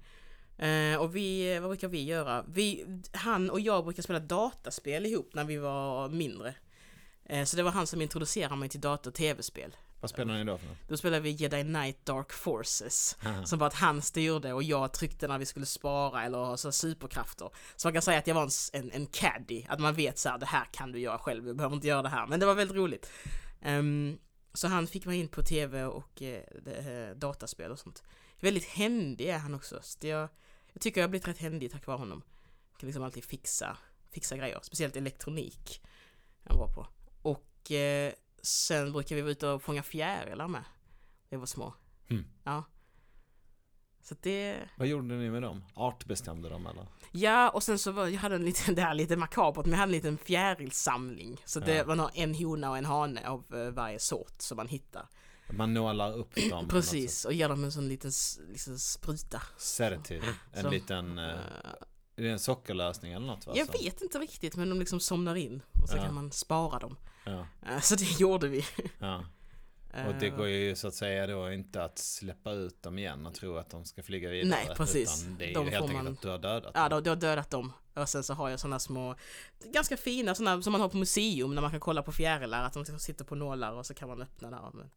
Eh, 0.58 1.00
och 1.00 1.16
vi, 1.16 1.58
vad 1.58 1.70
brukar 1.70 1.88
vi 1.88 2.04
göra? 2.04 2.44
Vi, 2.48 2.86
han 3.12 3.50
och 3.50 3.60
jag 3.60 3.84
brukar 3.84 4.02
spela 4.02 4.18
dataspel 4.20 5.06
ihop 5.06 5.34
när 5.34 5.44
vi 5.44 5.56
var 5.56 6.08
mindre. 6.08 6.54
Eh, 7.24 7.44
så 7.44 7.56
det 7.56 7.62
var 7.62 7.70
han 7.70 7.86
som 7.86 8.02
introducerade 8.02 8.56
mig 8.56 8.68
till 8.68 8.80
data 8.80 9.08
och 9.08 9.14
tv-spel. 9.14 9.76
Vad 10.02 10.10
spelar 10.10 10.34
ni 10.34 10.44
då 10.44 10.58
för 10.58 10.66
något? 10.66 10.76
Då 10.88 10.96
spelade 10.96 11.22
vi 11.22 11.30
Jedi 11.30 11.62
Knight 11.62 12.06
Dark 12.06 12.32
Forces. 12.32 13.16
Haha. 13.20 13.46
Som 13.46 13.58
var 13.58 13.66
att 13.66 13.74
han 13.74 14.02
styrde 14.02 14.52
och 14.52 14.62
jag 14.62 14.92
tryckte 14.92 15.28
när 15.28 15.38
vi 15.38 15.46
skulle 15.46 15.66
spara 15.66 16.24
eller 16.24 16.38
ha 16.38 16.56
så 16.56 16.72
superkrafter. 16.72 17.50
Så 17.76 17.88
man 17.88 17.92
kan 17.92 18.02
säga 18.02 18.18
att 18.18 18.26
jag 18.26 18.34
var 18.34 18.42
en, 18.42 18.50
en, 18.82 18.90
en 18.90 19.06
caddy, 19.06 19.64
att 19.68 19.80
man 19.80 19.94
vet 19.94 20.18
så 20.18 20.28
här, 20.28 20.38
det 20.38 20.46
här 20.46 20.64
kan 20.72 20.92
du 20.92 20.98
göra 20.98 21.18
själv, 21.18 21.44
du 21.44 21.54
behöver 21.54 21.74
inte 21.74 21.88
göra 21.88 22.02
det 22.02 22.08
här. 22.08 22.26
Men 22.26 22.40
det 22.40 22.46
var 22.46 22.54
väldigt 22.54 22.76
roligt. 22.76 23.10
Ehm, 23.60 24.18
så 24.54 24.68
han 24.68 24.86
fick 24.86 25.06
mig 25.06 25.20
in 25.20 25.28
på 25.28 25.42
tv 25.42 25.84
och 25.84 26.22
eh, 26.22 26.42
det, 26.64 27.08
eh, 27.10 27.16
dataspel 27.16 27.70
och 27.70 27.78
sånt. 27.78 28.02
Väldigt 28.40 28.64
händig 28.64 29.28
är 29.28 29.38
han 29.38 29.54
också. 29.54 29.78
Så 29.82 30.06
jag, 30.06 30.28
jag 30.72 30.82
tycker 30.82 31.00
jag 31.00 31.04
har 31.04 31.10
blivit 31.10 31.28
rätt 31.28 31.38
händig 31.38 31.70
tack 31.72 31.86
vare 31.86 31.98
honom. 31.98 32.22
Jag 32.72 32.80
kan 32.80 32.86
liksom 32.86 33.02
alltid 33.02 33.24
fixa, 33.24 33.76
fixa 34.10 34.36
grejer, 34.36 34.58
speciellt 34.62 34.96
elektronik. 34.96 35.82
Jag 36.42 36.56
var 36.56 36.68
på. 36.68 36.86
Och 37.64 37.70
eh, 37.72 38.12
sen 38.42 38.92
brukar 38.92 39.16
vi 39.16 39.22
vara 39.22 39.32
ute 39.32 39.48
och 39.48 39.62
fånga 39.62 39.82
fjärilar 39.82 40.48
med. 40.48 40.64
Vi 41.28 41.36
var 41.36 41.46
små. 41.46 41.74
Mm. 42.10 42.24
Ja. 42.44 42.64
Så 44.02 44.14
det... 44.20 44.56
Vad 44.76 44.88
gjorde 44.88 45.14
ni 45.14 45.30
med 45.30 45.42
dem? 45.42 45.64
Artbestämde 45.74 46.48
de 46.48 46.66
eller? 46.66 46.86
Ja, 47.12 47.50
och 47.50 47.62
sen 47.62 47.78
så 47.78 47.92
var 47.92 48.06
jag 48.08 48.20
hade 48.20 48.34
en 48.34 48.44
liten, 48.44 48.74
det 48.74 48.82
här 48.82 48.90
är 48.90 48.94
lite 48.94 49.16
makabert, 49.16 49.64
men 49.64 49.70
jag 49.70 49.78
hade 49.78 49.88
en 49.90 49.96
liten 49.96 50.18
fjärilsamling. 50.18 51.42
Så 51.44 51.60
det, 51.60 51.74
Ja. 51.76 51.94
har 51.94 52.10
en 52.14 52.34
hona 52.34 52.70
och 52.70 52.78
en 52.78 52.84
hane 52.84 53.28
av 53.28 53.54
eh, 53.54 53.70
varje 53.70 53.98
sort 53.98 54.34
som 54.42 54.56
man 54.56 54.68
hittar. 54.68 55.08
Man 55.50 55.74
nålar 55.74 56.12
upp 56.16 56.34
dem. 56.50 56.68
Precis, 56.68 57.24
och 57.24 57.32
ger 57.32 57.48
dem 57.48 57.64
en 57.64 57.72
sån 57.72 57.88
liten 57.88 58.10
liksom 58.48 58.78
spruta. 58.78 59.38
sätt. 59.38 59.60
Sedative. 59.62 60.26
En 60.52 60.62
Så- 60.62 60.70
liten... 60.70 61.18
Eh, 61.18 61.34
Eh, 62.16 62.22
är 62.24 62.26
det 62.28 62.32
en 62.32 62.38
sockerlösning 62.38 63.12
eller 63.12 63.26
något 63.26 63.46
va? 63.46 63.52
jag 63.56 63.72
vet 63.72 64.02
inte 64.02 64.18
riktigt, 64.18 64.56
men 64.56 64.68
de 64.68 64.78
liksom 64.78 65.00
somnar 65.00 65.34
in. 65.34 65.62
Och 65.82 65.88
så 65.88 65.96
Ja. 65.96 66.02
kan 66.04 66.14
man 66.14 66.32
spara 66.32 66.78
dem. 66.78 66.96
Ja, 67.24 67.46
Eh, 67.68 67.80
Så 67.80 67.94
det 67.96 68.20
gjorde 68.20 68.48
vi. 68.48 68.64
ja. 68.98 69.24
Och 70.08 70.14
det 70.20 70.26
Eh, 70.26 70.36
går 70.36 70.46
ju 70.48 70.76
så 70.76 70.88
att 70.88 70.94
säga 70.94 71.26
då 71.26 71.52
inte 71.52 71.84
att 71.84 71.98
släppa 71.98 72.52
ut 72.52 72.82
dem 72.82 72.98
igen 72.98 73.26
och 73.26 73.34
tro 73.34 73.56
att 73.56 73.70
de 73.70 73.84
ska 73.84 74.02
flyga 74.02 74.30
vidare. 74.30 74.50
Nej, 74.66 74.76
precis. 74.76 75.22
Utan 75.22 75.38
det 75.38 75.50
är 75.50 75.54
De 75.54 75.64
ju 75.64 75.70
helt 75.70 75.82
enkelt 75.84 76.04
man- 76.04 76.12
att 76.12 76.20
du 76.22 76.28
har 76.28 76.38
dödat 76.38 76.72
Ja, 76.74 76.88
dem. 76.88 76.90
då, 76.90 77.00
då 77.00 77.10
har 77.10 77.16
dödat 77.16 77.50
dem. 77.50 77.72
Och 77.94 78.08
sen 78.08 78.22
så 78.24 78.34
har 78.34 78.48
jag 78.48 78.60
såna 78.60 78.78
små, 78.78 79.14
ganska 79.72 79.96
fina 79.96 80.34
såna 80.34 80.62
som 80.62 80.72
man 80.72 80.80
har 80.80 80.88
på 80.88 80.96
museum 80.96 81.54
när 81.54 81.62
man 81.62 81.70
kan 81.70 81.80
kolla 81.80 82.02
på 82.02 82.12
fjärilar, 82.12 82.64
att 82.64 82.72
de 82.72 82.84
sitter 82.98 83.24
på 83.24 83.34
nålar 83.34 83.72
och 83.72 83.86
så 83.86 83.94
kan 83.94 84.08
man 84.08 84.22
öppna 84.22 84.50
där. 84.50 84.70
Men, 84.74 84.90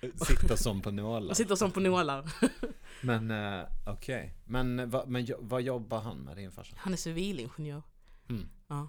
Sitter 0.00 0.56
som 0.56 0.82
på 0.82 0.90
nålar. 0.90 1.34
sitter 1.34 1.54
som 1.54 1.70
på 1.72 1.80
nålar. 1.80 2.32
Men 3.02 3.30
eh, 3.30 3.66
okej. 3.86 4.34
Men, 4.44 4.78
eh, 4.78 4.86
vad, 4.86 5.08
men 5.08 5.26
vad 5.38 5.62
jobbar 5.62 6.00
han 6.00 6.18
med 6.18 6.36
din 6.36 6.52
farsa? 6.52 6.76
Han 6.78 6.92
är 6.92 6.96
civilingenjör. 6.96 7.82
Mm. 8.28 8.48
Ja. 8.68 8.88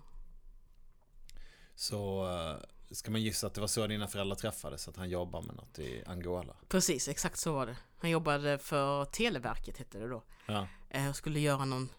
Så 1.75 2.29
eh, 2.29 2.55
ska 2.91 3.11
man 3.11 3.21
gissa 3.21 3.47
att 3.47 3.53
det 3.53 3.61
var 3.61 3.67
så 3.67 3.87
dina 3.87 4.07
föräldrar 4.07 4.35
träffades? 4.35 4.87
Att 4.87 4.97
han 4.97 5.09
jobbar 5.09 5.41
med 5.41 5.55
något 5.55 5.79
i 5.79 6.03
Angola? 6.05 6.55
Precis, 6.67 7.07
exakt 7.07 7.37
så 7.39 7.53
var 7.53 7.65
det. 7.65 7.77
Han 7.97 8.09
jobbade 8.09 8.57
för 8.57 9.05
Televerket 9.05 9.77
hette 9.77 9.99
det 9.99 10.07
då. 10.07 10.23
Ja. 10.45 10.67
Eh, 10.89 11.09
och 11.09 11.15
skulle 11.15 11.39
göra 11.39 11.65
någon 11.65 11.89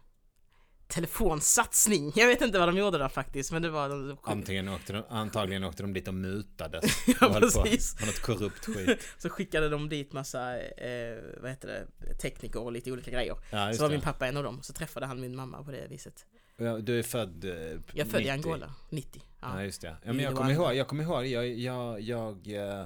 telefonsatsning. 0.92 2.12
Jag 2.16 2.26
vet 2.26 2.40
inte 2.40 2.59
vad 2.59 2.68
de 2.68 2.76
gjorde 2.76 2.98
där 2.98 3.09
faktiskt, 3.09 3.52
men 3.52 3.62
det 3.62 3.70
var... 3.70 3.88
De, 3.88 4.16
Antingen 4.22 4.68
åkte 4.68 4.92
de, 4.92 5.02
antagligen 5.09 5.64
åkte 5.64 5.83
de 5.83 5.92
dit 5.92 6.09
och 6.09 6.14
mutades. 6.14 6.85
Ja, 7.20 7.26
och 7.26 7.33
höll 7.33 7.50
på 7.50 7.62
precis. 7.62 7.96
med 8.00 8.07
något 8.09 8.20
korrupt 8.22 8.64
skit. 8.76 9.00
så 9.18 9.28
skickade 9.28 9.68
de 9.68 9.88
dit 9.88 10.12
massa, 10.12 10.59
eh, 10.61 11.18
vad 11.40 11.50
heter 11.50 11.68
det, 11.68 12.14
tekniker 12.14 12.61
och 12.62 12.72
lite 12.72 12.92
olika 12.92 13.11
grejer. 13.11 13.37
Ja, 13.50 13.72
Så 13.72 13.83
var 13.83 13.88
det. 13.88 13.94
min 13.94 14.02
pappa 14.05 14.26
en 14.26 14.37
av 14.37 14.42
dem, 14.44 14.62
så 14.62 14.72
träffade 14.72 15.07
han 15.07 15.20
min 15.20 15.37
mamma 15.37 15.62
på 15.64 15.70
det 15.70 15.87
viset. 15.90 16.26
Ja, 16.57 16.78
Du 16.78 16.98
är 16.98 17.02
född 17.02 17.44
eh, 17.44 17.50
Jag 17.50 17.78
är 17.94 18.05
född 18.05 18.20
90. 18.20 18.26
i 18.26 18.31
Angola, 18.31 18.74
90. 18.90 19.22
Ja, 19.40 19.48
Ja. 19.59 19.64
just 19.64 19.81
det. 19.81 19.96
Ja, 20.05 20.12
men 20.12 20.24
jag 20.24 20.35
kommer 20.37 20.50
ihåg, 20.52 20.74
jag 20.74 20.88
kommer 20.88 21.02
ihåg, 21.05 21.26
jag, 21.26 21.46
jag, 21.48 22.00
jag, 22.00 22.48
eh, 22.81 22.85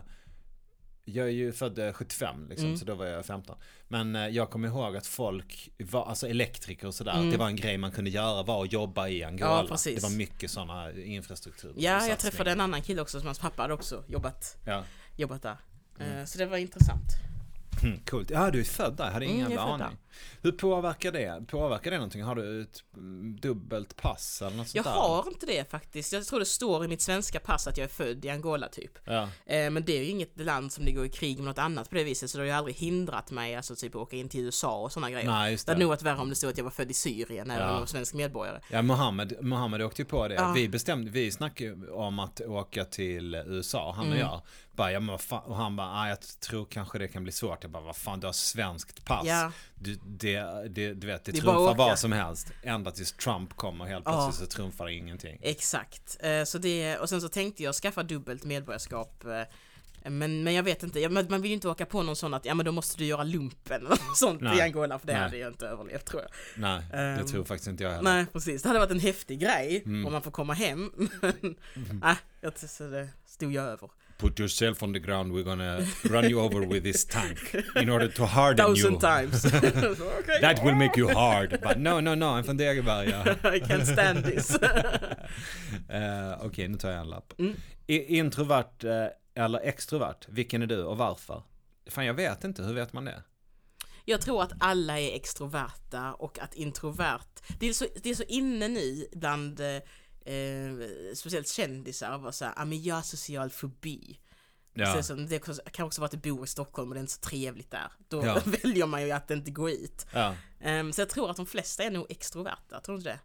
jag 1.09 1.27
är 1.27 1.31
ju 1.31 1.53
född 1.53 1.79
eh, 1.79 1.93
75 1.93 2.47
liksom, 2.49 2.67
Mm. 2.67 2.79
så 2.79 2.85
då 2.85 2.95
var 2.95 3.07
jag 3.07 3.27
15. 3.27 3.57
Men 3.89 4.17
eh, 4.17 4.27
jag 4.29 4.51
kommer 4.51 4.69
ihåg 4.69 4.97
att 4.97 5.07
folk, 5.07 5.71
var, 5.79 6.07
alltså 6.07 6.29
elektriker 6.29 6.87
och 6.87 6.95
sådär, 6.95 7.13
Mm. 7.13 7.31
det 7.31 7.37
var 7.37 7.47
en 7.47 7.57
grej 7.57 7.79
man 7.79 7.91
kunde 7.91 8.11
göra 8.11 8.43
var 8.43 8.65
att 8.65 8.73
jobba 8.73 9.09
i 9.09 9.25
Angola. 9.25 9.67
Ja. 9.71 9.77
Det 9.85 10.03
var 10.03 10.17
mycket 10.17 10.51
sådana 10.51 10.93
infrastruktur. 10.93 11.73
Ja, 11.77 12.07
jag 12.07 12.19
träffade 12.19 12.51
en 12.51 12.61
annan 12.61 12.83
kille 12.83 13.03
också 13.03 13.19
som 13.19 13.27
hans 13.27 13.39
pappa 13.39 13.63
hade 13.63 13.75
också 13.75 14.05
jobbat, 14.09 14.57
Ja, 14.67 14.85
jobbat 15.17 15.43
där. 15.43 15.57
Mm. 16.01 16.19
Eh, 16.19 16.25
Så 16.25 16.39
det 16.39 16.47
var 16.47 16.57
intressant. 16.57 17.11
mm, 17.83 17.99
coolt. 18.11 18.31
Ja, 18.31 18.51
du 18.51 18.61
är 18.61 18.65
född 18.65 18.97
där, 18.97 19.05
jag 19.05 19.13
hade 19.13 19.25
ingen 19.25 19.47
Mm, 19.47 19.51
jävla 19.59 19.65
aning. 19.75 19.97
Hur 20.43 20.53
påverkar 20.53 21.13
det? 21.13 21.43
Påverkar 21.47 21.91
det 21.91 21.97
någonting? 21.97 22.23
Har 22.23 22.35
du 22.35 22.63
ett 22.63 22.83
mm, 22.97 23.37
dubbelt 23.41 23.97
pass 23.97 24.43
eller 24.43 24.57
något 24.57 24.69
sånt 24.69 24.75
Jag 24.75 24.85
där? 24.85 24.91
har 24.91 25.29
inte 25.29 25.47
det 25.47 25.71
faktiskt. 25.71 26.13
Jag 26.13 26.25
tror 26.27 26.39
det 26.39 26.47
står 26.47 26.85
i 26.85 26.89
mitt 26.89 27.03
svenska 27.03 27.41
pass 27.41 27.67
att 27.67 27.77
jag 27.79 27.85
är 27.85 27.89
född 27.89 28.25
i 28.25 28.29
Angola 28.31 28.69
typ. 28.69 28.93
Ja. 29.05 29.29
Eh, 29.47 29.71
men 29.71 29.85
det 29.85 29.93
är 29.99 30.03
ju 30.03 30.09
inget 30.09 30.41
land 30.41 30.73
som 30.73 30.95
går 30.95 31.07
i 31.07 31.09
krig 31.09 31.37
med 31.37 31.45
något 31.47 31.59
annat 31.59 31.89
på 31.91 31.95
det 31.97 32.05
viset 32.05 32.31
så 32.31 32.39
det 32.39 32.43
har 32.43 32.47
ju 32.47 32.53
aldrig 32.53 32.77
hindrat 32.77 33.31
mig 33.31 33.55
alltså 33.57 33.75
typ 33.77 33.95
att 33.95 34.01
åka 34.03 34.17
in 34.17 34.29
till 34.29 34.41
USA 34.41 34.79
och 34.81 34.93
sådana 34.93 35.11
grejer. 35.11 35.27
Nej, 35.31 35.53
just 35.53 35.67
Det 35.67 35.71
hade 35.73 35.79
det. 35.79 35.85
nog 35.85 35.89
varit 35.91 36.03
värre 36.03 36.19
om 36.19 36.29
det 36.29 36.35
stod 36.37 36.51
att 36.51 36.57
jag 36.57 36.65
var 36.65 36.71
född 36.71 36.91
i 36.91 36.95
Syrien 36.95 37.51
om 37.51 37.57
Ja. 37.57 37.63
jag 37.73 37.79
var 37.81 37.87
svensk 37.87 38.15
medborgare. 38.15 38.61
Ja, 38.71 38.83
Mohammed, 38.83 39.37
Mohammed 39.45 39.83
åkte 39.83 40.03
ju 40.03 40.07
på 40.07 40.29
det. 40.29 40.35
Ja. 40.35 40.53
Vi 40.53 40.69
bestämde, 40.69 41.11
vi 41.11 41.31
snackade 41.33 41.91
om 41.91 42.19
att 42.19 42.41
åka 42.41 42.85
till 42.85 43.35
USA, 43.35 43.93
han 43.97 44.07
och 44.07 44.13
Mm. 44.17 44.19
jag. 44.29 44.43
Bara, 44.73 44.93
ja, 44.93 45.01
men 45.01 45.07
vad 45.09 45.21
fan, 45.21 45.43
och 45.45 45.57
han 45.57 45.77
bara, 45.77 45.87
ah, 45.91 46.09
jag 46.09 46.19
tror 46.21 46.65
kanske 46.65 46.99
det 46.99 47.09
kan 47.09 47.23
bli 47.23 47.33
svårt. 47.33 47.63
Jag 47.63 47.71
bara, 47.71 47.83
vad 47.83 47.97
fan 47.97 48.21
du 48.21 48.27
har 48.27 48.33
svenskt 48.33 49.05
pass. 49.05 49.27
Ja. 49.27 49.53
Du, 49.75 49.99
det, 50.09 50.69
det, 50.71 50.95
du 50.95 51.07
vet, 51.07 51.25
det, 51.25 51.33
Det 51.33 51.41
trumfar 51.41 51.75
vad 51.75 51.99
som 51.99 52.13
helst. 52.13 52.53
Ända 52.63 52.91
tills 52.91 53.13
Trump 53.13 53.57
kommer 53.57 53.85
helt 53.85 54.03
Ja. 54.07 54.13
plötsligt 54.27 54.51
så 54.51 54.57
trumfar 54.57 54.87
det 54.87 54.93
ingenting. 54.93 55.39
Exakt. 55.43 56.17
Eh, 56.21 56.45
så 56.45 56.59
det, 56.59 56.99
och 56.99 57.09
sen 57.09 57.21
så 57.21 57.29
tänkte 57.29 57.63
jag 57.63 57.75
skaffa 57.75 58.03
dubbelt 58.03 58.45
medborgarskap 58.45 59.25
eh, 59.25 59.43
men, 60.11 60.43
men 60.45 60.55
jag 60.55 60.63
vet 60.63 60.83
inte, 60.83 61.01
ja, 61.01 61.09
man 61.09 61.43
vill 61.43 61.45
ju 61.51 61.55
inte 61.55 61.69
åka 61.69 61.87
på 61.87 62.03
någon 62.03 62.17
sån 62.17 62.35
att 62.35 62.45
ja 62.45 62.55
men 62.55 62.67
då 62.67 62.73
måste 62.73 62.99
du 62.99 63.05
göra 63.05 63.25
lumpen 63.25 63.87
eller 63.87 64.15
sånt 64.15 64.41
Nej. 64.41 64.59
i 64.59 64.61
Angola 64.63 64.99
för 64.99 65.07
det 65.07 65.13
Nej. 65.13 65.23
hade 65.23 65.37
jag 65.39 65.53
inte 65.53 65.67
överlevt 65.69 66.05
tror 66.07 66.23
jag. 66.23 66.31
Nej, 66.57 66.83
det 66.91 66.97
Ehm, 66.97 67.27
tror 67.27 67.45
faktiskt 67.45 67.69
inte 67.69 67.83
jag 67.83 67.91
heller. 67.91 68.03
Nej 68.15 68.27
precis, 68.33 68.63
det 68.63 68.69
hade 68.69 68.79
varit 68.79 68.91
en 68.91 69.01
häftig 69.01 69.41
grej 69.41 69.83
Mm. 69.87 70.07
om 70.07 70.13
man 70.13 70.23
får 70.23 70.31
komma 70.31 70.53
hem. 70.53 70.91
Men 71.21 71.57
nej, 72.03 72.17
jag 72.41 72.59
så 72.59 72.85
det 72.89 73.09
stod 73.27 73.53
jag 73.53 73.65
över. 73.65 73.91
Put 74.19 74.39
yourself 74.39 74.83
on 74.83 74.93
the 74.93 74.99
ground, 74.99 75.33
we're 75.33 75.45
gonna 75.45 75.85
run 76.11 76.31
you 76.31 76.41
over 76.41 76.67
with 76.67 76.83
this 76.85 77.05
tank. 77.05 77.55
In 77.77 77.91
order 77.91 78.09
to 78.09 78.25
harden 78.27 78.67
you. 78.69 78.75
Thousand 78.75 79.01
times. 79.01 79.43
Så, 79.99 80.05
okej. 80.19 80.41
That 80.41 80.65
will 80.65 80.75
make 80.75 81.01
you 81.01 81.15
hard. 81.15 81.61
But 81.63 81.79
no, 81.79 82.01
no, 82.01 82.15
no, 82.15 82.27
I'm 82.27 82.43
från 82.45 82.57
Degeberga. 82.57 83.23
I 83.55 83.61
can't 83.61 83.87
stand 83.87 84.25
this. 84.25 84.59
Eh, 85.89 86.45
Okej, 86.47 86.69
nu 86.69 86.79
tar 86.79 86.91
jag 86.91 87.01
en 87.01 87.09
lapp. 87.09 87.33
Mm. 87.39 87.55
Introvert 87.87 88.85
eh, 88.85 89.45
eller 89.45 89.61
extrovert, 89.61 90.29
vilken 90.29 90.63
är 90.63 90.67
du 90.67 90.83
och 90.83 90.99
varför? 90.99 91.43
Fan, 91.91 92.07
jag 92.07 92.15
vet 92.15 92.45
inte, 92.45 92.63
hur 92.63 92.75
vet 92.75 92.93
man 92.93 93.05
det? 93.05 93.23
Jag 94.05 94.21
tror 94.21 94.43
att 94.43 94.53
alla 94.61 95.01
är 95.01 95.17
extroverta 95.17 96.13
och 96.13 96.39
att 96.39 96.55
introvert, 96.55 97.43
det 97.59 97.69
är 97.69 97.73
så, 97.73 97.87
det 98.03 98.11
är 98.11 98.15
så 98.15 98.23
inne 98.23 98.69
nu 98.69 99.07
bland 99.13 99.61
eh, 100.27 101.15
speciellt 101.15 101.49
kändisar 101.49 102.19
vara 102.19 102.33
såhär, 102.33 102.53
ja 102.57 102.65
men 102.65 102.83
jag 102.83 102.95
har 102.95 103.03
social 103.03 103.51
fobi. 103.51 104.19
Ja, 104.79 104.95
Så, 104.95 105.03
som, 105.03 105.27
det 105.27 105.39
kan 105.73 105.87
också 105.87 106.01
vara 106.01 106.07
att 106.07 106.23
du 106.23 106.31
bor 106.31 106.45
i 106.45 106.47
Stockholm 106.47 106.89
och 106.89 106.95
det 106.95 106.99
är 106.99 107.01
inte 107.01 107.13
så 107.13 107.21
trevligt 107.21 107.71
där. 107.71 107.93
Då 108.09 108.25
Ja. 108.27 108.41
väljer 108.63 108.87
man 108.87 109.03
ju 109.03 109.11
att 109.11 109.31
inte 109.31 109.51
gå 109.51 109.69
hit. 109.69 110.07
ja. 110.13 110.35
Ehm, 110.61 110.93
så 110.93 111.01
jag 111.01 111.09
tror 111.09 111.31
att 111.31 111.37
de 111.37 111.47
flesta 111.47 111.83
är 111.83 111.91
nog 111.91 112.07
extroverta, 112.09 112.81
tror 112.81 112.95
du 112.95 112.99
inte 112.99 113.11
det? 113.11 113.21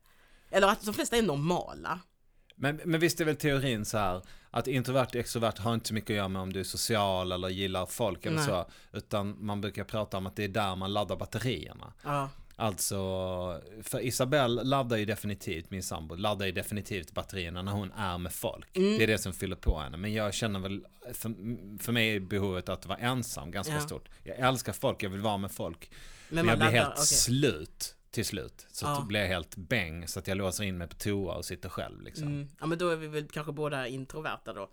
Eller 0.56 0.68
att 0.68 0.86
de 0.86 0.94
flesta 0.94 1.18
är 1.18 1.22
normala. 1.22 2.00
Men, 2.56 2.82
men 2.86 3.00
visst 3.00 3.22
är 3.22 3.26
väl 3.26 3.36
teorin 3.36 3.86
så 3.86 3.98
här 3.98 4.22
att 4.52 4.68
introvert 4.68 5.06
och 5.06 5.16
extrovert 5.16 5.58
har 5.58 5.74
inte 5.74 5.88
så 5.88 5.94
mycket 5.94 6.10
att 6.10 6.16
göra 6.18 6.28
med 6.28 6.42
om 6.42 6.54
du 6.54 6.60
är 6.60 6.64
social 6.64 7.32
eller 7.32 7.50
gillar 7.50 7.86
folk 7.86 8.26
eller 8.26 8.38
Nej. 8.38 8.46
så. 8.46 8.70
Utan 8.94 9.46
man 9.46 9.62
brukar 9.62 9.84
prata 9.84 10.18
om 10.18 10.26
att 10.26 10.36
det 10.36 10.44
är 10.44 10.48
där 10.48 10.76
man 10.76 10.94
laddar 10.94 11.16
batterierna. 11.16 11.94
Ja, 12.04 12.30
Alltså, 12.56 12.98
för 13.84 14.00
Isabelle 14.00 14.64
laddar 14.64 14.98
ju 14.98 15.06
definitivt, 15.06 15.72
min 15.72 15.84
sambo, 15.84 16.16
laddar 16.16 16.46
ju 16.46 16.52
definitivt 16.52 17.12
batterierna 17.12 17.62
när 17.62 17.72
hon 17.72 17.92
är 17.92 18.18
med 18.18 18.34
folk. 18.34 18.78
Mm. 18.78 18.98
Det 18.98 19.04
är 19.04 19.08
det 19.08 19.18
som 19.18 19.34
fyller 19.34 19.56
på 19.56 19.80
henne. 19.80 19.98
Men 19.98 20.14
jag 20.14 20.34
känner 20.34 20.60
väl, 20.60 20.86
för, 21.14 21.34
för 21.84 21.92
mig 21.92 22.16
är 22.16 22.20
behovet 22.20 22.70
att 22.70 22.86
vara 22.86 22.98
ensam 22.98 23.52
ganska 23.52 23.74
Ja. 23.74 23.80
stort. 23.80 24.10
Jag 24.24 24.40
älskar 24.40 24.74
folk, 24.74 25.04
jag 25.04 25.10
vill 25.10 25.22
vara 25.22 25.38
med 25.38 25.52
folk. 25.52 25.92
Men, 26.30 26.46
men 26.46 26.48
jag 26.48 26.60
blir 26.70 26.80
helt 26.80 26.94
okej. 26.94 27.06
slut 27.06 27.96
till 28.12 28.26
slut. 28.26 28.68
Så 28.72 28.86
Ja. 28.86 29.06
blir 29.08 29.20
jag 29.20 29.28
helt 29.28 29.56
bäng 29.56 30.08
så 30.08 30.20
att 30.20 30.28
jag 30.28 30.38
låser 30.38 30.64
in 30.64 30.78
mig 30.78 30.88
på 30.88 30.96
toa 30.96 31.36
och 31.36 31.46
sitter 31.46 31.70
själv 31.70 32.02
liksom. 32.02 32.28
Mm. 32.28 32.48
Ja 32.60 32.66
men 32.66 32.78
då 32.78 32.90
är 32.90 32.96
vi 32.96 33.08
väl 33.08 33.28
kanske 33.28 33.52
båda 33.52 33.88
introverta 33.88 34.54
då. 34.54 34.70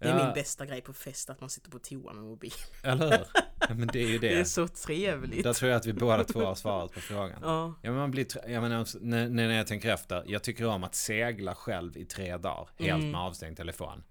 Det 0.00 0.08
är 0.08 0.18
Ja. 0.18 0.24
min 0.24 0.34
bästa 0.34 0.66
grej 0.66 0.80
på 0.80 0.92
fest, 0.92 1.30
att 1.30 1.40
man 1.40 1.50
sitter 1.50 1.70
på 1.70 1.78
toa 1.78 2.12
med 2.12 2.22
mobil. 2.24 2.52
Eller 2.82 3.10
hur? 3.10 3.26
Ja, 3.68 3.74
men 3.74 3.86
det 3.92 4.02
är 4.02 4.06
ju 4.08 4.18
det. 4.18 4.28
Det 4.34 4.40
är 4.40 4.44
så 4.44 4.68
trevligt. 4.68 5.44
Där 5.44 5.52
tror 5.52 5.70
jag 5.70 5.76
att 5.78 5.86
vi 5.86 5.92
båda 5.92 6.24
två 6.24 6.44
har 6.44 6.54
svarat 6.54 6.92
på 6.92 7.00
frågan. 7.00 7.38
Ja, 7.42 7.74
Ja, 7.82 7.90
men 7.90 7.94
man 8.00 8.10
blir, 8.10 8.26
jag 8.50 8.62
menar, 8.62 8.80
också, 8.80 8.98
när, 9.00 9.28
när 9.28 9.52
jag 9.56 9.66
tänker 9.66 9.92
efter, 9.92 10.24
jag 10.26 10.42
tycker 10.42 10.66
om 10.66 10.84
att 10.84 10.94
segla 10.94 11.54
själv 11.54 11.96
i 11.96 12.04
tre 12.04 12.36
dagar, 12.36 12.68
helt 12.78 12.90
Mm. 13.00 13.10
med 13.10 13.20
avstängd 13.20 13.56
telefon. 13.56 14.02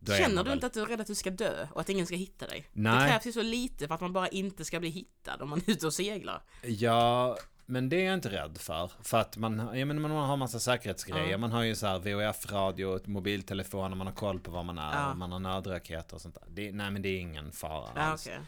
Då 0.00 0.12
Känner 0.12 0.44
du 0.44 0.52
inte 0.52 0.66
att 0.66 0.72
du 0.74 0.82
är 0.82 0.86
rädd 0.86 1.00
att 1.00 1.06
du 1.06 1.14
ska 1.14 1.30
dö 1.30 1.66
och 1.72 1.80
att 1.80 1.88
ingen 1.88 2.06
ska 2.06 2.16
hitta 2.16 2.46
dig? 2.46 2.66
Nej. 2.72 3.02
Det 3.02 3.08
krävs 3.10 3.26
ju 3.26 3.32
så 3.32 3.42
lite 3.42 3.86
för 3.88 3.94
att 3.94 4.00
man 4.00 4.12
bara 4.12 4.28
inte 4.28 4.64
ska 4.64 4.80
bli 4.80 4.88
hittad 4.88 5.36
om 5.42 5.50
man 5.50 5.60
är 5.66 5.70
ute 5.72 5.86
och 5.86 5.94
seglar. 5.94 6.42
Ja, 6.62 7.36
men 7.68 7.88
det 7.88 7.96
är 7.96 8.04
jag 8.04 8.14
inte 8.14 8.28
rädd 8.30 8.58
för. 8.58 8.90
För 9.02 9.18
att 9.18 9.36
man, 9.36 9.78
jag 9.78 9.88
menar, 9.88 10.00
man 10.00 10.10
har 10.10 10.36
massa 10.36 10.60
säkerhetsgrejer. 10.60 11.30
Ja. 11.30 11.38
Man 11.38 11.52
har 11.52 11.62
ju 11.62 11.74
så 11.74 11.86
här 11.86 11.98
VHF-radio, 11.98 13.00
mobiltelefoner, 13.04 13.96
man 13.96 14.06
har 14.06 14.14
koll 14.14 14.40
på 14.40 14.50
var 14.50 14.62
man 14.62 14.78
är, 14.78 14.92
Ja. 14.94 15.14
man 15.14 15.32
har 15.32 15.38
nödraketer 15.38 16.14
och 16.14 16.20
sånt 16.20 16.34
där. 16.34 16.44
Det, 16.48 16.72
nej 16.72 16.90
men 16.90 17.02
det 17.02 17.08
är 17.08 17.20
ingen 17.20 17.52
fara 17.52 17.88
Ja, 17.94 18.00
alls. 18.02 18.26
okej. 18.26 18.38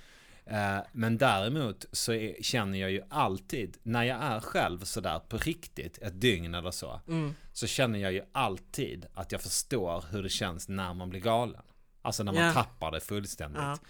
Eh, 0.44 0.78
Men 0.92 1.18
däremot 1.18 1.84
så 1.92 2.12
är, 2.12 2.42
känner 2.42 2.78
jag 2.78 2.90
ju 2.90 3.02
alltid, 3.10 3.76
när 3.82 4.02
jag 4.04 4.22
är 4.22 4.40
själv 4.40 4.80
sådär 4.84 5.18
på 5.18 5.36
riktigt, 5.36 5.98
ett 5.98 6.20
dygn 6.20 6.54
eller 6.54 6.70
så, 6.70 7.00
Mm. 7.08 7.34
så 7.52 7.66
känner 7.66 7.98
jag 7.98 8.12
ju 8.12 8.22
alltid 8.32 9.06
att 9.14 9.32
jag 9.32 9.40
förstår 9.40 10.04
hur 10.10 10.22
det 10.22 10.28
känns 10.28 10.68
när 10.68 10.94
man 10.94 11.10
blir 11.10 11.20
galen. 11.20 11.62
Alltså 12.02 12.22
när 12.22 12.32
man 12.32 12.42
Ja. 12.44 12.52
tappar 12.52 12.90
det 12.90 13.00
fullständigt. 13.00 13.80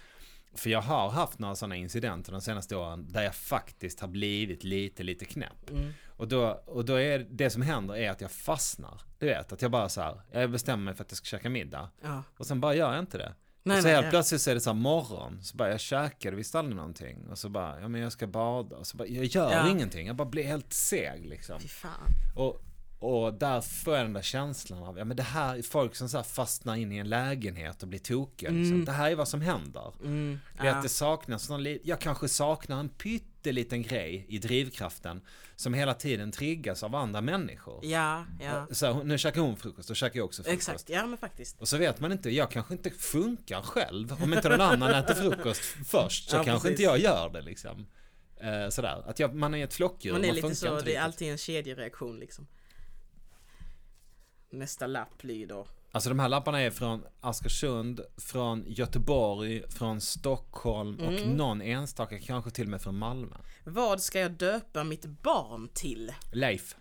För 0.53 0.69
jag 0.69 0.81
har 0.81 1.09
haft 1.09 1.39
några 1.39 1.55
sådana 1.55 1.75
incidenter 1.75 2.31
de 2.31 2.41
senaste 2.41 2.75
åren 2.75 3.05
där 3.09 3.23
jag 3.23 3.35
faktiskt 3.35 3.99
har 3.99 4.07
blivit 4.07 4.63
lite, 4.63 5.03
lite 5.03 5.25
knäpp. 5.25 5.69
Mm. 5.69 5.91
Och 6.07 6.27
då, 6.27 6.63
och 6.65 6.85
då 6.85 6.95
är 6.95 7.27
det 7.29 7.49
som 7.49 7.61
händer 7.61 7.95
är 7.95 8.09
att 8.09 8.21
jag 8.21 8.31
fastnar. 8.31 9.01
Du 9.19 9.25
vet, 9.25 9.51
att 9.51 9.61
jag 9.61 9.71
bara 9.71 9.89
så 9.89 10.01
här, 10.01 10.21
jag 10.31 10.51
bestämmer 10.51 10.83
mig 10.83 10.93
för 10.93 11.03
att 11.03 11.11
jag 11.11 11.17
ska 11.17 11.25
käka 11.25 11.49
middag. 11.49 11.89
Ja. 12.01 12.23
Och 12.37 12.45
sen 12.45 12.61
bara 12.61 12.75
gör 12.75 12.91
jag 12.93 12.99
inte 12.99 13.17
det. 13.17 13.33
Nej, 13.63 13.77
och 13.77 13.81
så 13.81 13.87
nej, 13.87 13.95
helt 13.95 14.05
ja. 14.05 14.09
plötsligt 14.09 14.41
så 14.41 14.51
är 14.51 14.55
det 14.55 14.61
så 14.61 14.69
här 14.69 14.77
morgon, 14.77 15.43
så 15.43 15.57
bara 15.57 15.69
jag 15.69 15.79
käkade 15.79 16.35
visst 16.35 16.55
aldrig 16.55 16.75
någonting. 16.75 17.27
Och 17.29 17.37
så 17.37 17.49
bara, 17.49 17.81
ja 17.81 17.87
men 17.87 18.01
jag 18.01 18.11
ska 18.11 18.27
bada. 18.27 18.75
Och 18.75 18.87
så 18.87 18.97
bara, 18.97 19.07
jag 19.07 19.25
gör 19.25 19.51
Ja. 19.51 19.69
ingenting, 19.69 20.07
jag 20.07 20.15
bara 20.15 20.27
blir 20.29 20.43
helt 20.43 20.73
seg 20.73 21.25
liksom. 21.25 21.59
Fy 21.59 21.67
fan. 21.67 22.09
Och, 22.35 22.61
och 23.03 23.33
där 23.33 23.61
får 23.61 23.95
jag 23.95 24.05
den 24.05 24.13
där 24.13 24.21
känslan 24.21 24.83
av, 24.83 24.97
ja 24.97 25.05
men 25.05 25.17
det 25.17 25.23
här 25.23 25.55
är 25.57 25.61
folk 25.61 25.95
som 25.95 26.09
så 26.09 26.23
fastnar 26.23 26.75
in 26.75 26.91
i 26.91 26.97
en 26.97 27.09
lägenhet 27.09 27.81
och 27.83 27.89
blir 27.89 27.99
tokiga 27.99 28.49
liksom. 28.49 28.73
Mm. 28.73 28.85
Det 28.85 28.91
här 28.91 29.11
är 29.11 29.15
vad 29.15 29.27
som 29.27 29.41
händer. 29.41 29.93
Mm. 30.03 30.39
Det 30.57 30.61
är 30.61 30.65
Ja. 30.71 30.75
att 30.75 30.83
det 30.83 30.89
saknas 30.89 31.49
någon 31.49 31.77
jag 31.83 31.99
kanske 31.99 32.27
saknar 32.27 32.79
en 32.79 32.89
pytteliten 32.89 33.81
grej 33.81 34.25
i 34.29 34.37
drivkraften 34.39 35.21
som 35.55 35.73
hela 35.73 35.93
tiden 35.93 36.31
triggas 36.31 36.83
av 36.83 36.95
andra 36.95 37.21
människor. 37.21 37.85
Ja, 37.85 38.25
ja. 38.41 38.67
Så 38.71 39.03
nu 39.03 39.17
käkar 39.17 39.41
hon 39.41 39.57
frukost, 39.57 39.87
då 39.87 39.95
käkar 39.95 40.17
jag 40.19 40.25
också 40.25 40.43
frukost. 40.43 40.69
Exakt, 40.69 40.89
ja 40.89 41.05
men 41.05 41.17
faktiskt. 41.17 41.61
Och 41.61 41.67
så 41.67 41.77
vet 41.77 41.99
man 41.99 42.11
inte, 42.11 42.29
jag 42.29 42.51
kanske 42.51 42.73
inte 42.73 42.89
funkar 42.89 43.61
själv. 43.61 44.23
Om 44.23 44.33
inte 44.33 44.49
någon 44.49 44.61
annan 44.61 44.91
äter 44.93 45.13
frukost 45.13 45.61
först 45.87 46.29
så 46.29 46.35
Ja, 46.35 46.43
kanske 46.43 46.67
precis. 46.67 46.79
inte 46.79 46.83
jag 46.83 46.99
gör 46.99 47.29
det 47.29 47.41
liksom. 47.41 47.87
Eh, 48.41 48.69
sådär, 48.69 49.03
att 49.09 49.19
jag, 49.19 49.35
man 49.35 49.53
är 49.55 49.63
ett 49.63 49.73
flockdjur, 49.73 50.11
Man 50.11 50.21
man, 50.21 50.29
är 50.29 50.33
lite 50.33 50.47
funkar 50.47 50.79
så, 50.79 50.85
det 50.85 50.95
är 50.95 51.01
alltid 51.01 51.31
en 51.31 51.37
kedjereaktion 51.37 52.19
liksom. 52.19 52.47
Nästa 54.51 54.87
lapp 54.87 55.23
lyder. 55.23 55.67
Alltså 55.91 56.09
de 56.09 56.19
här 56.19 56.29
lapparna 56.29 56.61
är 56.61 56.71
från 56.71 57.03
Askersund, 57.21 58.01
från 58.17 58.63
Göteborg, 58.67 59.69
från 59.71 60.01
Stockholm 60.01 60.95
och 60.99 61.13
Mm. 61.13 61.29
någon 61.29 61.61
enstaka 61.61 62.19
kanske 62.19 62.51
till 62.51 62.63
och 62.65 62.69
med 62.71 62.81
från 62.81 62.97
Malmö. 62.97 63.35
Vad 63.63 64.01
ska 64.01 64.19
jag 64.19 64.31
döpa 64.31 64.83
mitt 64.83 65.05
barn 65.05 65.69
till? 65.73 66.13
Leif. 66.33 66.75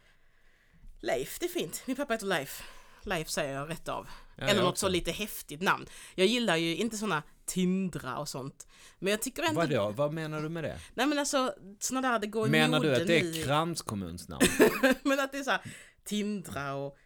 Leif, 1.01 1.39
det 1.39 1.47
är 1.47 1.51
fint. 1.51 1.83
Min 1.87 1.97
pappa 1.97 2.13
heter 2.13 2.27
Leif. 2.27 2.63
Leif 3.03 3.29
säger 3.29 3.55
jag 3.55 3.71
rätt 3.71 3.89
av. 3.89 4.09
Ja, 4.37 4.45
Eller 4.47 4.63
något 4.63 4.71
också. 4.71 4.87
så 4.87 4.91
lite 4.91 5.11
häftigt 5.11 5.61
namn. 5.63 5.87
Jag 6.15 6.27
gillar 6.27 6.57
ju 6.57 6.77
inte 6.77 6.97
såna 6.97 7.23
Tindra 7.47 8.19
och 8.19 8.29
sånt. 8.29 8.67
Men 8.99 9.11
jag 9.11 9.23
tycker 9.23 9.43
ändå... 9.43 9.61
Vadå, 9.61 9.91
vad 9.91 10.13
menar 10.13 10.43
du 10.43 10.49
med 10.49 10.65
det? 10.65 10.79
Nej 10.95 11.07
men 11.07 11.19
alltså, 11.19 11.55
såna 11.81 12.01
där 12.01 12.19
det 12.19 12.27
går 12.27 12.47
i 12.47 12.51
Menar 12.51 12.81
du 12.81 12.97
att 12.97 13.07
det 13.07 13.21
är 13.21 13.45
kranskommunsnamn? 13.45 14.43
men 15.03 15.21
att 15.21 15.33
det 15.33 15.39
är 15.39 15.43
så 15.43 15.51
här 15.51 15.61
Tindra 16.05 16.75
och. 16.75 16.99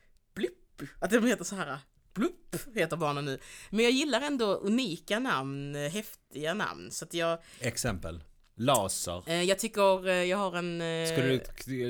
Att 0.98 1.10
de 1.10 1.26
heter 1.26 1.44
så 1.44 1.56
här 1.56 1.78
Blupp 2.14 2.56
heter 2.74 2.96
barnen 2.96 3.24
nu. 3.24 3.38
Men 3.70 3.84
jag 3.84 3.92
gillar 3.92 4.20
ändå 4.20 4.54
unika 4.54 5.18
namn, 5.18 5.76
eh, 5.76 5.90
häftiga 5.90 6.54
namn. 6.54 6.90
Så 6.90 7.04
att 7.04 7.14
jag, 7.14 7.38
Exempel. 7.60 8.22
Laser. 8.56 9.22
eh, 9.26 9.42
jag 9.42 9.58
tycker 9.58 10.08
eh, 10.08 10.14
jag 10.14 10.36
har 10.38 10.56
en... 10.56 10.82
Skulle 11.06 11.36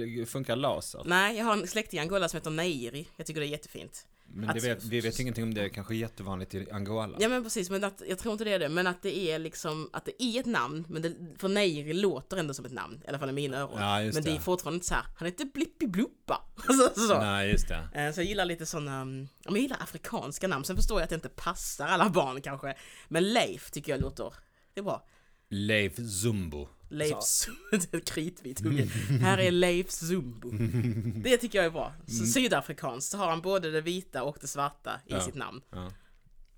det 0.05 0.27
funka 0.27 0.55
laser? 0.55 1.03
Nej, 1.05 1.37
jag 1.37 1.45
har 1.45 1.53
en 1.53 1.67
släkting 1.69 1.99
i 1.99 2.01
Angola 2.01 2.29
som 2.29 2.37
heter 2.37 2.51
Neiri. 2.51 3.09
Jag 3.17 3.27
tycker 3.27 3.41
det 3.41 3.47
är 3.47 3.49
jättefint. 3.51 4.07
Men 4.27 4.59
vet, 4.59 4.85
vi 4.85 5.01
vet 5.01 5.19
ingenting 5.19 5.45
om 5.45 5.55
det 5.55 5.63
är 5.63 5.69
kanske 5.69 5.95
jättevanligt 5.95 6.55
i 6.55 6.71
Angola. 6.71 7.17
Ja 7.21 7.29
men 7.29 7.43
precis, 7.43 7.71
men 7.71 7.85
att, 7.85 8.03
jag 8.09 8.19
tror 8.19 8.33
inte 8.33 8.45
det 8.45 8.53
är 8.53 8.59
det. 8.59 8.69
Men 8.69 8.87
att 8.87 9.03
det 9.03 9.19
är 9.19 9.39
liksom, 9.39 9.91
att 9.93 10.05
det 10.05 10.23
är 10.23 10.41
ett 10.41 10.47
namn. 10.47 10.85
Men 10.89 11.03
det, 11.03 11.15
för 11.39 11.49
Neiri 11.49 11.93
låter 11.93 12.37
ändå 12.37 12.55
som 12.55 12.65
ett 12.65 12.73
namn. 12.73 13.03
I 13.05 13.09
alla 13.09 13.19
fall 13.19 13.29
i 13.29 13.33
mina 13.33 13.57
öron. 13.59 13.81
Ja, 13.81 13.99
men 13.99 14.13
det. 14.13 14.21
det. 14.21 14.31
är 14.31 14.41
fortfarande 14.41 14.77
inte 14.77 14.87
så 14.87 14.95
här, 14.95 15.05
han 15.17 15.27
heter 15.27 15.45
Blippi 15.45 15.87
Bluppa. 15.87 16.41
Alltså, 16.69 17.01
så. 17.01 17.21
Nej, 17.21 17.51
just 17.51 17.69
det. 17.69 17.89
Eh, 17.95 18.13
Så 18.13 18.21
jag 18.21 18.27
gillar 18.27 18.45
lite 18.45 18.67
sådana, 18.67 19.01
mm, 19.01 19.29
jag 19.45 19.59
gillar 19.59 19.77
afrikanska 19.83 20.49
namn. 20.49 20.65
Sen 20.65 20.77
förstår 20.77 20.99
jag 21.01 21.05
att 21.05 21.11
det 21.11 21.15
inte 21.15 21.29
passar 21.29 21.87
alla 21.87 22.09
barn 22.11 22.41
kanske. 22.41 22.75
Men 23.09 23.33
Leif 23.33 23.71
tycker 23.71 23.93
jag 23.93 24.01
låter, 24.01 24.35
det 24.75 24.81
är 24.81 24.85
bra. 24.85 25.07
Leif 25.55 25.97
Zumbo. 25.97 26.69
Leif 26.89 27.23
Zumbo, 27.23 28.01
kritvit 28.07 28.61
hugge. 28.61 28.85
Här 29.21 29.39
är 29.39 29.51
Leif 29.51 29.91
Zumbo. 29.91 30.51
Det 31.23 31.37
tycker 31.37 31.59
jag 31.59 31.67
är 31.67 31.71
bra. 31.71 31.93
Så 32.07 32.27
sydafrikanskt 32.27 33.11
så 33.11 33.19
har 33.19 33.31
han 33.31 33.41
både 33.41 33.71
det 33.71 33.81
vita 33.81 34.23
och 34.23 34.37
det 34.41 34.47
svarta 34.47 35.01
i 35.07 35.13
Ja. 35.13 35.21
sitt 35.21 35.35
namn. 35.35 35.61
Ja. 35.71 35.91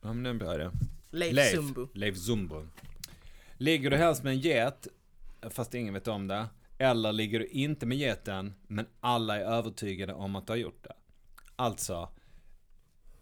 ja, 0.03 0.13
men 0.13 0.23
det 0.23 0.29
är 0.29 0.31
en 0.31 0.39
bra 0.39 0.55
idé. 0.55 0.71
Leif, 1.11 1.35
Leif 1.35 1.55
Zumbo. 1.55 1.89
Leif 1.95 2.17
Zumbo. 2.17 2.67
Ligger 3.57 3.91
du 3.91 3.97
helst 3.97 4.23
med 4.23 4.33
en 4.33 4.39
get, 4.41 4.87
fast 5.51 5.75
ingen 5.75 5.95
vet 5.95 6.09
om 6.09 6.29
det, 6.29 6.47
eller 6.79 7.13
ligger 7.13 7.39
du 7.39 7.47
inte 7.47 7.87
med 7.87 7.99
geten, 7.99 8.55
men 8.67 8.87
alla 9.01 9.37
är 9.37 9.45
övertygade 9.45 10.13
om 10.13 10.37
att 10.37 10.47
du 10.47 10.53
har 10.53 10.59
gjort 10.59 10.83
det? 10.85 10.93
Alltså, 11.57 12.09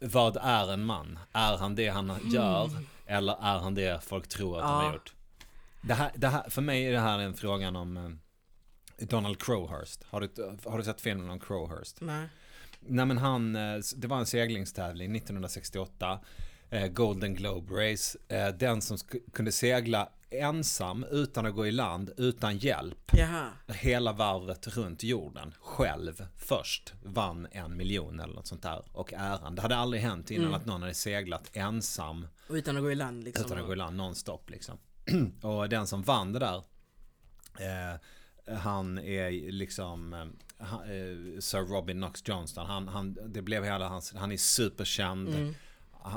vad 0.01 0.37
är 0.37 0.73
en 0.73 0.85
man? 0.85 1.19
Är 1.33 1.57
han 1.57 1.75
det 1.75 1.89
han 1.89 2.13
gör, 2.33 2.71
eller 3.07 3.33
är 3.33 3.59
han 3.59 3.75
det 3.75 4.05
folk 4.05 4.29
tror 4.29 4.59
att 4.59 4.65
han 4.65 4.81
Ja. 4.81 4.87
har 4.87 4.93
gjort? 4.95 5.15
Det 5.87 5.95
här, 5.95 6.11
det 6.15 6.29
här, 6.29 6.51
för 6.51 6.63
mig 6.63 6.87
är 6.87 6.93
det 6.93 7.01
här 7.01 7.19
en 7.19 7.35
frågan 7.35 7.77
om 7.77 7.97
eh, 7.97 9.07
Donald 9.07 9.39
Crowhurst. 9.43 10.05
Har 10.11 10.21
du, 10.21 10.31
har 10.65 10.79
du 10.79 10.85
sett 10.85 11.01
filmen 11.01 11.31
om 11.31 11.41
Crowhurst? 11.41 11.97
Nej. 12.01 12.29
Nej 12.81 13.07
men 13.07 13.19
han, 13.19 13.57
eh, 13.57 13.79
det 13.97 14.07
var 14.07 14.19
en 14.19 14.27
seglingstävling 14.27 15.17
1968. 15.17 16.21
eh, 16.71 16.87
Golden 16.87 17.35
Globe 17.35 17.75
Race. 17.93 18.19
Den 18.59 18.83
som 18.83 18.99
kunde 19.33 19.53
segla 19.53 20.09
ensam 20.31 21.05
utan 21.11 21.47
att 21.47 21.55
gå 21.55 21.67
i 21.67 21.73
land, 21.73 22.11
utan 22.17 22.59
hjälp. 22.59 23.11
Jaha. 23.13 23.49
Hela 23.69 24.13
varvet 24.13 24.77
runt 24.77 25.03
jorden 25.03 25.55
själv 25.61 26.27
först 26.37 26.93
vann 27.03 27.47
en 27.51 27.77
miljon 27.77 28.21
eller 28.21 28.35
något 28.35 28.47
sånt 28.47 28.63
där. 28.63 28.83
Och 28.93 29.13
äran. 29.13 29.55
Det 29.55 29.63
hade 29.63 29.77
aldrig 29.77 30.03
hänt 30.03 30.31
innan 30.31 30.45
Mm. 30.47 30.55
att 30.61 30.67
någon 30.67 30.83
hade 30.83 30.95
seglat 30.95 31.51
ensam 31.53 32.27
Och 32.49 32.55
utan 32.55 32.77
att 32.77 32.83
gå 32.83 32.91
i 32.93 32.95
land 32.95 33.25
liksom. 33.25 33.47
utan 33.47 33.59
att 33.59 33.67
gå 33.67 33.73
i 33.73 33.77
land 33.77 33.97
nonstop 33.97 34.51
liksom. 34.51 34.79
och 35.43 35.69
den 35.69 35.87
som 35.87 36.03
vann 36.03 36.33
det 36.33 36.39
där 36.39 36.63
eh, 37.61 38.01
han 38.59 38.99
är 38.99 39.31
liksom 39.53 40.13
eh, 40.13 40.27
han, 40.67 40.81
eh, 40.81 41.41
Sir 41.41 41.59
Robin 41.67 41.97
Knox 41.97 42.23
Johnston. 42.29 42.67
Han, 42.67 42.89
han, 42.89 43.19
det 43.33 43.43
blev 43.43 43.65
hela 43.65 43.89
hans, 43.89 44.15
han 44.15 44.33
är 44.33 44.37
superkänd 44.37 45.29
Mm. 45.29 45.55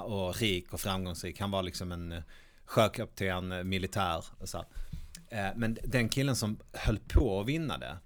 och 0.03 0.35
rik 0.37 0.73
och 0.73 0.81
framgångsrik. 0.81 1.39
Han 1.39 1.51
var 1.51 1.63
liksom 1.63 1.91
en 1.91 2.21
sjökapten, 2.65 3.69
militär 3.69 4.25
så. 4.43 4.65
Eh, 5.29 5.47
men 5.55 5.77
den 5.83 6.09
killen 6.09 6.35
som 6.35 6.59
höll 6.73 6.99
på 6.99 7.39
att 7.41 7.47
vinna 7.47 7.77
det 7.77 7.97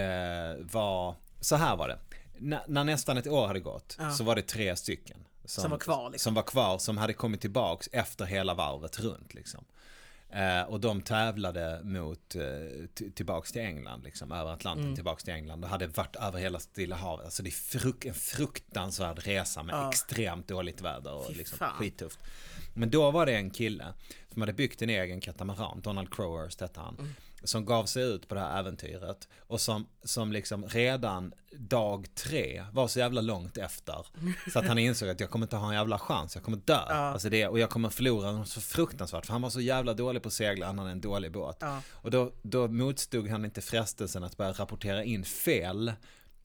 eh, 0.00 0.64
var, 0.72 1.14
så 1.40 1.56
här 1.56 1.76
var 1.76 1.88
det. 1.88 1.98
N- 2.40 2.58
när 2.68 2.84
nästan 2.84 3.16
ett 3.16 3.26
år 3.26 3.46
hade 3.46 3.60
gått 3.60 3.96
Ja. 3.98 4.10
så 4.10 4.24
var 4.24 4.36
det 4.36 4.42
tre 4.42 4.76
stycken. 4.76 5.18
Som 5.44 5.70
var 5.70 5.78
kvar, 5.78 6.10
liksom. 6.10 6.24
Som 6.30 6.34
var 6.34 6.42
kvar, 6.42 6.78
som 6.78 6.98
hade 6.98 7.12
kommit 7.12 7.40
tillbaks 7.40 7.88
efter 7.92 8.24
hela 8.24 8.54
varvet 8.54 9.00
runt 9.00 9.34
liksom. 9.34 9.64
Eh, 10.34 10.62
och 10.62 10.80
de 10.80 11.02
tävlade 11.02 11.80
mot, 11.84 12.34
eh, 12.34 12.42
tillbaks 13.14 13.52
till 13.52 13.62
England, 13.62 14.04
liksom, 14.04 14.32
över 14.32 14.52
Atlanten 14.52 14.84
Mm. 14.84 14.94
tillbaks 14.94 15.24
till 15.24 15.34
England. 15.34 15.64
Och 15.64 15.70
hade 15.70 15.86
varit 15.86 16.16
över 16.16 16.38
hela 16.38 16.58
Stilla 16.58 16.96
havet. 16.96 17.24
Alltså 17.24 17.42
det 17.42 17.48
är 17.48 17.78
fruk- 17.78 18.04
en 18.08 18.14
fruktansvärd 18.14 19.18
resa 19.18 19.62
med 19.62 19.74
Ja. 19.74 19.88
extremt 19.88 20.48
dåligt 20.48 20.80
väder 20.80 21.12
och 21.14 21.26
Fy 21.26 21.34
liksom, 21.34 21.58
fan. 21.58 21.72
skittufft. 21.78 22.18
Men 22.74 22.90
då 22.90 23.10
var 23.10 23.26
det 23.26 23.32
en 23.36 23.50
kille 23.50 23.86
som 24.32 24.42
hade 24.42 24.52
byggt 24.52 24.82
en 24.82 24.90
egen 24.90 25.20
katamaran, 25.20 25.80
Donald 25.80 26.14
Crowhurst 26.14 26.60
hette 26.60 26.80
han. 26.80 26.96
Mm. 26.98 27.14
Som 27.44 27.64
gav 27.64 27.84
sig 27.86 28.02
ut 28.02 28.28
på 28.28 28.34
det 28.34 28.40
här 28.40 28.58
äventyret. 28.58 29.28
Och 29.38 29.60
som, 29.60 29.86
som 30.04 30.32
liksom 30.32 30.64
redan 30.68 31.32
dag 31.58 32.06
tre 32.14 32.64
var 32.72 32.88
så 32.88 32.98
jävla 32.98 33.20
långt 33.20 33.56
efter. 33.58 34.06
Så 34.52 34.58
att 34.58 34.66
han 34.66 34.78
insåg 34.78 35.08
att 35.08 35.20
jag 35.20 35.30
kommer 35.30 35.46
inte 35.46 35.56
ha 35.56 35.68
en 35.68 35.74
jävla 35.74 35.98
chans, 35.98 36.34
jag 36.34 36.44
kommer 36.44 36.58
dö. 36.58 36.80
Ja. 36.88 36.94
Alltså 36.94 37.28
det, 37.28 37.46
och 37.48 37.58
jag 37.58 37.70
kommer 37.70 37.88
förlora 37.88 38.32
något 38.32 38.48
så 38.48 38.60
fruktansvärt. 38.60 39.26
För 39.26 39.32
han 39.32 39.42
var 39.42 39.50
så 39.50 39.60
jävla 39.60 39.94
dålig 39.94 40.22
på 40.22 40.26
att 40.26 40.32
segla, 40.32 40.66
han 40.66 40.78
hade 40.78 40.90
en 40.90 41.00
dålig 41.00 41.32
båt. 41.32 41.56
Ja. 41.60 41.80
Och 41.92 42.10
då, 42.10 42.32
då 42.42 42.68
motstod 42.68 43.28
han 43.28 43.44
inte 43.44 43.60
frestelsen 43.60 44.24
att 44.24 44.36
börja 44.36 44.52
rapportera 44.52 45.04
in 45.04 45.24
fel 45.24 45.92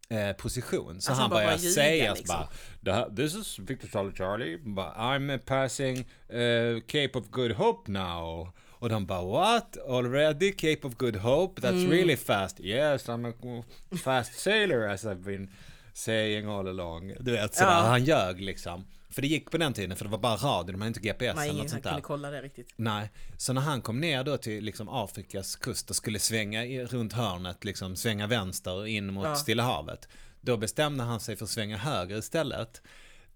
eh, 0.09 0.31
position. 0.37 1.01
Så 1.01 1.11
Alltså, 1.11 1.13
han 1.13 1.29
började 1.29 1.55
ljuga, 1.57 1.73
säga 1.73 2.13
liksom. 2.13 2.35
bara 2.35 2.49
"Det 2.81 2.93
här- 2.93 3.09
This 3.15 3.35
is 3.35 3.59
Victor 3.59 3.87
Charlie 3.87 4.15
Charlie, 4.15 4.57
but 4.57 4.85
I'm 4.85 5.37
passing 5.37 5.97
eh, 6.29 6.79
Cape 6.87 7.11
of 7.19 7.29
Good 7.29 7.51
Hope 7.51 7.91
now. 7.91 8.49
Och 8.79 8.89
de 8.89 9.05
bara 9.05 9.25
what? 9.25 9.77
Already 9.87 10.51
Cape 10.51 10.87
of 10.87 10.95
Good 10.95 11.15
Hope? 11.15 11.61
That's 11.61 11.73
Mm. 11.85 11.89
really 11.91 12.17
fast. 12.17 12.59
Yes, 12.59 13.07
I'm 13.09 13.29
a 13.29 13.63
fast 14.03 14.39
sailor 14.39 14.87
as 14.89 15.05
I've 15.05 15.23
been 15.23 15.49
saying 15.93 16.47
all 16.47 16.67
along. 16.67 17.13
Du 17.19 17.31
vet 17.31 17.55
sådär, 17.55 17.69
Ja. 17.71 17.81
han 17.81 18.03
ljög 18.05 18.41
liksom. 18.41 18.85
För 19.11 19.21
det 19.21 19.27
gick 19.27 19.51
på 19.51 19.57
den 19.57 19.73
tiden, 19.73 19.97
för 19.97 20.05
det 20.05 20.11
var 20.11 20.17
bara 20.17 20.35
radio, 20.35 20.71
de 20.71 20.81
hade 20.81 20.87
inte 20.87 20.99
GPS 20.99 21.35
Nej, 21.35 21.49
eller 21.49 21.61
något 21.61 21.69
sånt 21.69 21.83
där. 21.83 21.89
kunde 21.89 22.01
kolla 22.01 22.31
det 22.31 22.41
riktigt. 22.41 22.73
Nej, 22.75 23.09
så 23.37 23.53
när 23.53 23.61
han 23.61 23.81
kom 23.81 23.99
ner 23.99 24.23
då 24.23 24.37
till 24.37 24.63
liksom 24.63 24.89
Afrikas 24.89 25.55
kust 25.55 25.89
och 25.89 25.95
skulle 25.95 26.19
svänga 26.19 26.65
i, 26.65 26.85
runt 26.85 27.13
hörnet, 27.13 27.63
liksom 27.63 27.95
svänga 27.95 28.27
vänster 28.27 28.87
in 28.87 29.13
mot 29.13 29.25
Ja. 29.25 29.35
Stilla 29.35 29.63
havet. 29.63 30.07
Då 30.41 30.57
bestämde 30.57 31.03
han 31.03 31.19
sig 31.19 31.35
för 31.35 31.45
att 31.45 31.49
svänga 31.51 31.77
höger 31.77 32.17
istället. 32.17 32.81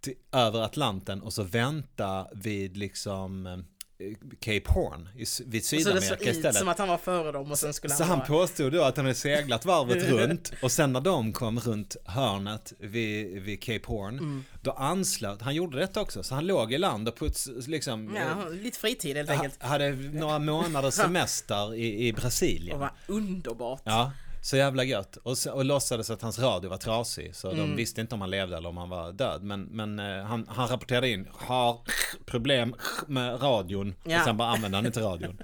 Till, 0.02 0.14
över 0.32 0.60
Atlanten 0.62 1.22
och 1.22 1.34
så 1.34 1.44
vänta 1.44 2.28
vid 2.34 2.78
liksom 2.78 3.64
Cape 4.40 4.72
Horn 4.72 5.10
i, 5.16 5.26
vid 5.46 5.62
Och 5.62 5.66
så 5.66 5.76
Sydamerika 5.78 6.08
såg 6.08 6.22
ut 6.22 6.28
istället. 6.28 6.56
som 6.56 6.68
att 6.68 6.78
han 6.80 6.88
var 6.88 6.98
före 6.98 7.32
dem 7.32 7.52
och 7.52 7.60
sen 7.60 7.74
skulle 7.74 7.94
Så 7.94 8.04
han 8.04 8.10
han 8.10 8.20
bara... 8.20 8.28
påstod 8.28 8.74
då 8.74 8.84
att 8.84 8.98
han 8.98 9.06
hade 9.06 9.16
seglat 9.16 9.66
varvet 9.66 10.04
runt 10.10 10.54
och 10.62 10.72
sen 10.72 10.94
när 10.94 11.02
de 11.02 11.34
kom 11.34 11.60
runt 11.60 11.96
hörnet 12.06 12.74
vid, 12.80 13.42
vid 13.42 13.62
Cape 13.64 13.82
Horn 13.88 14.14
Mm. 14.20 14.44
då 14.62 14.72
anslöt, 14.72 15.42
han 15.42 15.56
gjorde 15.56 15.80
detta 15.80 16.02
också, 16.02 16.24
så 16.24 16.36
han 16.36 16.48
låg 16.48 16.74
i 16.74 16.78
land 16.78 17.08
och 17.08 17.18
puts, 17.18 17.50
liksom 17.68 18.16
Ja, 18.16 18.50
lite 18.50 18.80
fritid 18.80 19.18
helt 19.18 19.30
enkelt. 19.30 19.64
hade 19.64 19.92
några 19.92 20.40
månaders 20.40 20.94
semester 21.04 21.76
i, 21.76 22.08
i 22.08 22.12
Och 22.12 22.16
Brasilien. 22.16 22.80
vad 22.80 22.90
underbart. 23.08 23.82
Ja, 23.86 24.12
så 24.44 24.58
jävla 24.58 24.84
gött. 24.84 25.16
Och, 25.24 25.38
så, 25.38 25.52
och 25.52 25.66
låtsades 25.66 26.10
att 26.10 26.22
hans 26.22 26.40
radio 26.40 26.70
var 26.70 26.78
trasig. 26.78 27.36
Så 27.36 27.50
de 27.50 27.60
Mm. 27.60 27.76
visste 27.76 28.02
inte 28.02 28.16
om 28.16 28.22
han 28.22 28.30
levde 28.30 28.58
eller 28.58 28.70
om 28.70 28.78
han 28.78 28.90
var 28.90 29.12
död. 29.12 29.44
Men, 29.44 29.64
men 29.64 30.00
eh, 30.00 30.24
han, 30.26 30.46
han 30.50 30.68
rapporterade 30.68 31.10
in, 31.10 31.28
har 31.34 31.82
problem 32.26 32.76
med 33.08 33.42
radion. 33.44 33.96
Ja. 34.04 34.20
Och 34.20 34.26
sen 34.26 34.38
bara 34.38 34.50
använde 34.50 34.78
han 34.78 34.86
inte 34.86 35.02
radion. 35.02 35.38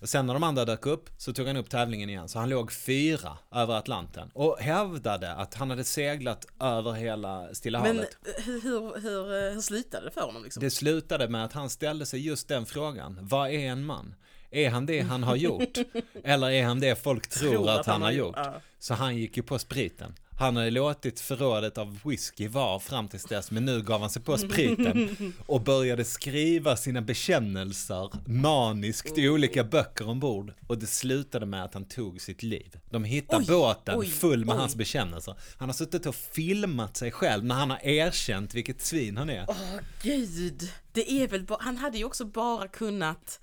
Och 0.00 0.08
sen 0.08 0.26
när 0.26 0.34
de 0.34 0.42
andra 0.42 0.64
dök 0.64 0.86
upp 0.86 1.10
så 1.18 1.32
tog 1.32 1.46
han 1.46 1.56
upp 1.56 1.70
tävlingen 1.70 2.10
igen. 2.10 2.28
Så 2.28 2.38
han 2.38 2.48
låg 2.48 2.72
fyra 2.72 3.38
över 3.54 3.74
Atlanten. 3.74 4.30
Och 4.34 4.58
hävdade 4.60 5.32
att 5.34 5.54
han 5.54 5.70
hade 5.70 5.84
seglat 5.84 6.46
över 6.60 6.92
hela 6.92 7.54
Stilla 7.54 7.82
Men 7.82 7.96
havet. 7.96 8.16
eh, 8.38 8.44
hur, 8.44 8.60
hur, 8.62 9.00
hur, 9.00 9.54
hur 9.54 9.60
slutade 9.60 10.04
det 10.04 10.10
för 10.10 10.20
honom 10.20 10.42
liksom? 10.44 10.60
Det 10.62 10.70
slutade 10.70 11.28
med 11.28 11.44
att 11.44 11.52
han 11.52 11.70
ställde 11.70 12.06
sig 12.06 12.26
just 12.26 12.48
den 12.48 12.66
frågan. 12.66 13.18
Vad 13.22 13.50
är 13.50 13.58
en 13.58 13.84
man? 13.84 14.14
Är 14.56 14.70
han 14.70 14.86
det 14.86 15.00
han 15.00 15.22
har 15.22 15.36
gjort? 15.36 15.78
Eller 16.24 16.50
är 16.50 16.64
han 16.64 16.80
det 16.80 17.02
folk 17.02 17.28
tror, 17.28 17.70
att, 17.70 17.86
han 17.86 18.02
har 18.02 18.10
gjort? 18.10 18.34
Ja. 18.36 18.60
Så 18.78 18.94
han 18.94 19.16
gick 19.16 19.36
ju 19.36 19.42
på 19.42 19.58
spriten. 19.58 20.14
Han 20.38 20.56
hade 20.56 20.70
låtit 20.70 21.20
förrådet 21.20 21.78
av 21.78 21.98
whisky 22.04 22.48
vara 22.48 22.80
fram 22.80 23.08
tills 23.08 23.24
dess, 23.24 23.50
men 23.50 23.64
nu 23.64 23.82
gav 23.82 24.00
han 24.00 24.10
sig 24.10 24.22
på 24.22 24.38
spriten 24.38 25.16
och 25.46 25.60
började 25.60 26.04
skriva 26.04 26.76
sina 26.76 27.02
bekännelser 27.02 28.10
maniskt 28.26 29.18
i 29.18 29.28
olika 29.28 29.64
böcker 29.64 30.08
ombord. 30.08 30.52
Och 30.66 30.78
det 30.78 30.86
slutade 30.86 31.46
med 31.46 31.64
att 31.64 31.74
han 31.74 31.84
tog 31.84 32.20
sitt 32.20 32.42
liv. 32.42 32.78
De 32.90 33.04
hittade 33.04 33.42
Oj, 33.42 33.48
båten 33.48 33.98
oj, 33.98 34.06
full 34.06 34.44
med 34.44 34.54
oj. 34.54 34.60
hans 34.60 34.76
bekännelser. 34.76 35.34
Han 35.56 35.68
har 35.68 35.74
suttit 35.74 36.06
och 36.06 36.14
filmat 36.14 36.96
sig 36.96 37.10
själv 37.10 37.44
när 37.44 37.54
han 37.54 37.70
har 37.70 37.80
erkänt 37.86 38.54
vilket 38.54 38.80
svin 38.80 39.16
han 39.16 39.30
är. 39.30 39.44
Åh 39.48 39.78
gud, 40.02 40.70
det 40.92 41.12
är 41.12 41.28
väl 41.28 41.44
bara, 41.44 41.58
han 41.62 41.76
hade 41.76 41.98
ju 41.98 42.04
också 42.04 42.24
bara 42.24 42.68
kunnat 42.68 43.40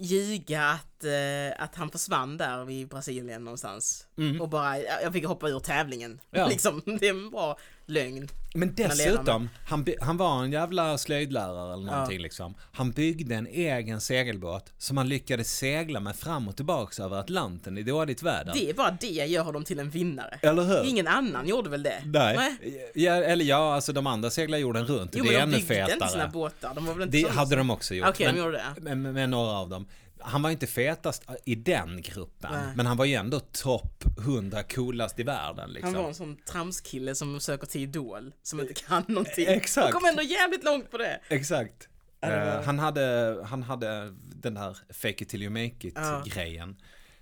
ljuga 0.00 0.80
att, 1.08 1.58
eh, 1.58 1.64
att 1.64 1.74
han 1.74 1.90
försvann 1.90 2.36
där 2.36 2.64
vid 2.64 2.88
Brasilien 2.88 3.44
någonstans. 3.44 4.06
Och 4.40 4.48
bara, 4.48 4.78
jag 5.02 5.12
fick 5.12 5.24
hoppa 5.26 5.48
ur 5.48 5.58
tävlingen. 5.60 6.10
Mm. 6.10 6.20
Ja. 6.30 6.48
Liksom, 6.54 6.82
det 7.00 7.06
är 7.06 7.10
en 7.10 7.30
bra 7.30 7.58
lögn. 7.86 8.28
Men 8.56 8.74
dessutom, 8.74 9.48
han, 9.66 9.86
han 10.00 10.16
var 10.16 10.42
en 10.44 10.52
jävla 10.52 10.98
slöjdlärare 10.98 11.72
eller 11.74 11.84
någonting 11.84 12.20
liksom. 12.20 12.54
Han 12.72 12.90
byggde 12.90 13.34
en 13.34 13.46
egen 13.46 14.00
segelbåt 14.00 14.72
som 14.78 14.96
han 14.96 15.08
lyckades 15.08 15.56
segla 15.56 16.00
med 16.00 16.16
fram 16.16 16.48
och 16.48 16.56
tillbaks 16.56 17.00
över 17.00 17.16
Atlanten 17.16 17.78
i 17.78 17.82
dåligt 17.82 18.22
väder. 18.22 18.52
Det 18.54 18.70
är 18.70 18.74
bara 18.74 18.96
det 19.00 19.06
gör 19.06 19.42
honom 19.42 19.64
till 19.64 19.78
en 19.78 19.90
vinnare. 19.90 20.38
Eller 20.42 20.62
hur? 20.62 20.84
Ingen 20.84 21.06
annan 21.08 21.48
gjorde 21.48 21.70
väl 21.70 21.82
det? 21.82 22.02
Nej. 22.04 22.90
Ja, 22.94 23.12
eller 23.14 23.44
ja, 23.44 23.74
alltså 23.74 23.92
de 23.92 24.06
andra 24.06 24.30
seglar 24.30 24.58
jorden 24.58 24.86
runt. 24.86 25.10
Jo 25.14 25.24
det 25.24 25.34
är 25.34 25.38
men 25.38 25.50
de 25.50 25.56
ännu 25.56 25.66
byggde 25.68 25.80
inte 25.92 25.92
sina 25.92 26.08
fetare. 26.08 26.28
båtar, 26.32 26.72
de 26.74 26.86
var 26.86 26.94
väl 26.94 27.02
inte 27.02 27.16
Det 27.16 27.22
sådana 27.22 27.38
hade 27.40 27.50
som- 27.50 27.58
de 27.58 27.70
också 27.70 27.94
gjort. 27.94 28.08
Okej, 28.08 28.26
de 28.26 28.32
men- 28.32 28.44
gjorde 28.44 28.62
det. 28.76 28.80
med, 28.80 28.98
med, 28.98 29.14
med 29.14 29.30
några 29.30 29.50
av 29.58 29.68
dem. 29.68 29.86
Han 30.24 30.42
var 30.42 30.50
inte 30.50 30.66
fetast 30.66 31.24
i 31.44 31.54
den 31.54 32.02
gruppen, 32.02 32.52
Nej. 32.52 32.72
men 32.76 32.86
han 32.86 32.96
var 32.96 33.04
ju 33.04 33.14
ändå 33.14 33.40
topp 33.40 34.04
100 34.18 34.62
coolast 34.62 35.18
i 35.18 35.22
världen. 35.22 35.70
Liksom. 35.72 35.94
Han 35.94 36.02
var 36.02 36.08
en 36.08 36.14
sån 36.14 36.36
tramskille 36.36 37.14
som 37.14 37.40
söker 37.40 37.66
till 37.66 37.80
Idol, 37.80 38.34
som 38.42 38.60
inte 38.60 38.74
kan 38.74 39.02
någonting. 39.08 39.46
Exakt. 39.48 39.84
Han 39.84 39.92
kom 39.92 40.08
ändå 40.08 40.22
jävligt 40.22 40.64
långt 40.64 40.90
på 40.90 40.98
det. 40.98 41.20
Exakt. 41.28 41.88
Var- 42.20 42.30
Eh, 42.30 42.62
han, 42.62 42.78
hade, 42.78 43.38
han 43.48 43.62
hade 43.62 44.14
den 44.34 44.56
här 44.56 44.78
fake 44.90 45.08
it 45.24 45.28
till 45.28 45.42
you 45.42 45.50
make 45.50 45.88
it 45.88 45.92
Ja. 45.96 46.22
grejen. 46.26 46.70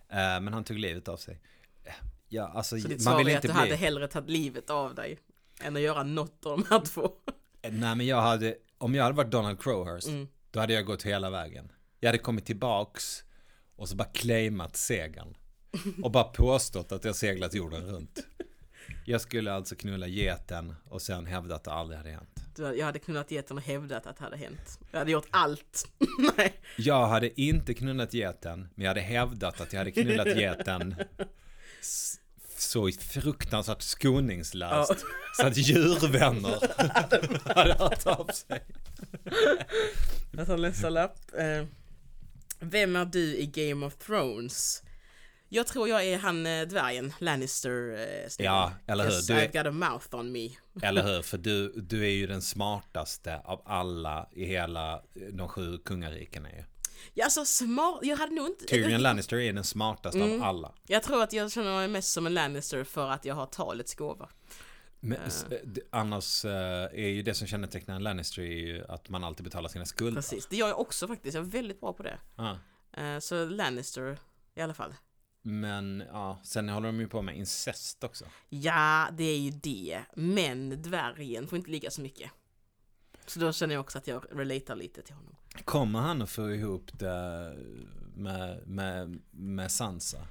Eh, 0.09 0.17
men 0.17 0.53
han 0.53 0.65
tog 0.65 0.79
livet 0.79 1.09
av 1.09 1.17
sig. 1.17 1.41
Eh, 1.85 1.93
Ja, 2.29 2.53
alltså 2.55 2.79
Så 2.79 2.89
ditt 2.89 3.05
man 3.05 3.13
svar 3.23 3.31
är 3.31 3.37
att 3.37 3.43
du 3.43 3.49
bli... 3.49 3.57
hade 3.59 3.77
hellre 3.77 4.09
tagit 4.09 4.31
livet 4.31 4.71
av 4.71 4.95
dig 4.95 5.19
än 5.63 5.77
att 5.77 5.83
göra 5.83 6.03
något 6.03 6.47
av 6.47 6.59
de 6.59 6.67
här 6.71 6.81
två. 6.81 7.11
Nej 7.71 7.95
men 7.97 8.07
jag 8.07 8.21
hade, 8.23 8.55
om 8.79 8.95
jag 8.95 9.03
hade 9.05 9.17
varit 9.17 9.31
Donald 9.31 9.63
Crowhurst, 9.63 10.09
Mm. 10.09 10.29
då 10.51 10.61
hade 10.61 10.73
jag 10.73 10.85
gått 10.87 11.03
hela 11.03 11.31
vägen. 11.31 11.73
Jag 12.03 12.09
hade 12.09 12.19
kommit 12.19 12.47
tillbaks 12.47 13.25
och 13.77 13.89
så 13.89 13.97
bara 13.97 14.09
claimat 14.09 14.77
segern. 14.77 15.37
Och 16.03 16.11
bara 16.11 16.25
påstått 16.25 16.93
att 16.93 17.05
jag 17.05 17.17
seglat 17.17 17.55
jorden 17.55 17.87
runt. 17.87 18.27
Jag 19.05 19.21
skulle 19.21 19.53
alltså 19.53 19.75
knulla 19.75 20.07
geten 20.07 20.75
och 20.85 21.03
sen 21.03 21.27
hävda 21.27 21.55
att 21.55 21.65
det 21.65 21.73
aldrig 21.73 21.99
hade 21.99 22.11
hänt. 22.11 22.45
Jag 22.57 22.87
hade 22.87 22.99
kunnat 22.99 23.31
ge 23.31 23.41
den 23.41 23.57
och 23.57 23.63
hävdat 23.63 24.07
att 24.07 24.17
det 24.17 24.25
hade 24.25 24.37
hänt. 24.37 24.79
Jag 24.91 24.99
hade 24.99 25.11
gjort 25.11 25.27
allt. 25.31 25.89
Nej. 26.37 26.61
Jag 26.77 27.07
hade 27.07 27.41
inte 27.41 27.75
knullat 27.75 28.15
geten, 28.15 28.69
men 28.75 28.85
jag 28.85 28.91
hade 28.91 29.01
hävdat 29.01 29.61
att 29.61 29.73
jag 29.73 29.81
hade 29.81 29.91
knullat 29.91 30.37
geten 30.37 30.95
så 32.57 32.91
fruktansvärt 33.01 33.83
skoningslöst. 33.83 34.91
Ja. 34.91 34.97
Så 35.37 35.47
att 35.47 35.57
djurvänner 35.57 36.61
hade 37.55 37.75
hört 37.75 38.07
av 38.07 38.27
sig. 38.27 38.63
Jag 40.33 40.47
tar 40.47 40.59
nästa 40.59 40.89
lapp. 40.89 41.19
Vem 42.65 42.97
är 42.97 43.05
du 43.05 43.37
i 43.37 43.47
Game 43.47 43.87
of 43.87 43.95
Thrones? 43.97 44.83
Jag 45.49 45.67
tror 45.67 45.89
jag 45.89 46.05
är 46.07 46.19
han 46.19 46.47
eh, 46.47 46.63
dvärgen, 46.69 47.13
Lannister. 47.19 47.97
Eh. 48.01 48.45
Ja, 48.45 48.73
eller 48.87 49.05
hur? 49.05 49.27
Du 49.29 49.35
är- 49.35 49.49
I've 49.49 49.53
got 49.59 49.67
a 49.67 49.71
mouth 49.71 50.15
on 50.15 50.33
me. 50.33 50.51
Eller 50.83 51.03
hur? 51.03 51.23
För 51.23 51.39
du, 51.39 51.73
du 51.73 52.03
är 52.05 52.11
ju 52.11 52.27
den 52.27 52.43
smartaste 52.43 53.41
av 53.45 53.63
alla 53.65 54.29
i 54.33 54.45
hela 54.45 54.93
eh, 54.95 55.01
de 55.33 55.49
sju 55.49 55.79
kungarikena 55.79 56.51
ju. 56.51 56.65
Ja, 57.15 57.25
alltså 57.25 57.45
smart. 57.45 57.99
Jag 58.03 58.17
hade 58.17 58.35
nog 58.35 58.47
inte... 58.47 58.65
Tyrion 58.65 59.03
Lannister 59.03 59.37
är 59.37 59.53
den 59.53 59.65
smartaste 59.65 60.19
Mm. 60.21 60.43
av 60.43 60.49
alla. 60.49 60.73
Jag 60.87 61.03
tror 61.03 61.23
att 61.23 61.33
jag 61.33 61.53
känner 61.53 61.73
mig 61.77 61.89
mest 61.89 62.13
som 62.13 62.27
en 62.27 62.35
Lannister 62.35 62.85
för 62.85 63.11
att 63.11 63.25
jag 63.25 63.35
har 63.35 63.47
talets 63.47 63.95
gåva. 63.95 64.29
Men, 65.05 65.19
eh, 65.51 65.59
d- 65.65 65.81
annars 65.91 66.45
eh, 66.45 66.85
är 66.93 67.09
ju 67.09 67.23
det 67.23 67.35
som 67.35 67.47
kännetecknar 67.47 67.95
en 67.97 68.03
Lannister 68.03 68.43
är 68.43 68.47
ju 68.47 68.85
att 68.89 69.09
man 69.09 69.25
alltid 69.25 69.45
betalar 69.45 69.69
sina 69.69 69.85
skulder. 69.85 70.23
Precis, 70.23 70.47
det 70.47 70.57
gör 70.57 70.69
jag 70.69 70.81
också 70.81 71.09
faktiskt. 71.09 71.35
Jag 71.35 71.45
är 71.47 71.51
väldigt 71.51 71.81
bra 71.81 71.93
på 71.93 72.03
det. 72.03 72.19
Ja. 72.37 72.59
Eh, 73.03 73.19
Så 73.19 73.45
Lannister 73.45 74.19
i 74.55 74.61
alla 74.61 74.75
fall. 74.75 74.95
Men 75.43 76.03
ja, 76.13 76.41
sen 76.45 76.69
håller 76.69 76.87
de 76.87 77.01
ju 77.01 77.09
på 77.09 77.23
med 77.23 77.37
incest 77.37 78.05
också. 78.05 78.25
Ja, 78.49 79.09
det 79.13 79.25
är 79.25 79.39
ju 79.39 79.51
det. 79.51 80.01
Men 80.15 80.83
dvärgen 80.83 81.49
får 81.49 81.59
inte 81.59 81.71
ligga 81.71 81.91
så 81.91 82.01
mycket. 82.01 82.31
Så 83.27 83.41
då 83.41 83.53
känner 83.53 83.75
jag 83.75 83.81
också 83.81 83.99
att 83.99 84.07
jag 84.07 84.25
relatar 84.33 84.77
lite 84.77 85.03
till 85.03 85.15
honom. 85.15 85.37
Kommer 85.65 85.99
han 86.01 86.23
att 86.23 86.31
få 86.31 86.51
ihop 86.55 86.91
det 86.99 87.57
med, 88.15 88.67
med, 88.69 89.21
med 89.31 89.71
Sansa? 89.73 90.27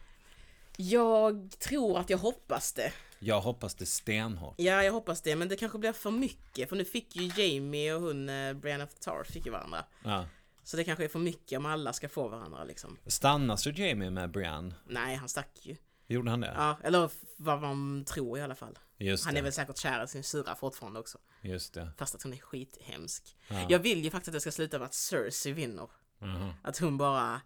Jag 0.77 1.51
tror 1.59 1.99
att 1.99 2.09
jag 2.09 2.17
hoppas 2.17 2.73
det. 2.73 2.91
Jag 3.23 3.41
hoppas 3.41 3.75
det 3.75 3.85
stenhårt. 3.85 4.55
Ja, 4.57 4.83
jag 4.83 4.91
hoppas 4.91 5.21
det. 5.21 5.35
Men 5.35 5.47
det 5.47 5.55
kanske 5.55 5.77
blir 5.77 5.93
för 5.93 6.11
mycket. 6.11 6.69
För 6.69 6.75
nu 6.75 6.85
fick 6.85 7.15
ju 7.15 7.31
Jamie 7.43 7.93
och 7.93 8.01
hon, 8.01 8.29
eh, 8.29 8.53
Brienne 8.53 8.83
of 8.83 8.93
Tarth, 8.93 9.31
fick 9.31 9.45
ju 9.45 9.51
varandra. 9.51 9.85
Ja. 10.03 10.25
Så 10.63 10.77
det 10.77 10.83
kanske 10.83 11.03
är 11.03 11.07
för 11.07 11.19
mycket 11.19 11.57
om 11.57 11.65
alla 11.65 11.93
ska 11.93 12.09
få 12.09 12.27
varandra 12.27 12.63
liksom. 12.63 12.97
Stannar 13.07 13.55
så 13.55 13.69
Jamie 13.69 14.09
med 14.09 14.31
Brienne? 14.31 14.75
Nej, 14.87 15.15
han 15.15 15.29
stack 15.29 15.59
ju. 15.61 15.75
Gjorde 16.07 16.29
han 16.31 16.39
det? 16.41 16.53
Ja, 16.57 16.77
eller 16.83 17.09
vad 17.37 17.61
man 17.61 18.05
tror 18.05 18.37
i 18.37 18.41
alla 18.41 18.55
fall. 18.55 18.79
Just 18.97 19.25
Han 19.25 19.33
det. 19.33 19.39
är 19.39 19.43
väl 19.43 19.53
säkert 19.53 19.77
kär 19.77 20.03
i 20.03 20.07
sin 20.07 20.23
syrra 20.23 20.55
fortfarande 20.55 20.99
också. 20.99 21.17
Just 21.41 21.73
det. 21.73 21.89
Fast 21.97 22.15
att 22.15 22.23
hon 22.23 22.33
är 22.33 22.37
skithemsk. 22.37 23.37
Ja. 23.47 23.65
Jag 23.69 23.79
vill 23.79 24.03
ju 24.03 24.09
faktiskt 24.11 24.27
att 24.27 24.33
det 24.33 24.41
ska 24.41 24.51
sluta 24.51 24.79
med 24.79 24.85
att 24.85 24.93
Cersei 24.93 25.51
vinner. 25.53 25.89
Mhm. 26.19 26.51
Att 26.63 26.77
hon 26.77 26.97
bara 26.97 27.41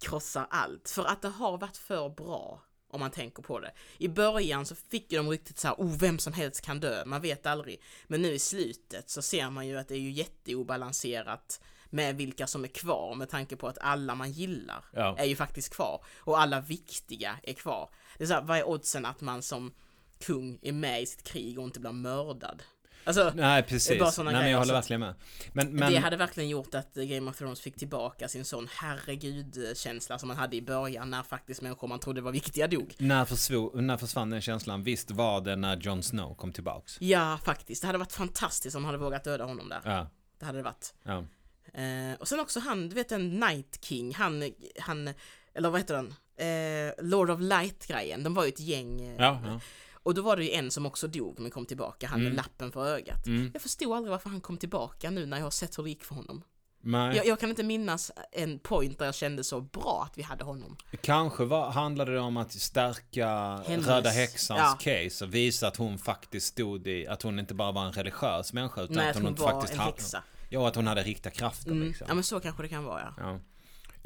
krossar 0.00 0.46
allt. 0.50 0.88
För 0.88 1.04
att 1.04 1.22
det 1.22 1.28
har 1.28 1.58
varit 1.58 1.76
för 1.76 2.08
bra. 2.08 2.62
Om 2.94 3.00
man 3.00 3.10
tänker 3.10 3.42
på 3.42 3.60
det. 3.60 3.72
I 3.98 4.08
början 4.08 4.66
så 4.66 4.74
fick 4.74 5.12
ju 5.12 5.18
de 5.18 5.30
ryktet 5.30 5.58
så 5.58 5.68
här, 5.68 5.74
oh 5.74 5.96
vem 5.98 6.18
som 6.18 6.32
helst 6.32 6.60
kan 6.60 6.80
dö, 6.80 7.04
man 7.04 7.20
vet 7.20 7.46
aldrig. 7.46 7.82
Men 8.06 8.22
nu 8.22 8.32
i 8.32 8.38
slutet 8.38 9.10
så 9.10 9.22
ser 9.22 9.50
man 9.50 9.66
ju 9.66 9.78
att 9.78 9.88
det 9.88 9.94
är 9.94 9.98
ju 9.98 10.10
jätteobalanserat 10.10 11.60
med 11.90 12.16
vilka 12.16 12.46
som 12.46 12.64
är 12.64 12.68
kvar 12.68 13.14
med 13.14 13.28
tanke 13.28 13.56
på 13.56 13.68
att 13.68 13.78
alla 13.80 14.14
man 14.14 14.32
gillar 14.32 14.84
Ja. 14.92 15.16
är 15.18 15.24
ju 15.24 15.36
faktiskt 15.36 15.74
kvar. 15.74 16.04
Och 16.18 16.40
alla 16.40 16.60
viktiga 16.60 17.38
är 17.42 17.52
kvar. 17.52 17.90
Det 18.18 18.24
är 18.24 18.28
så 18.28 18.34
här, 18.34 18.42
vad 18.42 18.58
är 18.58 18.68
oddsen 18.68 19.06
att 19.06 19.20
man 19.20 19.42
som 19.42 19.74
kung 20.18 20.58
är 20.62 20.72
med 20.72 21.02
i 21.02 21.06
sitt 21.06 21.22
krig 21.22 21.58
och 21.58 21.64
inte 21.64 21.80
blir 21.80 21.92
mördad? 21.92 22.62
Alltså, 23.04 23.32
Nej, 23.34 23.62
precis. 23.62 23.98
bara 23.98 24.10
såna 24.10 24.30
Nej, 24.30 24.40
men 24.42 24.50
jag 24.50 24.58
håller 24.58 24.72
så 24.72 24.76
att- 24.78 24.82
verkligen 24.84 25.00
med. 25.00 25.14
Men, 25.52 25.68
men 25.76 25.92
det 25.92 25.98
hade 25.98 26.16
verkligen 26.16 26.48
gjort 26.48 26.74
att 26.74 26.94
Game 26.94 27.30
of 27.30 27.36
Thrones 27.38 27.60
fick 27.60 27.76
tillbaka 27.76 28.28
sin 28.28 28.44
sån 28.44 28.68
herregud-känsla 28.70 30.18
som 30.18 30.28
man 30.28 30.36
hade 30.36 30.56
i 30.56 30.62
början 30.62 31.10
när 31.10 31.22
faktiskt 31.22 31.62
människor 31.62 31.88
man 31.88 32.00
trodde 32.00 32.20
var 32.20 32.32
viktiga 32.32 32.66
dog. 32.66 32.94
när, 32.98 33.24
försvo- 33.24 33.80
när 33.80 33.96
försvann 33.96 34.30
den 34.30 34.40
känslan? 34.40 34.82
Visst 34.82 35.10
var 35.10 35.40
det 35.40 35.56
när 35.56 35.76
Jon 35.76 36.02
Snow 36.02 36.34
kom 36.34 36.52
tillbaks? 36.52 36.96
Ja, 37.00 37.38
faktiskt. 37.44 37.80
Det 37.82 37.86
hade 37.86 37.98
varit 37.98 38.12
fantastiskt 38.12 38.76
om 38.76 38.82
de 38.82 38.86
hade 38.86 38.98
vågat 38.98 39.24
döda 39.24 39.44
honom 39.44 39.68
där. 39.68 39.80
Ja. 39.84 40.10
Det 40.38 40.46
hade 40.46 40.58
det 40.58 40.62
varit. 40.62 40.94
ja. 41.02 41.24
Eh, 41.74 42.14
och 42.20 42.28
sen 42.28 42.40
också 42.40 42.60
han, 42.60 42.88
du 42.88 42.94
vet 42.94 43.12
en 43.12 43.40
Night 43.40 43.78
King, 43.84 44.14
han, 44.14 44.50
han, 44.80 45.10
eller 45.54 45.70
vad 45.70 45.80
heter 45.80 45.94
den? 45.94 46.14
Eh, 46.36 47.04
Lord 47.04 47.30
of 47.30 47.40
Light-grejen, 47.40 48.22
de 48.22 48.34
var 48.34 48.44
ju 48.44 48.48
ett 48.48 48.60
gäng. 48.60 49.00
eh, 49.02 49.14
Ja, 49.18 49.40
ja. 49.44 49.60
Och 50.04 50.14
då 50.14 50.22
var 50.22 50.36
det 50.36 50.44
ju 50.44 50.50
en 50.50 50.70
som 50.70 50.86
också 50.86 51.08
dog 51.08 51.40
men 51.40 51.50
kom 51.50 51.66
tillbaka, 51.66 52.06
han 52.06 52.18
med 52.20 52.26
Mm. 52.26 52.36
lappen 52.36 52.72
för 52.72 52.86
ögat. 52.86 53.26
Mm. 53.26 53.50
Jag 53.52 53.62
förstod 53.62 53.92
aldrig 53.92 54.10
varför 54.10 54.30
han 54.30 54.40
kom 54.40 54.56
tillbaka 54.56 55.10
nu 55.10 55.26
när 55.26 55.36
jag 55.36 55.44
har 55.44 55.50
sett 55.50 55.78
hur 55.78 55.82
det 55.82 55.88
gick 55.90 56.04
för 56.04 56.14
honom. 56.14 56.42
Jag, 56.86 57.26
jag 57.26 57.40
kan 57.40 57.50
inte 57.50 57.62
minnas 57.62 58.10
en 58.32 58.58
point 58.58 58.98
där 58.98 59.06
jag 59.06 59.14
kände 59.14 59.44
så 59.44 59.60
bra 59.60 60.06
att 60.10 60.18
vi 60.18 60.22
hade 60.22 60.44
honom. 60.44 60.76
Kanske 61.00 61.44
var, 61.44 61.70
handlade 61.70 62.12
det 62.12 62.20
om 62.20 62.36
att 62.36 62.52
stärka 62.52 63.28
Hennes- 63.66 63.86
Röda 63.86 64.10
Häxans 64.10 64.60
ja. 64.60 64.78
case 64.80 65.24
och 65.24 65.34
visa 65.34 65.68
att 65.68 65.76
hon 65.76 65.98
faktiskt 65.98 66.46
stod 66.46 66.86
i, 66.86 67.06
att 67.06 67.22
hon 67.22 67.38
inte 67.38 67.54
bara 67.54 67.72
var 67.72 67.86
en 67.86 67.92
religiös 67.92 68.52
människa 68.52 68.82
utan 68.82 68.96
Nej, 68.96 69.10
att 69.10 69.16
att 69.16 69.22
hon, 69.22 69.26
hon 69.26 69.34
var 69.34 69.50
faktiskt 69.52 69.72
en 69.72 69.78
hade- 69.78 69.90
häxa. 69.92 70.22
Ja, 70.48 70.68
att 70.68 70.74
hon 70.76 70.86
hade 70.86 71.02
riktiga 71.02 71.32
krafter 71.32 71.70
Mm. 71.70 71.88
liksom. 71.88 72.06
Ja 72.08 72.14
men 72.14 72.24
så 72.24 72.40
kanske 72.40 72.62
det 72.62 72.68
kan 72.68 72.84
vara 72.84 73.00
ja. 73.00 73.14
Ja, 73.18 73.38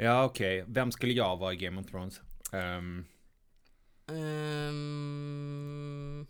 ja 0.04 0.24
okej. 0.24 0.64
Vem 0.68 0.92
skulle 0.92 1.12
jag 1.12 1.36
vara 1.36 1.52
i 1.52 1.56
Game 1.56 1.80
of 1.80 1.86
Thrones? 1.86 2.20
Ehm, 2.52 3.04
Ehm, 4.08 6.26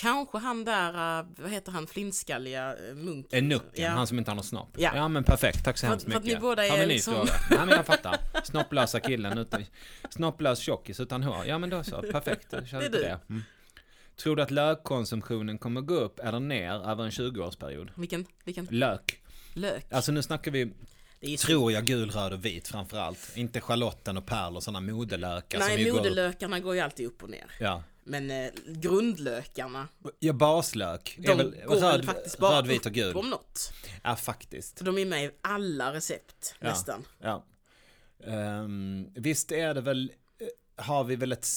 kanske 0.00 0.38
han 0.38 0.64
där, 0.64 1.18
eh, 1.20 1.26
vad 1.38 1.50
heter 1.50 1.72
han, 1.72 1.86
flintskalliga 1.86 2.74
uh, 2.76 2.94
munken? 2.94 3.38
Enucken, 3.44 3.84
Ja. 3.84 3.90
han 3.90 4.06
som 4.06 4.18
inte 4.18 4.30
har 4.30 4.36
någon 4.36 4.44
snopp. 4.44 4.74
Ja. 4.78 4.90
Ja, 4.94 5.08
men 5.08 5.24
perfekt, 5.24 5.64
tack 5.64 5.78
så 5.78 5.86
För 5.86 5.90
hemskt 5.90 6.06
för 6.10 6.16
att 6.16 6.24
mycket. 6.24 6.38
ni 6.38 6.42
båda 6.42 6.66
är 6.66 6.78
ny 6.78 6.86
liksom-? 6.86 7.26
Nej 7.50 7.58
men 7.58 7.68
jag 7.68 7.86
fattar. 7.86 8.16
Snopplösa 8.44 9.00
killen 9.00 9.38
utan, 9.38 9.64
snopplös 10.10 10.58
tjockis 10.58 11.00
utan 11.00 11.22
hår. 11.22 11.44
Ja 11.46 11.58
men 11.58 11.70
då 11.70 11.84
så, 11.84 12.02
perfekt. 12.02 12.50
Kör 12.70 12.80
Det 12.80 12.86
är 12.86 12.90
det. 12.90 13.18
Mm. 13.28 13.42
Tror 14.16 14.36
du 14.36 14.42
att 14.42 14.50
lökkonsumtionen 14.50 15.58
kommer 15.58 15.80
gå 15.80 15.94
upp 15.94 16.20
eller 16.20 16.40
ner 16.40 16.88
över 16.90 17.04
en 17.04 17.10
20-årsperiod? 17.10 17.88
Vilken, 17.94 18.26
vilken 18.44 18.66
Lök. 18.70 19.22
lök? 19.54 19.92
Alltså 19.92 20.12
nu 20.12 20.22
snackar 20.22 20.50
vi, 20.50 20.72
Det 21.20 21.32
är 21.34 21.36
tror 21.36 21.72
jag, 21.72 21.84
gul, 21.84 22.10
röd 22.10 22.32
och 22.32 22.44
vit 22.44 22.68
framförallt. 22.68 23.32
Inte 23.36 23.60
schalotten 23.60 24.16
och 24.16 24.26
pärl 24.26 24.56
och 24.56 24.62
sådana 24.62 24.80
modelökar 24.80 25.58
Nej, 25.58 25.82
ju 25.82 25.90
går 25.90 25.98
modelökarna 25.98 26.60
går 26.60 26.74
ju 26.74 26.80
alltid 26.80 27.06
upp 27.06 27.22
och 27.22 27.30
ner. 27.30 27.50
Ja. 27.60 27.82
Men 28.04 28.30
eh, 28.30 28.50
grundlökarna, 28.66 29.88
ja, 30.18 30.32
baslök. 30.32 31.18
de 31.18 31.36
väl 31.36 31.54
går 31.66 31.76
röd, 31.76 32.04
faktiskt 32.04 32.38
bara 32.38 32.56
röd, 32.58 32.66
vit 32.66 32.86
och 32.86 32.92
gul. 32.92 33.16
om 33.16 33.30
något. 33.30 33.72
Ja, 34.02 34.16
faktiskt. 34.16 34.78
För 34.78 34.84
de 34.84 34.98
är 34.98 35.06
med 35.06 35.24
i 35.24 35.30
alla 35.40 35.92
recept, 35.92 36.54
Ja. 36.60 36.68
nästan. 36.68 37.04
Ja. 37.20 37.44
Ehm, 38.26 39.08
visst 39.14 39.52
är 39.52 39.74
det 39.74 39.80
väl, 39.80 40.12
eh, 40.38 40.84
har 40.84 41.04
vi 41.04 41.16
väl 41.16 41.32
ett, 41.32 41.48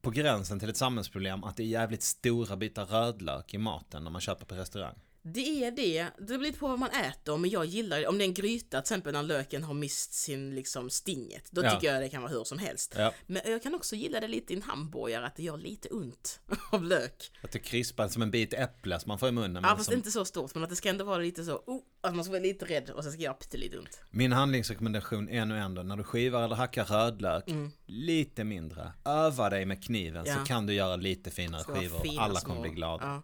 på 0.00 0.10
gränsen 0.10 0.60
till 0.60 0.68
ett 0.68 0.76
samhällsproblem 0.76 1.44
att 1.44 1.56
det 1.56 1.62
är 1.62 1.66
jävligt 1.66 2.02
stora 2.02 2.56
bitar 2.56 2.84
rödlök 2.86 3.54
i 3.54 3.58
maten 3.58 4.04
när 4.04 4.10
man 4.10 4.20
köper 4.20 4.46
på 4.46 4.54
restaurang. 4.54 4.98
Det 5.22 5.64
är 5.64 5.70
det, 5.70 6.02
det 6.18 6.24
beror 6.26 6.38
lite 6.38 6.58
på 6.58 6.68
vad 6.68 6.78
man 6.78 6.90
äter, 6.90 7.36
men 7.36 7.50
jag 7.50 7.64
gillar 7.64 8.06
om 8.08 8.18
det 8.18 8.24
är 8.24 8.26
en 8.26 8.34
gryta 8.34 8.68
till 8.70 8.78
exempel 8.94 9.12
när 9.12 9.22
löken 9.22 9.64
har 9.64 9.74
mist 9.74 10.12
sin 10.14 10.54
liksom 10.54 10.90
stinget, 10.90 11.48
då 11.50 11.64
Ja. 11.64 11.70
tycker 11.70 11.92
jag 11.92 12.02
det 12.02 12.08
kan 12.08 12.22
vara 12.22 12.32
hur 12.32 12.44
som 12.44 12.58
helst. 12.58 12.94
Ja. 12.98 13.12
Men 13.26 13.42
jag 13.44 13.62
kan 13.62 13.74
också 13.74 13.96
gilla 13.96 14.20
det 14.20 14.28
lite 14.28 14.52
i 14.52 14.56
en 14.56 14.62
hamburgare, 14.62 15.26
att 15.26 15.36
det 15.36 15.42
gör 15.42 15.56
lite 15.56 15.88
ont 15.88 16.40
av 16.72 16.84
lök. 16.84 17.30
Att 17.42 17.50
det 17.52 17.58
krispar 17.58 18.08
som 18.08 18.22
en 18.22 18.30
bit 18.30 18.52
äpple 18.52 19.00
som 19.00 19.08
man 19.08 19.18
får 19.18 19.28
i 19.28 19.32
munnen. 19.32 19.62
Ja 19.66 19.76
fast 19.76 19.84
som, 19.84 19.94
inte 19.94 20.10
så 20.10 20.24
stort, 20.24 20.54
men 20.54 20.64
att 20.64 20.70
det 20.70 20.76
ska 20.76 20.88
ändå 20.88 21.04
vara 21.04 21.18
lite 21.18 21.44
så, 21.44 21.56
oh, 21.66 21.80
att 22.00 22.14
man 22.14 22.24
ska 22.24 22.32
vara 22.32 22.42
lite 22.42 22.64
rädd 22.64 22.90
och 22.90 23.02
sen 23.02 23.12
ska 23.12 23.18
det 23.18 23.24
göra 23.24 23.34
pyttelite 23.34 23.78
ont. 23.78 24.00
Min 24.10 24.32
handlingsrekommendation 24.32 25.28
är 25.28 25.44
nu 25.44 25.58
ändå 25.58 25.82
när 25.82 25.96
du 25.96 26.02
skivar 26.04 26.42
eller 26.44 26.56
hackar 26.56 26.84
rödlök, 26.84 27.48
Mm. 27.50 27.70
lite 27.86 28.44
mindre. 28.44 28.92
Öva 29.04 29.50
dig 29.50 29.64
med 29.66 29.84
kniven 29.84 30.24
så 30.24 30.30
Ja. 30.32 30.44
kan 30.44 30.66
du 30.66 30.72
göra 30.74 30.96
lite 30.96 31.30
finare 31.30 31.64
skivor. 31.64 31.98
fina 32.00 32.22
Alla 32.22 32.40
små- 32.40 32.48
kommer 32.48 32.62
bli 32.62 32.70
glada. 32.70 33.22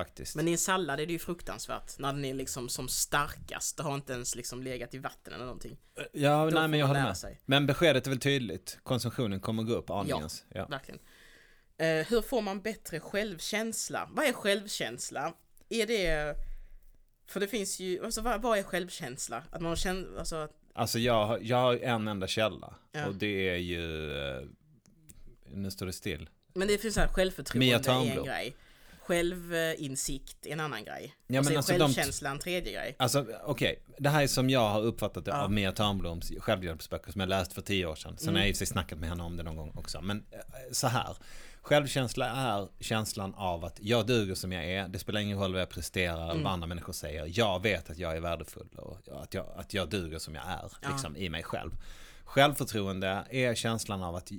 Ja. 0.00 0.04
Faktiskt. 0.04 0.36
Men 0.36 0.48
i 0.48 0.52
en 0.52 0.58
sallad 0.58 1.00
är 1.00 1.06
det 1.06 1.12
ju 1.12 1.18
fruktansvärt, 1.18 1.98
när 1.98 2.12
den 2.12 2.24
är 2.24 2.34
liksom 2.34 2.68
som 2.68 2.88
starkast, 2.88 3.76
det 3.76 3.82
har 3.82 3.94
inte 3.94 4.12
ens 4.12 4.34
liksom 4.36 4.62
legat 4.62 4.94
i 4.94 4.98
vatten 4.98 5.32
eller 5.32 5.44
någonting. 5.44 5.76
ja, 6.12 6.44
Då 6.50 6.58
nej 6.60 6.68
men 6.68 6.80
jag 6.80 6.86
håller 6.86 7.02
med. 7.02 7.16
sig. 7.16 7.40
Men 7.46 7.66
beskedet 7.66 8.06
är 8.06 8.10
väl 8.10 8.20
tydligt. 8.20 8.78
Konsumtionen 8.82 9.40
kommer 9.40 9.62
gå 9.62 9.72
upp 9.74 9.90
aningens. 9.90 10.44
Ja. 10.48 10.66
Verkligen. 10.66 11.00
Eh, 11.78 12.06
hur 12.06 12.22
får 12.22 12.42
man 12.42 12.60
bättre 12.60 13.00
självkänsla? 13.00 14.08
Vad 14.12 14.24
är 14.26 14.32
självkänsla? 14.32 15.32
Är 15.68 15.86
det... 15.86 16.36
För 17.26 17.40
det 17.40 17.48
finns 17.48 17.80
ju, 17.80 18.04
alltså 18.04 18.20
vad, 18.20 18.42
vad 18.42 18.58
är 18.58 18.62
självkänsla? 18.62 19.42
Att 19.50 19.60
man 19.62 19.76
känner, 19.76 20.18
alltså, 20.18 20.36
att- 20.36 20.56
Alltså 20.74 20.98
jag, 20.98 21.42
jag 21.44 21.56
har 21.56 21.76
en 21.76 22.08
enda 22.08 22.26
källa. 22.26 22.74
Ja. 22.92 23.06
Och 23.06 23.14
det 23.14 23.48
är 23.50 23.56
ju... 23.56 24.12
eh, 24.18 24.42
Nu 25.54 25.70
står 25.70 25.86
det 25.86 25.92
still. 25.92 26.28
men 26.54 26.68
det 26.68 26.78
finns 26.78 26.94
så 26.94 27.00
här 27.00 27.08
självförtroende 27.08 27.66
Mia 27.66 27.78
är 27.78 28.18
en 28.18 28.24
grej. 28.24 28.56
Självinsikt 29.10 30.46
är 30.46 30.52
en 30.52 30.60
annan 30.60 30.84
grej. 30.84 31.14
Ja, 31.26 31.38
och 31.38 31.44
men 31.44 31.52
är 31.52 31.56
alltså 31.56 31.72
de- 31.72 31.78
självkänsla 31.78 32.30
en 32.30 32.38
tredje 32.38 32.72
grej. 32.72 32.96
Alltså 32.98 33.26
okej, 33.44 33.82
det 33.98 34.08
här 34.08 34.22
är 34.22 34.26
som 34.26 34.50
jag 34.50 34.68
har 34.68 34.80
uppfattat 34.82 35.24
det 35.24 35.30
Ja. 35.30 35.42
av 35.42 35.52
Mia 35.52 35.72
Törnbloms 35.72 36.32
självhjälpsböcker 36.38 37.12
som 37.12 37.20
jag 37.20 37.28
läste 37.28 37.54
för 37.54 37.62
tio 37.62 37.86
år 37.86 37.94
sedan. 37.94 38.16
Sen 38.18 38.28
Mm. 38.28 38.34
har 38.34 38.40
jag 38.40 38.48
i 38.48 38.52
och 38.52 38.56
för 38.56 38.58
sig 38.58 38.66
snackat 38.66 38.98
med 38.98 39.08
henne 39.08 39.22
om 39.22 39.36
det 39.36 39.42
någon 39.42 39.56
gång 39.56 39.72
också. 39.76 40.00
Men 40.00 40.24
eh, 40.30 40.38
så 40.72 40.86
här, 40.86 41.16
självkänsla 41.62 42.26
är 42.28 42.68
känslan 42.80 43.34
av 43.34 43.64
att 43.64 43.78
jag 43.82 44.06
duger 44.06 44.34
som 44.34 44.52
jag 44.52 44.64
är. 44.64 44.88
Det 44.88 44.98
spelar 44.98 45.20
ingen 45.20 45.38
roll 45.38 45.52
vad 45.52 45.60
jag 45.62 45.70
presterar 45.70 46.30
Mm. 46.30 46.42
vad 46.42 46.52
andra 46.52 46.66
människor 46.66 46.92
säger. 46.92 47.26
Jag 47.38 47.62
vet 47.62 47.90
att 47.90 47.98
jag 47.98 48.16
är 48.16 48.20
värdefull 48.20 48.68
och 48.76 48.98
att 49.22 49.34
jag, 49.34 49.46
att 49.56 49.74
jag 49.74 49.88
duger 49.88 50.18
som 50.18 50.34
jag 50.34 50.44
är 50.46 50.70
Ja. 50.82 50.88
liksom, 50.92 51.16
i 51.16 51.28
mig 51.28 51.42
själv. 51.42 51.70
Självförtroende 52.24 53.24
är 53.30 53.54
känslan 53.54 54.02
av 54.02 54.14
att 54.16 54.32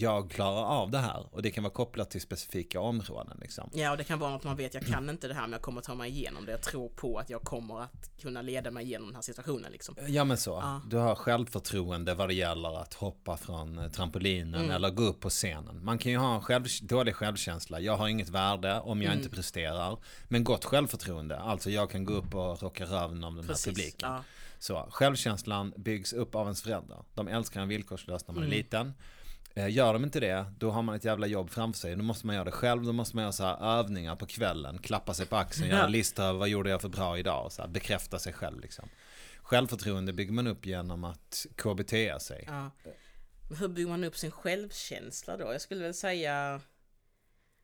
jag 0.00 0.30
klarar 0.30 0.64
av 0.64 0.90
det 0.90 0.98
här 0.98 1.26
och 1.30 1.42
det 1.42 1.50
kan 1.50 1.64
vara 1.64 1.72
kopplat 1.72 2.10
till 2.10 2.20
specifika 2.20 2.80
områden. 2.80 3.38
Liksom. 3.40 3.70
Ja, 3.74 3.90
och 3.90 3.96
det 3.96 4.04
kan 4.04 4.18
vara 4.18 4.30
något 4.30 4.44
man 4.44 4.56
vet, 4.56 4.74
jag 4.74 4.86
kan 4.86 5.10
inte 5.10 5.28
det 5.28 5.34
här 5.34 5.42
men 5.42 5.52
jag 5.52 5.62
kommer 5.62 5.80
ta 5.80 5.94
mig 5.94 6.10
igenom 6.10 6.46
det. 6.46 6.52
Jag 6.52 6.62
tror 6.62 6.88
på 6.88 7.18
att 7.18 7.30
jag 7.30 7.42
kommer 7.42 7.80
att 7.80 8.10
kunna 8.22 8.42
leda 8.42 8.70
mig 8.70 8.84
igenom 8.84 9.06
den 9.08 9.14
här 9.14 9.22
situationen 9.22 9.72
liksom. 9.72 9.94
Ja 10.06 10.24
men 10.24 10.36
så. 10.36 10.50
Ja. 10.50 10.80
Du 10.90 10.96
har 10.96 11.14
självförtroende 11.14 12.14
vad 12.14 12.28
det 12.28 12.34
gäller 12.34 12.80
att 12.80 12.94
hoppa 12.94 13.36
från 13.36 13.78
eh, 13.78 13.88
trampolinen 13.90 14.54
Mm. 14.54 14.70
eller 14.70 14.90
gå 14.90 15.02
upp 15.02 15.20
på 15.20 15.30
scenen. 15.30 15.84
Man 15.84 15.98
kan 15.98 16.12
ju 16.12 16.18
ha 16.18 16.34
en 16.34 16.40
själv, 16.40 16.64
dålig 16.82 17.14
självkänsla. 17.14 17.80
Jag 17.80 17.96
har 17.96 18.08
inget 18.08 18.28
värde 18.28 18.80
om 18.80 19.02
jag 19.02 19.12
Mm. 19.12 19.18
inte 19.24 19.36
presterar. 19.36 19.96
Men 20.28 20.44
gott 20.44 20.64
självförtroende. 20.64 21.38
Alltså 21.38 21.70
jag 21.70 21.90
kan 21.90 22.04
gå 22.04 22.12
upp 22.12 22.34
och 22.34 22.62
rocka 22.62 22.84
röven 22.84 23.24
om 23.24 23.36
den 23.36 23.44
här 23.48 23.66
publiken. 23.66 24.10
Ja. 24.12 24.22
Så, 24.58 24.86
självkänslan 24.90 25.72
byggs 25.76 26.12
upp 26.12 26.34
av 26.34 26.46
ens 26.46 26.62
föräldrar. 26.62 27.04
De 27.14 27.28
älskar 27.28 27.60
en 27.60 27.68
villkorslöst 27.68 28.28
när 28.28 28.34
man 28.34 28.44
Mm. 28.44 28.52
är 28.52 28.56
liten. 28.56 28.94
Eh, 29.54 29.68
Gör 29.68 29.92
de 29.92 30.04
inte 30.04 30.20
det, 30.20 30.52
då 30.58 30.70
har 30.70 30.82
man 30.82 30.94
ett 30.94 31.04
jävla 31.04 31.26
jobb 31.26 31.50
framför 31.50 31.80
sig. 31.80 31.96
Då 31.96 32.02
måste 32.02 32.26
man 32.26 32.34
göra 32.36 32.44
det 32.44 32.50
själv, 32.50 32.82
då 32.82 32.92
måste 32.92 33.16
man 33.16 33.22
göra 33.22 33.32
så 33.32 33.44
övningar 33.44 34.16
på 34.16 34.26
kvällen, 34.26 34.78
klappa 34.78 35.14
sig 35.14 35.26
på 35.26 35.36
axeln, 35.36 35.70
göra 35.70 35.84
en 35.84 35.92
lista 35.92 36.24
över 36.24 36.38
vad 36.38 36.48
gjorde 36.48 36.70
jag 36.70 36.80
för 36.80 36.88
bra 36.88 37.18
idag, 37.18 37.52
så 37.52 37.62
här, 37.62 37.68
bekräfta 37.68 38.18
sig 38.18 38.32
själv 38.32 38.60
liksom. 38.60 38.88
Självförtroende 39.42 40.12
bygger 40.12 40.32
man 40.32 40.46
upp 40.46 40.66
genom 40.66 41.04
att 41.04 41.46
KBT 41.56 42.22
sig. 42.22 42.44
Ja. 42.46 42.70
Hur 43.58 43.68
bygger 43.68 43.88
man 43.88 44.04
upp 44.04 44.16
sin 44.16 44.30
självkänsla 44.30 45.36
då? 45.36 45.52
Jag 45.52 45.60
skulle 45.60 45.82
väl 45.82 45.94
säga 45.94 46.60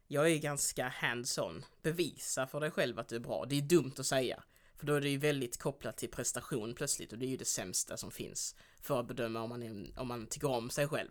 Jag 0.07 0.31
är 0.31 0.39
ganska 0.39 0.89
hands-on. 0.89 1.65
Bevisa 1.83 2.47
för 2.47 2.61
dig 2.61 2.71
själv 2.71 2.99
att 2.99 3.09
du 3.09 3.17
är 3.17 3.21
bra. 3.21 3.45
Det 3.49 3.59
är 3.59 3.63
dumt 3.63 3.93
att 3.99 4.07
säga. 4.07 4.43
För 4.77 4.87
då 4.87 4.95
är 4.95 5.01
det 5.01 5.09
ju 5.09 5.19
väldigt 5.19 5.59
kopplat 5.59 5.97
till 5.97 6.11
prestation 6.11 6.75
plötsligt 6.75 7.13
och 7.13 7.19
det 7.19 7.27
är 7.27 7.29
ju 7.29 7.37
det 7.37 7.45
sämsta 7.45 7.97
som 7.97 8.11
finns 8.11 8.55
för 8.81 9.01
att 9.01 9.09
bedöma 9.09 9.43
om 9.43 9.49
man, 9.49 9.63
är, 9.63 10.01
om 10.01 10.09
man 10.09 10.27
tycker 10.27 10.51
om 10.51 10.71
sig 10.71 10.89
själv. 10.89 11.11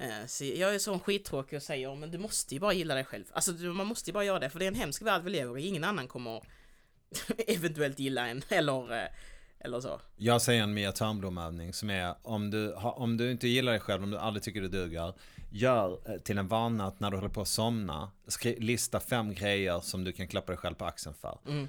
Eh, 0.00 0.42
jag 0.58 0.74
är 0.74 0.78
sån 0.78 1.00
skittråkig 1.00 1.56
och 1.56 1.62
säger 1.62 1.94
men 1.94 2.10
du 2.10 2.18
måste 2.18 2.54
ju 2.54 2.60
bara 2.60 2.72
gilla 2.72 2.94
dig 2.94 3.04
själv. 3.04 3.24
Alltså 3.32 3.52
man 3.52 3.86
måste 3.86 4.10
ju 4.10 4.14
bara 4.14 4.24
göra 4.24 4.38
det 4.38 4.50
för 4.50 4.58
det 4.58 4.64
är 4.64 4.68
en 4.68 4.74
hemsk 4.74 5.02
värld 5.02 5.22
vi 5.24 5.30
lever 5.30 5.58
i. 5.58 5.66
Ingen 5.66 5.84
annan 5.84 6.08
kommer 6.08 6.42
eventuellt 7.46 7.98
gilla 7.98 8.28
en 8.28 8.42
eller, 8.48 9.02
eh, 9.02 9.08
eller 9.58 9.80
så. 9.80 10.00
Jag 10.16 10.42
säger 10.42 10.62
en 10.62 10.74
Mia 10.74 10.92
Törnblom-övning 10.92 11.72
som 11.72 11.90
är 11.90 12.14
om 12.22 12.50
du, 12.50 12.72
om 12.74 13.16
du 13.16 13.30
inte 13.30 13.48
gillar 13.48 13.72
dig 13.72 13.80
själv, 13.80 14.02
om 14.02 14.10
du 14.10 14.18
aldrig 14.18 14.42
tycker 14.42 14.60
du 14.60 14.68
duger, 14.68 15.14
gör 15.50 15.98
eh, 16.10 16.20
till 16.20 16.38
en 16.38 16.48
vana 16.48 16.86
att 16.86 17.00
när 17.00 17.10
du 17.10 17.16
håller 17.16 17.28
på 17.28 17.40
att 17.40 17.48
somna, 17.48 18.10
lista 18.42 19.00
fem 19.00 19.34
grejer 19.34 19.80
som 19.80 20.04
du 20.04 20.12
kan 20.12 20.28
klappa 20.28 20.52
dig 20.52 20.58
själv 20.58 20.74
på 20.74 20.84
axeln 20.84 21.14
för. 21.14 21.38
Mm. 21.46 21.68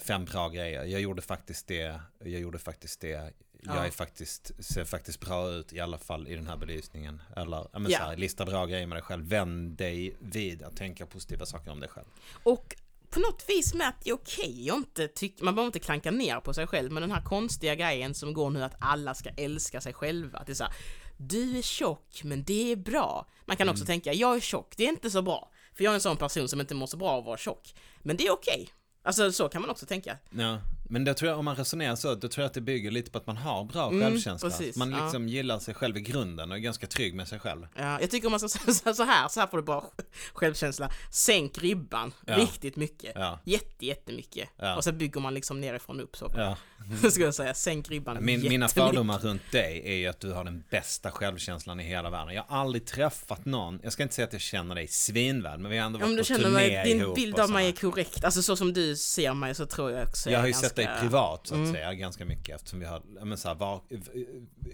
Fem 0.00 0.24
bra 0.24 0.48
grejer. 0.48 0.84
Jag 0.84 1.00
gjorde 1.00 1.22
faktiskt 1.22 1.66
det, 1.66 2.00
jag 2.18 2.40
gjorde 2.40 2.58
faktiskt 2.58 3.00
det. 3.00 3.32
Jag 3.62 3.76
Ja. 3.76 3.86
är 3.86 3.90
faktiskt, 3.90 4.64
ser 4.64 4.84
faktiskt 4.84 5.20
bra 5.20 5.50
ut 5.50 5.72
i 5.72 5.80
alla 5.80 5.98
fall 5.98 6.28
i 6.28 6.34
den 6.34 6.46
här 6.46 6.56
belysningen. 6.56 7.22
Eller, 7.36 7.56
ja, 7.72 7.78
men 7.78 7.90
Ja. 7.92 7.98
så 7.98 8.04
här, 8.04 8.16
lista 8.16 8.44
bra 8.46 8.66
grejer 8.66 8.86
med 8.86 8.96
dig 8.96 9.02
själv. 9.02 9.24
Vänd 9.28 9.70
dig 9.76 10.16
vid 10.20 10.62
att 10.62 10.76
tänka 10.76 11.06
positiva 11.06 11.46
saker 11.46 11.70
om 11.70 11.80
dig 11.80 11.88
själv. 11.88 12.06
Och 12.42 12.76
på 13.10 13.20
något 13.20 13.44
vis 13.48 13.74
med 13.74 13.88
att 13.88 13.94
det 14.04 14.10
är 14.10 14.14
okej 14.14 14.68
inte 14.68 15.06
tyck- 15.06 15.42
man 15.44 15.54
behöver 15.54 15.66
inte 15.66 15.78
klanka 15.78 16.10
ner 16.10 16.40
på 16.40 16.54
sig 16.54 16.66
själv, 16.66 16.92
men 16.92 17.00
den 17.00 17.10
här 17.12 17.22
konstiga 17.22 17.74
grejen 17.74 18.14
som 18.14 18.32
går 18.34 18.50
nu 18.50 18.64
att 18.64 18.74
alla 18.80 19.14
ska 19.14 19.28
älska 19.36 19.80
sig 19.80 19.92
själva. 19.92 20.38
Att 20.38 20.46
det 20.46 20.52
är 20.52 20.54
så 20.54 20.64
här, 20.64 20.72
du 21.16 21.58
är 21.58 21.62
tjock, 21.62 22.20
men 22.24 22.44
det 22.44 22.72
är 22.72 22.76
bra. 22.76 23.26
Man 23.46 23.56
kan 23.56 23.68
också 23.68 23.84
tänka, 23.84 24.12
jag 24.12 24.36
är 24.36 24.40
tjock, 24.40 24.74
det 24.76 24.84
är 24.84 24.88
inte 24.88 25.10
så 25.10 25.22
bra. 25.22 25.50
För 25.74 25.84
jag 25.84 25.90
är 25.90 25.94
en 25.94 26.00
sån 26.00 26.16
person 26.16 26.48
som 26.48 26.60
inte 26.60 26.74
mår 26.74 26.86
så 26.86 26.96
bra 26.96 27.08
av 27.10 27.18
att 27.18 27.24
vara 27.26 27.38
tjock. 27.38 27.74
Men 28.02 28.16
det 28.16 28.26
är 28.26 28.32
okej. 28.32 28.68
Alltså 29.02 29.32
så 29.32 29.48
kan 29.48 29.60
man 29.62 29.70
också 29.70 29.86
tänka. 29.86 30.18
Ja, 30.30 30.60
men 30.90 31.04
då 31.04 31.14
tror 31.14 31.28
jag, 31.30 31.38
om 31.38 31.44
man 31.44 31.56
resonerar 31.56 31.96
så, 31.96 32.14
då 32.14 32.28
tror 32.28 32.42
jag 32.42 32.46
att 32.46 32.54
det 32.54 32.60
bygger 32.60 32.90
lite 32.90 33.10
på 33.10 33.18
att 33.18 33.26
man 33.26 33.36
har 33.36 33.64
bra 33.64 33.88
Mm, 33.88 34.00
självkänsla. 34.02 34.50
precis, 34.50 34.76
man 34.76 34.90
ja. 34.92 35.02
liksom 35.04 35.28
gillar 35.28 35.58
sig 35.58 35.74
själv 35.74 35.96
i 35.96 36.00
grunden 36.00 36.50
och 36.50 36.56
är 36.56 36.60
ganska 36.60 36.86
trygg 36.86 37.14
med 37.14 37.28
sig 37.28 37.38
själv. 37.38 37.66
Ja, 37.76 38.00
jag 38.00 38.10
tycker 38.10 38.26
om 38.26 38.30
man 38.30 38.40
ska 38.40 38.48
säga 38.48 38.94
så 38.94 39.02
här, 39.04 39.28
så 39.28 39.40
här 39.40 39.46
får 39.46 39.56
du 39.56 39.62
bra 39.62 39.90
självkänsla. 40.32 40.90
Sänk 41.10 41.58
ribban 41.58 42.12
Ja. 42.26 42.36
riktigt 42.36 42.76
mycket. 42.76 43.12
Ja, 43.14 43.38
Jätte, 43.44 43.86
jättemycket. 43.86 44.48
Ja. 44.56 44.76
Och 44.76 44.84
så 44.84 44.92
bygger 44.92 45.20
man 45.20 45.34
liksom 45.34 45.60
nerifrån 45.60 46.00
upp 46.00 46.16
så. 46.16 46.32
ja. 46.36 46.56
Ska 47.10 47.22
jag 47.22 47.34
säga, 47.34 47.54
sänk 47.54 47.90
ribban 47.90 48.24
Min, 48.24 48.40
mina 48.48 48.68
fördomar 48.68 49.18
runt 49.18 49.42
dig 49.52 49.82
är 49.84 49.94
ju 49.94 50.06
att 50.06 50.20
du 50.20 50.32
har 50.32 50.44
den 50.44 50.64
bästa 50.70 51.10
självkänslan 51.10 51.80
i 51.80 51.82
hela 51.84 52.10
världen. 52.10 52.34
Jag 52.34 52.42
har 52.48 52.58
aldrig 52.60 52.86
träffat 52.86 53.44
någon, 53.44 53.80
jag 53.82 53.92
ska 53.92 54.02
inte 54.02 54.14
säga 54.14 54.26
att 54.26 54.32
jag 54.32 54.42
känner 54.42 54.74
dig 54.74 54.88
svinväl, 54.88 55.58
men 55.58 55.70
vi 55.70 55.78
har 55.78 55.86
ändå 55.86 55.98
Ja, 56.00 56.06
men 56.06 56.16
varit 56.16 56.28
du 56.28 56.34
på 56.34 56.40
känner 56.42 56.58
turné 56.58 56.74
mig, 56.82 56.94
din 56.94 57.14
bild 57.14 57.38
av 57.40 57.50
mig 57.50 57.68
är 57.68 57.72
korrekt. 57.72 58.24
Alltså 58.24 58.42
så 58.42 58.56
som 58.56 58.72
du 58.72 58.96
ser 58.96 59.34
mig 59.34 59.54
så 59.54 59.66
tror 59.66 59.90
jag 59.90 60.08
också 60.08 60.30
Jag 60.30 60.38
har 60.38 60.46
ju 60.46 60.52
ganska... 60.52 60.68
sett 60.68 60.78
dig 60.86 61.00
privat 61.00 61.46
så 61.46 61.54
att 61.54 61.58
Mm. 61.60 61.72
säga 61.72 61.94
ganska 61.94 62.24
mycket 62.24 62.54
eftersom 62.56 62.80
vi 62.80 62.86
har 62.86 63.02
men 63.24 63.38
så 63.38 63.48
här, 63.48 63.54
var, 63.54 63.80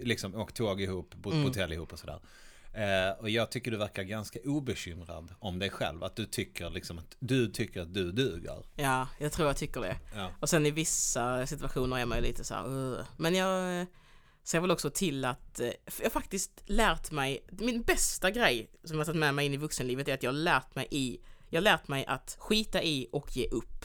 liksom 0.00 0.34
åkt 0.34 0.56
tåg 0.56 0.80
ihop, 0.80 1.14
bott 1.14 1.32
Mm. 1.32 1.44
på 1.44 1.48
hotell 1.48 1.72
ihop 1.72 1.92
och 1.92 1.98
sådär. 1.98 2.20
Eh, 2.72 3.10
och 3.20 3.30
jag 3.30 3.50
tycker 3.50 3.70
du 3.70 3.76
verkar 3.76 4.02
ganska 4.02 4.38
obekymrad 4.44 5.34
om 5.38 5.58
dig 5.58 5.70
själv. 5.70 6.04
Att 6.04 6.16
du 6.16 6.26
tycker 6.26 6.70
liksom 6.70 6.98
att 6.98 7.16
du 7.18 7.48
tycker 7.48 7.80
att 7.80 7.94
du 7.94 8.12
duger. 8.12 8.64
Ja, 8.74 9.08
jag 9.18 9.32
tror 9.32 9.48
jag 9.48 9.56
tycker 9.56 9.80
det. 9.80 9.96
Ja. 10.14 10.30
Och 10.40 10.48
sen 10.48 10.66
i 10.66 10.70
vissa 10.70 11.46
situationer 11.46 11.98
är 11.98 12.06
man 12.06 12.18
ju 12.18 12.24
lite 12.24 12.44
så 12.44 12.54
här, 12.54 12.68
"Ugh." 12.68 13.00
Men 13.16 13.34
jag 13.34 13.80
eh, 13.80 13.86
ser 14.42 14.60
väl 14.60 14.70
också 14.70 14.90
till 14.90 15.24
att 15.24 15.60
eh, 15.60 15.70
jag 16.02 16.12
faktiskt 16.12 16.62
lärt 16.66 17.10
mig, 17.10 17.44
min 17.50 17.82
bästa 17.82 18.30
grej 18.30 18.70
som 18.84 18.94
jag 18.96 19.00
har 19.00 19.04
tagit 19.06 19.20
med 19.20 19.34
mig 19.34 19.46
in 19.46 19.54
i 19.54 19.56
vuxenlivet 19.56 20.08
är 20.08 20.14
att 20.14 20.22
jag 20.22 20.30
har 20.30 20.38
lärt 20.38 20.74
mig 20.74 20.86
i, 20.90 21.20
jag 21.50 21.56
har 21.60 21.62
lärt 21.64 21.88
mig 21.88 22.06
att 22.06 22.36
skita 22.40 22.82
i 22.82 23.08
och 23.12 23.36
ge 23.36 23.48
upp. 23.48 23.84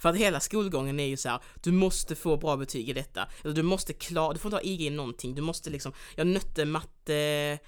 För 0.00 0.08
att 0.08 0.16
hela 0.16 0.40
skolgången 0.40 1.00
är 1.00 1.06
ju 1.06 1.16
så 1.16 1.28
här, 1.28 1.40
du 1.60 1.72
måste 1.72 2.14
få 2.14 2.36
bra 2.36 2.56
betyg 2.56 2.88
i 2.88 2.92
detta. 2.92 3.28
Eller 3.44 3.54
du 3.54 3.62
måste 3.62 3.92
klara, 3.92 4.32
du 4.32 4.38
får 4.38 4.48
inte 4.48 4.56
ha 4.56 4.62
IG 4.62 4.80
i 4.80 4.90
någonting, 4.90 5.34
du 5.34 5.42
måste 5.42 5.70
liksom, 5.70 5.92
jag 6.16 6.26
nötte 6.26 6.64
matte 6.64 7.58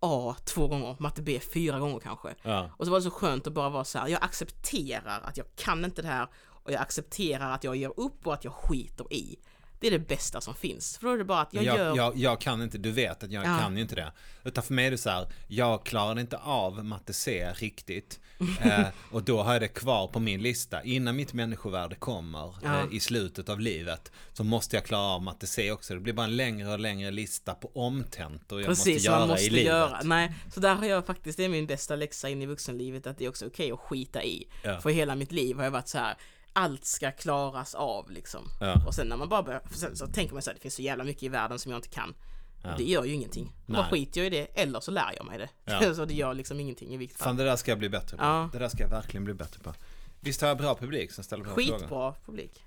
A 0.00 0.36
två 0.44 0.68
gånger, 0.68 0.96
matte 0.98 1.22
B 1.22 1.40
fyra 1.54 1.78
gånger 1.78 2.00
kanske. 2.00 2.34
Ja. 2.42 2.70
Och 2.76 2.84
så 2.84 2.90
var 2.90 2.98
det 2.98 3.02
så 3.02 3.10
skönt 3.10 3.46
att 3.46 3.52
bara 3.52 3.68
vara 3.68 3.84
så 3.84 3.98
här, 3.98 4.08
jag 4.08 4.24
accepterar 4.24 5.20
att 5.20 5.36
jag 5.36 5.46
kan 5.56 5.84
inte 5.84 6.02
det 6.02 6.08
här 6.08 6.28
och 6.46 6.72
jag 6.72 6.80
accepterar 6.80 7.50
att 7.54 7.64
jag 7.64 7.76
ger 7.76 8.00
upp 8.00 8.26
och 8.26 8.34
att 8.34 8.44
jag 8.44 8.52
skiter 8.52 9.12
i. 9.12 9.38
Det 9.82 9.86
är 9.86 9.90
det 9.90 9.98
bästa 10.08 10.40
som 10.40 10.54
finns. 10.54 10.98
För 10.98 11.06
då 11.06 11.12
är 11.12 11.18
det 11.18 11.24
bara 11.24 11.40
att 11.40 11.54
jag, 11.54 11.64
Jag, 11.64 11.76
gör... 11.78 11.96
jag, 11.96 12.16
jag, 12.16 12.40
kan 12.40 12.62
inte, 12.62 12.78
du 12.78 12.90
vet 12.90 13.22
att 13.22 13.30
jag 13.32 13.44
Ja. 13.46 13.58
kan 13.58 13.76
ju 13.76 13.82
inte 13.82 13.94
det. 13.94 14.12
Utan 14.44 14.64
för 14.64 14.74
mig 14.74 14.86
är 14.86 14.90
det 14.90 14.98
så 14.98 15.10
här, 15.10 15.26
jag 15.48 15.84
klarade 15.86 16.20
inte 16.20 16.36
av 16.36 16.84
matte 16.84 17.12
C 17.12 17.52
riktigt. 17.54 18.20
eh, 18.60 18.86
och 19.10 19.22
då 19.22 19.42
har 19.42 19.52
jag 19.52 19.62
det 19.62 19.68
kvar 19.68 20.06
på 20.06 20.20
min 20.20 20.42
lista. 20.42 20.82
Innan 20.82 21.16
mitt 21.16 21.32
människovärde 21.32 21.94
kommer 21.94 22.54
Ja. 22.62 22.80
eh, 22.80 22.84
i 22.92 23.00
slutet 23.00 23.48
av 23.48 23.60
livet 23.60 24.12
så 24.32 24.44
måste 24.44 24.76
jag 24.76 24.84
klara 24.84 25.02
av 25.02 25.22
matte 25.22 25.46
C 25.46 25.72
också. 25.72 25.94
Det 25.94 26.00
blir 26.00 26.12
bara 26.12 26.26
en 26.26 26.36
längre 26.36 26.72
och 26.72 26.78
längre 26.78 27.10
lista 27.10 27.54
på 27.54 27.70
omtentor 27.74 28.60
jag 28.60 28.68
Precis, 28.68 28.94
måste 28.94 29.06
göra 29.08 29.26
måste 29.26 29.46
i 29.46 29.50
livet. 29.50 29.66
göra. 29.66 30.00
Nej, 30.04 30.34
så 30.54 30.60
där 30.60 30.74
har 30.74 30.86
jag 30.86 31.06
faktiskt, 31.06 31.36
det 31.36 31.44
är 31.44 31.48
min 31.48 31.66
bästa 31.66 31.96
läxa 31.96 32.28
in 32.28 32.42
i 32.42 32.46
vuxenlivet, 32.46 33.06
att 33.06 33.18
det 33.18 33.24
är 33.24 33.28
också 33.28 33.46
okej 33.46 33.72
att 33.72 33.78
skita 33.80 34.22
i. 34.24 34.46
Ja. 34.64 34.80
För 34.80 34.90
hela 34.90 35.14
mitt 35.14 35.32
liv 35.32 35.56
har 35.56 35.64
jag 35.64 35.70
varit 35.70 35.88
så 35.88 35.98
här, 35.98 36.16
allt 36.52 36.84
ska 36.84 37.10
klaras 37.10 37.74
av 37.74 38.10
liksom. 38.10 38.48
Ja. 38.60 38.86
Och 38.86 38.94
sen 38.94 39.06
när 39.06 39.16
man 39.16 39.28
bara 39.28 39.42
börjar, 39.42 39.62
sen 39.74 39.96
så 39.96 40.06
tänker 40.06 40.34
man 40.34 40.42
så 40.42 40.50
här, 40.50 40.54
det 40.54 40.60
finns 40.60 40.74
så 40.74 40.82
jävla 40.82 41.04
mycket 41.04 41.22
i 41.22 41.28
världen 41.28 41.58
som 41.58 41.72
jag 41.72 41.78
inte 41.78 41.88
kan. 41.88 42.14
Ja. 42.62 42.74
Det 42.78 42.84
gör 42.84 43.04
ju 43.04 43.12
ingenting. 43.12 43.52
Då 43.66 43.72
bara 43.72 43.82
Nej. 43.82 43.90
skiter 43.90 44.20
jag 44.20 44.26
i 44.26 44.30
det, 44.30 44.60
eller 44.60 44.80
så 44.80 44.90
lär 44.90 45.12
jag 45.16 45.26
mig 45.26 45.38
det. 45.38 45.48
Ja. 45.64 45.94
så 45.94 46.04
det 46.04 46.14
gör 46.14 46.34
liksom 46.34 46.60
ingenting 46.60 46.94
i 46.94 46.96
vilket 46.96 47.18
fall. 47.18 47.24
Fan 47.24 47.36
det 47.36 47.44
där 47.44 47.56
ska 47.56 47.70
jag 47.70 47.78
bli 47.78 47.88
bättre 47.88 48.16
på. 48.16 48.22
Ja. 48.22 48.48
Det 48.52 48.58
där 48.58 48.68
ska 48.68 48.82
jag 48.82 48.90
verkligen 48.90 49.24
bli 49.24 49.34
bättre 49.34 49.60
på. 49.60 49.74
Visst 50.20 50.40
har 50.40 50.48
jag 50.48 50.58
bra 50.58 50.74
publik 50.74 51.12
som 51.12 51.24
ställer 51.24 51.44
bra 51.44 51.54
frågor? 51.54 51.78
Skitbra 51.78 52.14
publik. 52.26 52.64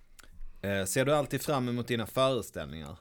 Eh, 0.62 0.86
ser 0.86 1.06
du 1.06 1.16
alltid 1.16 1.42
fram 1.42 1.70
emot 1.70 1.88
dina 1.88 2.06
föreställningar? 2.08 2.98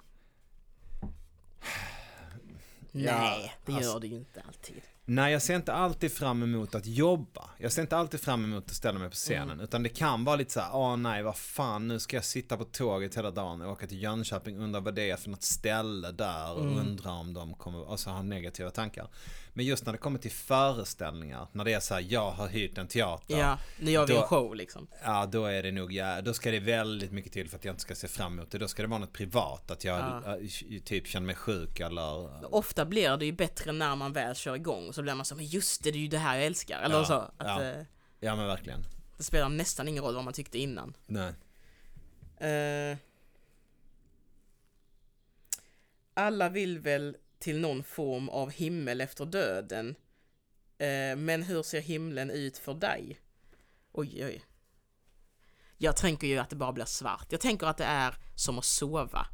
Nej, 2.91 3.55
det 3.65 3.73
alltså- 3.73 3.91
gör 3.91 4.01
det 4.01 4.07
ju 4.07 4.17
inte 4.17 4.43
alltid. 4.47 4.83
Nej, 5.07 5.33
jag 5.33 5.43
ser 5.43 5.57
inte 5.57 5.73
alltid 5.73 6.13
fram 6.13 6.43
emot 6.43 6.75
att 6.75 6.87
jobba. 6.87 7.51
Jag 7.59 7.73
ser 7.73 7.83
inte 7.83 7.97
alltid 7.97 8.21
fram 8.21 8.45
emot 8.45 8.65
att 8.65 8.77
ställa 8.77 8.99
mig 8.99 9.09
på 9.09 9.15
scenen. 9.15 9.51
Mm. 9.51 9.61
Utan 9.61 9.83
det 9.83 9.89
kan 9.89 10.25
vara 10.25 10.37
lite 10.37 10.53
så 10.53 10.61
här, 10.61 10.71
åh 10.77 10.97
nej, 10.97 11.23
vad 11.23 11.37
fan, 11.37 11.89
nu 11.89 11.99
ska 11.99 12.17
jag 12.17 12.25
sitta 12.25 12.57
på 12.57 12.65
tåget 12.65 13.17
hela 13.17 13.31
dagen 13.31 13.63
och 13.63 13.73
åka 13.73 13.87
till 13.87 14.03
Jönköping, 14.03 14.59
undra 14.59 14.81
vad 14.81 14.95
det 14.95 15.11
är 15.11 15.17
för 15.17 15.31
något 15.31 15.43
ställe 15.43 16.11
där 16.13 16.53
och 16.53 16.61
Mm. 16.61 16.79
undra 16.79 17.11
om 17.11 17.35
de 17.35 17.55
kommer, 17.55 17.81
och 17.89 18.01
så 18.01 18.11
ha 18.11 18.23
negativa 18.23 18.71
tankar. 18.71 19.09
Men 19.57 19.65
just 19.67 19.87
när 19.87 19.93
det 19.93 19.99
kommer 19.99 20.19
till 20.19 20.31
föreställningar, 20.31 21.47
när 21.53 21.65
det 21.65 21.73
är 21.73 21.81
så 21.81 21.95
här, 21.95 22.05
jag 22.09 22.31
har 22.31 22.49
hyrt 22.49 22.79
en 22.79 22.89
teater. 22.89 23.39
Ja, 23.39 23.59
nu 23.81 23.91
gör 23.91 24.07
vi 24.07 24.15
Då- 24.15 24.21
en 24.23 24.27
show 24.27 24.55
liksom. 24.57 24.87
Ja, 25.05 25.27
då 25.27 25.45
är 25.47 25.63
det 25.63 25.73
nog, 25.73 25.93
ja, 25.93 26.21
då 26.23 26.35
ska 26.35 26.51
det 26.51 26.61
väldigt 26.61 27.13
mycket 27.13 27.33
till 27.33 27.49
för 27.49 27.57
att 27.57 27.65
jag 27.65 27.73
inte 27.73 27.83
ska 27.83 27.95
se 27.95 28.09
fram 28.09 28.33
emot 28.39 28.51
det. 28.51 28.59
Då 28.59 28.69
ska 28.69 28.83
det 28.83 28.89
vara 28.89 28.99
något 29.01 29.13
privat, 29.13 29.71
att 29.71 29.85
jag 29.85 29.99
Ja. 29.99 30.39
typ 30.85 31.07
känner 31.07 31.27
mig 31.27 31.35
sjuk 31.37 31.81
eller... 31.81 32.55
Ofta 32.55 32.85
blir 32.85 33.17
det 33.17 33.27
ju 33.27 33.33
bättre 33.33 33.73
när 33.73 33.97
man 33.97 34.13
väl 34.13 34.35
kör 34.35 34.55
igång, 34.55 34.93
så 34.93 35.03
blir 35.03 35.15
man 35.15 35.25
så 35.25 35.35
men 35.37 35.47
just 35.47 35.85
det, 35.85 35.91
det 35.91 35.99
är 35.99 36.01
ju 36.01 36.09
det 36.09 36.19
här 36.19 36.37
jag 36.37 36.47
älskar. 36.47 36.81
Eller 36.83 36.95
Ja, 36.99 37.05
så. 37.05 37.15
Att, 37.15 37.33
ja. 37.39 37.63
eh, 37.65 37.83
Ja 38.21 38.37
men 38.37 38.47
verkligen. 38.47 38.85
Det 39.17 39.23
spelar 39.25 39.49
nästan 39.49 39.89
ingen 39.89 40.05
roll 40.05 40.15
vad 40.15 40.25
man 40.25 40.33
tyckte 40.33 40.59
innan. 40.59 40.97
Nej. 41.07 41.33
Eh, 42.51 42.97
alla 46.15 46.49
vill 46.49 46.79
väl 46.79 47.17
till 47.45 47.61
någon 47.61 47.85
form 47.85 48.29
av 48.29 48.51
himmel 48.51 49.01
efter 49.01 49.27
döden. 49.27 49.95
Eh, 50.79 51.17
men 51.17 51.43
hur 51.43 51.63
ser 51.63 51.81
himlen 51.81 52.31
ut 52.31 52.59
för 52.59 52.75
dig? 52.75 53.21
Oj, 53.93 54.25
oj. 54.25 54.45
Jag 55.79 55.97
tänker 55.97 56.27
ju 56.27 56.39
att 56.39 56.51
det 56.51 56.57
bara 56.57 56.73
blir 56.73 56.85
svart. 56.85 57.27
Jag 57.31 57.41
tänker 57.41 57.67
att 57.67 57.77
det 57.77 57.85
är 57.85 58.15
som 58.35 58.59
att 58.59 58.65
sova. 58.65 59.27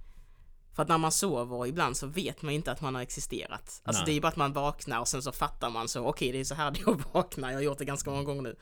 För 0.74 0.82
att 0.82 0.88
när 0.88 0.98
man 0.98 1.12
sover 1.12 1.66
ibland 1.66 1.96
så 1.96 2.06
vet 2.06 2.42
man 2.42 2.54
inte 2.54 2.72
att 2.72 2.80
man 2.80 2.94
har 2.94 3.02
existerat. 3.02 3.80
Alltså 3.84 4.00
Nej. 4.00 4.04
det 4.04 4.12
är 4.12 4.14
ju 4.14 4.20
bara 4.20 4.28
att 4.28 4.36
man 4.36 4.52
vaknar 4.52 5.00
och 5.00 5.08
sen 5.08 5.22
så 5.22 5.32
fattar 5.32 5.70
man 5.70 5.88
så 5.88 6.06
okej 6.06 6.32
det 6.32 6.40
är 6.40 6.44
så 6.44 6.54
här 6.54 6.70
det 6.74 6.80
är 6.80 6.90
att 6.90 7.14
vakna. 7.14 7.50
Jag 7.50 7.58
har 7.58 7.62
gjort 7.62 7.78
det 7.78 7.84
ganska 7.84 8.10
många 8.10 8.24
gånger 8.24 8.42
nu. 8.42 8.56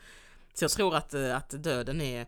Så 0.53 0.63
jag 0.63 0.71
tror 0.71 0.95
att, 0.95 1.13
eh, 1.13 1.35
att 1.35 1.49
döden 1.49 2.01
är 2.01 2.27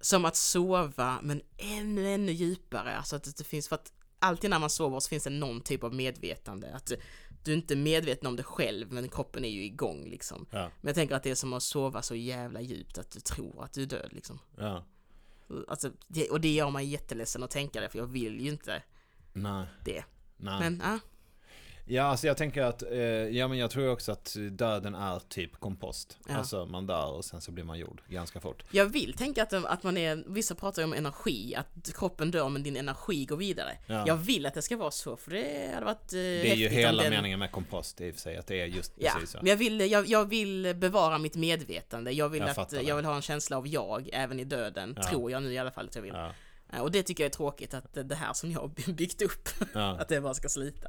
som 0.00 0.24
att 0.24 0.36
sova 0.36 1.18
men 1.22 1.42
ännu, 1.56 2.14
ännu 2.14 2.32
djupare. 2.32 2.96
Alltså 2.96 3.16
att 3.16 3.36
det 3.36 3.44
finns, 3.44 3.68
för 3.68 3.76
att 3.76 3.92
alltid 4.18 4.50
när 4.50 4.58
man 4.58 4.70
sover 4.70 5.00
så 5.00 5.08
finns 5.08 5.24
det 5.24 5.30
någon 5.30 5.60
typ 5.60 5.84
av 5.84 5.94
medvetande. 5.94 6.74
Att 6.74 6.86
du, 6.86 6.96
du 7.44 7.52
är 7.52 7.56
inte 7.56 7.76
medveten 7.76 8.26
om 8.26 8.36
det 8.36 8.42
själv 8.42 8.92
men 8.92 9.08
kroppen 9.08 9.44
är 9.44 9.48
ju 9.48 9.64
igång 9.64 10.04
liksom. 10.04 10.46
Ja. 10.50 10.70
Men 10.80 10.88
jag 10.88 10.94
tänker 10.94 11.14
att 11.14 11.22
det 11.22 11.30
är 11.30 11.34
som 11.34 11.52
att 11.52 11.62
sova 11.62 12.02
så 12.02 12.14
jävla 12.14 12.60
djupt 12.60 12.98
att 12.98 13.10
du 13.10 13.20
tror 13.20 13.64
att 13.64 13.72
du 13.72 13.82
är 13.82 13.86
död 13.86 14.08
liksom. 14.12 14.38
Ja. 14.56 14.84
Alltså, 15.68 15.90
det, 16.06 16.30
och 16.30 16.40
det 16.40 16.54
gör 16.54 16.70
mig 16.70 16.86
jätteledsen 16.86 17.42
att 17.42 17.50
tänka 17.50 17.80
det 17.80 17.88
för 17.88 17.98
jag 17.98 18.06
vill 18.06 18.40
ju 18.40 18.48
inte 18.50 18.82
Nej. 19.32 19.66
det. 19.84 20.04
Nej. 20.36 20.60
Men 20.60 20.82
ja, 20.84 20.98
Ja, 21.90 22.02
alltså 22.02 22.26
jag 22.26 22.36
tänker 22.36 22.62
att, 22.62 22.82
eh, 22.82 22.98
ja 22.98 23.48
men 23.48 23.58
jag 23.58 23.70
tror 23.70 23.90
också 23.90 24.12
att 24.12 24.36
döden 24.50 24.94
är 24.94 25.18
typ 25.28 25.60
kompost. 25.60 26.18
Ja. 26.28 26.36
Alltså 26.36 26.66
man 26.66 26.86
dör 26.86 27.12
och 27.12 27.24
sen 27.24 27.40
så 27.40 27.52
blir 27.52 27.64
man 27.64 27.78
jord 27.78 28.02
ganska 28.08 28.40
fort. 28.40 28.64
jag 28.70 28.86
vill 28.86 29.12
tänka 29.12 29.42
att, 29.42 29.52
att 29.52 29.82
man 29.82 29.96
är, 29.96 30.24
vissa 30.26 30.54
pratar 30.54 30.82
ju 30.82 30.86
om 30.86 30.92
energi, 30.92 31.54
att 31.54 31.92
kroppen 31.94 32.30
dör 32.30 32.48
men 32.48 32.62
din 32.62 32.76
energi 32.76 33.24
går 33.24 33.36
vidare. 33.36 33.72
Ja. 33.86 34.04
Jag 34.06 34.16
vill 34.16 34.46
att 34.46 34.54
det 34.54 34.62
ska 34.62 34.76
vara 34.76 34.90
så 34.90 35.16
för 35.16 35.30
det 35.30 35.70
hade 35.74 35.86
varit 35.86 36.12
eh, 36.12 36.18
Det 36.18 36.50
är 36.50 36.56
ju 36.56 36.68
hela 36.68 37.02
den, 37.02 37.12
meningen 37.12 37.38
med 37.38 37.50
kompost 37.52 38.00
i 38.00 38.10
och 38.10 38.14
för 38.14 38.20
sig, 38.20 38.36
att 38.36 38.46
det 38.46 38.60
är 38.60 38.66
just 38.66 38.92
Ja, 38.96 39.10
precis 39.14 39.30
så. 39.30 39.38
men 39.38 39.46
jag 39.46 39.56
vill, 39.56 39.80
jag, 39.80 40.06
jag 40.06 40.24
vill 40.28 40.74
bevara 40.76 41.18
mitt 41.18 41.34
medvetande. 41.36 42.12
Jag 42.12 42.28
vill 42.28 42.40
Jag 42.40 42.58
att 42.58 42.72
jag 42.86 42.96
vill 42.96 43.04
ha 43.04 43.16
en 43.16 43.22
känsla 43.22 43.56
av 43.56 43.68
jag 43.68 44.10
även 44.12 44.40
i 44.40 44.44
döden, 44.44 44.94
tror 45.10 45.30
jag 45.30 45.42
nu 45.42 45.52
i 45.52 45.58
alla 45.58 45.70
fall 45.70 45.86
att 45.86 45.94
jag 45.94 46.02
vill. 46.02 46.14
Eh, 46.72 46.80
Och 46.80 46.90
det 46.92 47.02
tycker 47.02 47.24
jag 47.24 47.28
är 47.30 47.34
tråkigt 47.34 47.74
att 47.74 47.94
det 48.08 48.14
här 48.14 48.32
som 48.32 48.50
jag 48.50 48.60
har 48.60 48.92
byggt 48.92 49.22
upp, 49.22 49.48
ja. 49.74 49.96
att 50.00 50.08
det 50.08 50.20
bara 50.20 50.34
ska 50.34 50.48
slita. 50.48 50.88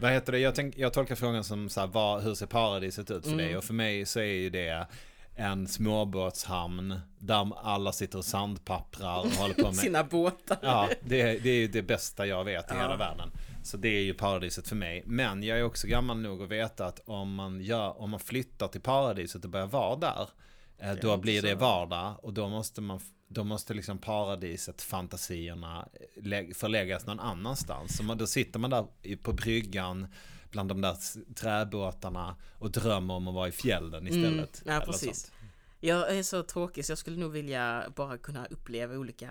Vad 0.00 0.12
heter 0.12 0.32
det? 0.32 0.38
Jag, 0.38 0.54
tänk, 0.54 0.78
jag 0.78 0.92
tolkar 0.92 1.14
frågan 1.14 1.44
som 1.44 1.68
så 1.68 1.80
här, 1.80 1.86
vad, 1.86 2.22
hur 2.22 2.34
ser 2.34 2.46
paradiset 2.46 3.10
ut 3.10 3.22
för 3.24 3.32
Mm. 3.32 3.44
dig? 3.46 3.56
Och 3.56 3.64
för 3.64 3.74
mig 3.74 4.06
så 4.06 4.20
är 4.20 4.24
ju 4.24 4.50
det 4.50 4.86
en 5.38 5.68
småbåtshamn 5.68 7.00
där 7.18 7.52
alla 7.58 7.92
sitter 7.92 8.18
och 8.18 8.24
sandpapprar 8.24 9.18
och 9.20 9.26
håller 9.30 9.54
på 9.54 9.62
med 9.66 9.76
Sina 9.76 10.04
båtar. 10.04 10.58
Ja, 10.62 10.88
det, 11.04 11.38
det 11.38 11.50
är 11.50 11.54
ju 11.56 11.68
det 11.68 11.82
bästa 11.82 12.26
jag 12.26 12.44
vet 12.44 12.64
i 12.70 12.74
Ja. 12.74 12.80
hela 12.82 12.96
världen. 12.96 13.30
Så 13.62 13.76
det 13.76 13.88
är 13.88 14.02
ju 14.02 14.14
paradiset 14.14 14.68
för 14.68 14.76
mig. 14.76 15.02
Men 15.06 15.42
jag 15.42 15.58
är 15.58 15.62
också 15.62 15.86
gammal 15.86 16.18
nog 16.18 16.42
att 16.42 16.48
veta 16.48 16.86
att 16.86 17.00
om 17.06 17.34
man, 17.34 17.60
gör, 17.60 18.00
om 18.00 18.10
man 18.10 18.20
flyttar 18.20 18.68
till 18.68 18.80
paradiset 18.80 19.44
och 19.44 19.50
börjar 19.50 19.66
vara 19.66 19.96
där, 19.96 20.28
eh, 20.78 20.92
då 21.02 21.16
blir 21.16 21.42
det 21.42 21.54
vardag 21.54 22.14
och 22.22 22.32
då 22.32 22.48
måste 22.48 22.80
man 22.80 23.00
då 23.28 23.44
måste 23.44 23.74
liksom 23.74 23.98
paradiset, 23.98 24.82
fantasierna 24.82 25.88
lä- 26.16 26.54
förläggas 26.54 27.06
någon 27.06 27.20
annanstans. 27.20 27.96
Så 27.96 28.02
man, 28.02 28.18
då 28.18 28.26
sitter 28.26 28.58
man 28.58 28.70
där 28.70 29.16
på 29.22 29.32
bryggan 29.32 30.06
bland 30.50 30.68
de 30.68 30.80
där 30.80 30.96
träbåtarna 31.34 32.36
och 32.58 32.70
drömmer 32.70 33.14
om 33.14 33.28
att 33.28 33.34
vara 33.34 33.48
i 33.48 33.52
fjällen 33.52 34.06
istället. 34.06 34.62
Mm, 34.66 34.74
ja, 34.74 34.80
precis. 34.86 35.20
sånt. 35.22 35.32
Jag 35.80 36.16
är 36.16 36.22
så 36.22 36.42
tråkig 36.42 36.84
så 36.84 36.90
jag 36.92 36.98
skulle 36.98 37.16
nog 37.16 37.32
vilja 37.32 37.92
bara 37.96 38.18
kunna 38.18 38.46
uppleva 38.46 38.94
olika 38.94 39.30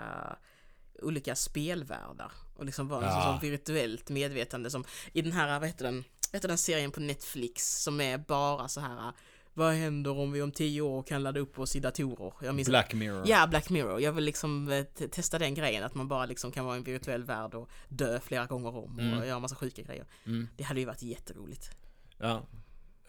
olika 1.02 1.36
spelvärldar 1.36 2.32
och 2.56 2.66
liksom 2.66 2.88
vara 2.88 3.06
Ja. 3.06 3.10
ja. 3.10 3.39
som 3.39 3.50
virtuellt 3.50 4.10
medvetande 4.10 4.70
som 4.70 4.84
i 5.14 5.22
den 5.22 5.32
här, 5.32 5.60
vad 5.60 5.68
heter 5.70 5.86
den, 5.86 5.96
vad 6.32 6.38
heter 6.38 6.48
den 6.48 6.58
serien 6.58 6.91
på 6.91 7.00
Netflix 7.00 7.84
som 7.84 8.02
är 8.02 8.18
bara 8.18 8.68
så 8.68 8.80
här 8.82 9.14
vad 9.58 9.74
händer 9.74 10.18
om 10.18 10.32
vi 10.32 10.41
om 10.41 10.51
tio 10.51 10.82
år 10.82 11.03
kan 11.03 11.24
ladda 11.24 11.39
upp 11.39 11.60
oss 11.60 11.76
i 11.76 11.80
datorer? 11.80 12.34
Jag 12.41 12.56
minns 12.56 12.68
Black 12.70 12.93
Mirror. 12.93 13.24
Ja, 13.28 13.47
Black 13.47 13.70
Mirror. 13.70 14.01
Jag 14.01 14.12
vill 14.12 14.24
liksom 14.24 14.72
eh, 14.72 14.84
te- 14.84 15.08
testa 15.08 15.39
den 15.39 15.53
grejen 15.53 15.84
att 15.84 15.95
man 15.95 16.08
bara 16.08 16.26
liksom 16.26 16.51
kan 16.51 16.66
vara 16.66 16.76
i 16.76 16.78
en 16.78 16.84
virtuell 16.84 17.24
värld 17.24 17.53
och 17.56 17.70
dö 17.89 18.20
flera 18.20 18.45
gånger 18.45 18.70
om 18.70 18.93
och 18.95 18.99
Mm. 18.99 19.28
göra 19.28 19.39
massa 19.39 19.56
sjuka 19.56 19.82
grejer. 19.82 20.06
Mm, 20.26 20.47
Det 20.58 20.64
hade 20.64 20.80
ju 20.80 20.86
varit 20.86 21.01
jätteroligt. 21.01 21.70
ja. 22.18 22.45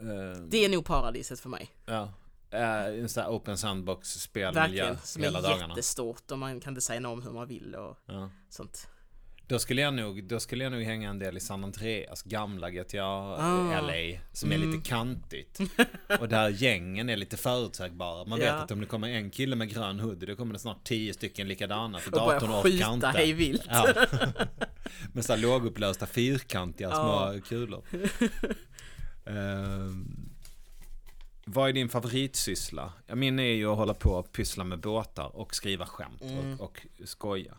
Eh, 0.01 0.40
Det 0.49 0.64
är 0.64 0.68
nog 0.68 0.84
paradiset 0.84 1.40
för 1.40 1.49
mig. 1.49 1.70
Ja. 1.86 2.12
Eh, 2.51 2.84
en 2.86 3.09
sån 3.09 3.22
här 3.22 3.30
open 3.30 3.59
sandbox 3.59 4.09
spelmiljö 4.09 4.61
Verkligen. 4.62 4.99
Som 4.99 5.22
hela 5.22 5.38
är 5.38 5.42
dagarna. 5.42 5.68
jättestort 5.68 6.30
och 6.30 6.38
man 6.38 6.61
kan 6.61 6.74
designa 6.74 7.09
om 7.09 7.22
hur 7.22 7.30
man 7.32 7.49
vill 7.49 7.74
och 7.74 7.97
Ja. 8.07 8.30
sånt. 8.49 8.88
Då 9.49 9.59
skulle 9.59 9.82
jag 9.82 9.94
nog, 9.94 10.24
då 10.24 10.40
skulle 10.40 10.64
jag 10.64 10.72
nog 10.72 10.82
hänga 10.82 11.11
en 11.11 11.18
del 11.18 11.36
i 11.36 11.40
San 11.40 11.64
Andreas, 11.64 12.22
gamla 12.22 12.70
GTA 12.70 13.05
Ah. 13.05 13.80
LA, 13.80 14.18
som 14.32 14.53
är 14.53 14.57
Mm. 14.57 14.70
lite 14.72 14.88
kantigt. 14.88 15.59
Och 16.20 16.28
där 16.28 16.49
gängen 16.49 17.09
är 17.09 17.16
lite 17.16 17.36
förutsägbara. 17.36 18.24
Man 18.24 18.38
vet 18.38 18.49
Ja. 18.49 18.55
att 18.55 18.70
om 18.70 18.80
det 18.80 18.86
kommer 18.86 19.09
en 19.09 19.30
kille 19.30 19.57
med 19.57 19.68
grön 19.68 20.01
hoodie, 20.01 20.26
då 20.26 20.36
kommer 20.36 20.53
det 20.53 20.59
snart 20.59 20.84
tio 20.84 21.14
stycken 21.14 21.49
likadana. 21.49 21.99
För 21.99 22.14
Och 22.14 22.26
börja 22.26 22.40
datorn 22.40 22.51
orkar 22.51 22.92
skjuta 22.94 23.09
hej 23.11 23.32
vilt. 23.32 23.62
Ja. 23.68 23.86
Med 25.12 25.24
så 25.24 25.32
här 25.32 25.40
lågupplösta 25.40 26.07
fyrkantiga 26.07 26.88
Ja. 26.88 27.32
små 27.32 27.40
kulor. 27.49 27.82
Ehm, 29.26 30.28
vad 31.44 31.68
är 31.68 31.72
din 31.72 31.88
favoritsyssla? 31.88 32.92
Min 33.14 33.38
är 33.38 33.42
ju 33.53 33.66
att 33.70 33.76
hålla 33.76 33.94
på 33.94 34.11
och 34.11 34.32
pyssla 34.32 34.64
med 34.64 34.80
båtar 34.80 35.36
och 35.36 35.55
skriva 35.55 35.86
skämt 35.86 36.22
Mm. 36.22 36.61
och, 36.61 36.62
och 36.64 36.86
skoja. 37.05 37.55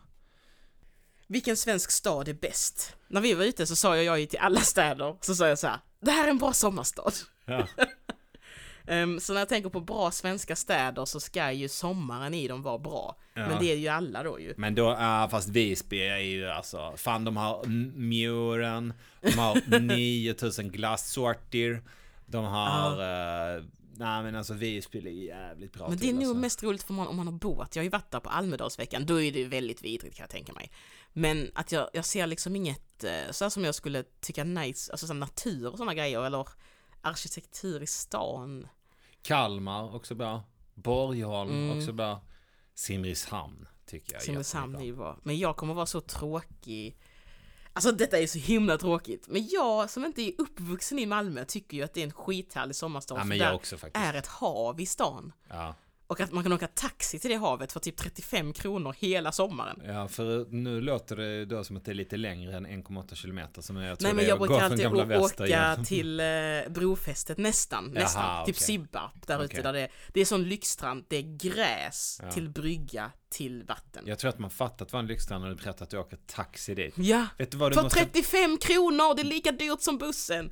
Vilken 1.30 1.56
svensk 1.56 1.90
stad 1.90 2.28
är 2.28 2.34
bäst? 2.34 2.96
När 3.08 3.20
vi 3.20 3.34
var 3.34 3.44
ute 3.44 3.66
så 3.66 3.76
sa 3.76 3.96
jag, 3.96 4.20
jag 4.20 4.30
till 4.30 4.38
alla 4.38 4.60
städer, 4.60 5.16
så 5.20 5.34
sa 5.34 5.48
jag 5.48 5.58
så 5.58 5.66
här, 5.66 5.78
det 6.00 6.10
här 6.10 6.24
är 6.24 6.30
en 6.30 6.38
bra 6.38 6.52
sommarstad. 6.52 7.12
Ja. 7.44 7.66
Ehm, 8.90 9.20
så 9.20 9.32
när 9.32 9.40
jag 9.40 9.48
tänker 9.48 9.70
på 9.70 9.80
bra 9.80 10.10
svenska 10.10 10.56
städer 10.56 11.04
så 11.04 11.20
ska 11.20 11.52
ju 11.52 11.68
sommaren 11.68 12.34
i 12.34 12.48
dem 12.48 12.62
vara 12.62 12.78
bra. 12.78 13.16
Ja. 13.34 13.48
Men 13.48 13.60
det 13.60 13.72
är 13.72 13.76
ju 13.76 13.88
alla 13.88 14.22
då 14.22 14.40
ju. 14.40 14.54
Men 14.56 14.74
då, 14.74 14.82
ja 14.82 15.28
fast 15.30 15.48
Visby 15.48 15.98
är 15.98 16.18
ju 16.18 16.48
alltså, 16.48 16.92
fan 16.96 17.24
de 17.24 17.36
har 17.36 17.64
Muren, 17.96 18.92
de 19.20 19.38
har 19.38 19.80
9000 19.80 20.70
glassorter, 20.70 21.82
de 22.26 22.44
har, 22.44 22.92
eh, 22.92 23.62
nej 23.98 24.22
men 24.22 24.34
alltså 24.36 24.54
Visby 24.54 25.00
ligger 25.00 25.22
jävligt 25.26 25.72
bra 25.72 25.88
Men 25.88 25.98
det 25.98 26.04
är 26.04 26.06
till 26.06 26.14
nog 26.14 26.22
alltså. 26.24 26.34
mest 26.40 26.62
roligt 26.62 26.82
för 26.82 26.94
man, 26.94 27.06
om 27.06 27.16
man 27.16 27.26
har 27.26 27.34
båt. 27.34 27.76
Jag 27.76 27.80
har 27.80 27.84
ju 27.84 27.90
varit 27.90 28.10
där 28.10 28.20
på 28.20 28.30
Almedalsveckan, 28.30 29.06
då 29.06 29.20
är 29.22 29.32
det 29.32 29.38
ju 29.38 29.48
väldigt 29.48 29.82
vidrigt 29.84 30.16
kan 30.16 30.22
jag 30.22 30.30
tänka 30.30 30.52
mig. 30.52 30.70
Men 31.12 31.50
att 31.54 31.72
jag, 31.72 31.88
jag 31.92 32.04
ser 32.04 32.26
liksom 32.26 32.56
inget, 32.56 33.04
eh, 33.04 33.30
så 33.30 33.44
här 33.44 33.50
som 33.50 33.64
jag 33.64 33.74
skulle 33.74 34.04
tycka 34.20 34.44
nice, 34.44 34.92
alltså 34.92 35.06
så 35.06 35.14
natur 35.14 35.66
och 35.70 35.76
sådana 35.76 35.94
grejer, 35.94 36.24
eller 36.24 36.48
arkitektur 37.00 37.82
i 37.82 37.86
stan. 37.86 38.68
Kalmar 39.22 39.94
också 39.94 40.14
bra, 40.14 40.42
Borgholm 40.74 41.50
Mm. 41.50 41.78
också 41.78 41.92
bra, 41.92 42.20
Simrishamn 42.74 43.68
tycker 43.86 44.12
jag 44.12 44.22
är 44.22 44.26
Simrishamn 44.26 44.74
är 44.74 44.80
jättebra. 44.80 44.86
ju 44.86 44.96
bra. 44.96 45.18
Men 45.22 45.38
jag 45.38 45.56
kommer 45.56 45.74
vara 45.74 45.86
så 45.86 46.00
tråkig. 46.00 46.98
Alltså 47.78 47.92
detta 47.92 48.18
är 48.18 48.26
så 48.26 48.38
himla 48.38 48.78
tråkigt. 48.78 49.28
Men 49.28 49.48
jag 49.48 49.90
som 49.90 50.04
inte 50.04 50.22
är 50.22 50.32
uppvuxen 50.38 50.98
i 50.98 51.06
Malmö 51.06 51.44
tycker 51.44 51.76
ju 51.76 51.82
att 51.82 51.94
det 51.94 52.00
är 52.00 52.04
en 52.04 52.12
skithärlig 52.12 52.76
sommarstad. 52.76 53.14
Ja 53.14 53.24
men 53.24 53.38
där 53.38 53.46
jag 53.46 53.54
också 53.54 53.78
faktiskt. 53.78 54.06
är 54.06 54.14
ett 54.14 54.26
hav 54.26 54.80
i 54.80 54.86
stan. 54.86 55.32
Ja. 55.48 55.74
Och 56.08 56.20
att 56.20 56.32
man 56.32 56.42
kan 56.42 56.52
åka 56.52 56.66
taxi 56.66 57.18
till 57.18 57.30
det 57.30 57.36
havet 57.36 57.72
för 57.72 57.80
typ 57.80 57.96
35 57.96 58.52
kronor 58.52 58.94
hela 58.98 59.32
sommaren. 59.32 59.82
ja, 59.86 60.08
för 60.08 60.46
nu 60.50 60.80
låter 60.80 61.16
det 61.16 61.44
då 61.44 61.64
som 61.64 61.76
att 61.76 61.84
det 61.84 61.92
är 61.92 61.94
lite 61.94 62.16
längre 62.16 62.56
än 62.56 62.66
1,8 62.66 63.14
kilometer 63.14 63.62
som 63.62 63.76
jag 63.76 63.98
tror 63.98 64.06
Nej 64.08 64.14
men 64.14 64.26
jag 64.26 64.38
brukar 64.38 64.60
alltid 64.60 64.86
åka 65.16 65.46
igen. 65.46 65.84
till 65.84 66.20
eh, 66.20 66.26
brofästet 66.68 67.38
nästan, 67.38 67.84
nästan. 67.90 68.46
Typ 68.46 68.54
okej. 68.56 68.64
Sibbarp 68.66 69.26
där 69.26 69.36
ute 69.44 69.44
Okej. 69.44 69.62
där 69.62 69.72
det 69.72 69.80
är, 69.80 69.88
det 70.12 70.20
är 70.20 70.24
sån 70.24 70.42
lyxstrand, 70.44 71.04
det 71.08 71.16
är 71.16 71.36
gräs 71.38 72.20
Ja. 72.22 72.30
till 72.32 72.48
brygga 72.48 73.10
till 73.30 73.64
vatten. 73.64 74.02
Ja. 74.06 74.10
Jag 74.10 74.18
tror 74.18 74.28
att 74.28 74.38
man 74.38 74.50
fattat 74.50 74.92
vad 74.92 75.00
en 75.00 75.06
lyxstrand 75.06 75.42
när 75.44 75.50
du 75.50 75.56
berättar 75.56 75.84
att 75.84 75.90
du 75.90 75.98
åker 75.98 76.18
taxi 76.26 76.74
dit. 76.74 76.94
ja. 76.98 77.26
Vet 77.38 77.50
du 77.50 77.56
vad 77.58 77.70
du 77.70 77.74
För 77.74 77.82
måste... 77.82 77.98
35 78.04 78.58
kronor, 78.58 79.14
det 79.16 79.22
är 79.22 79.24
lika 79.24 79.52
dyrt 79.52 79.80
som 79.80 79.98
bussen! 79.98 80.50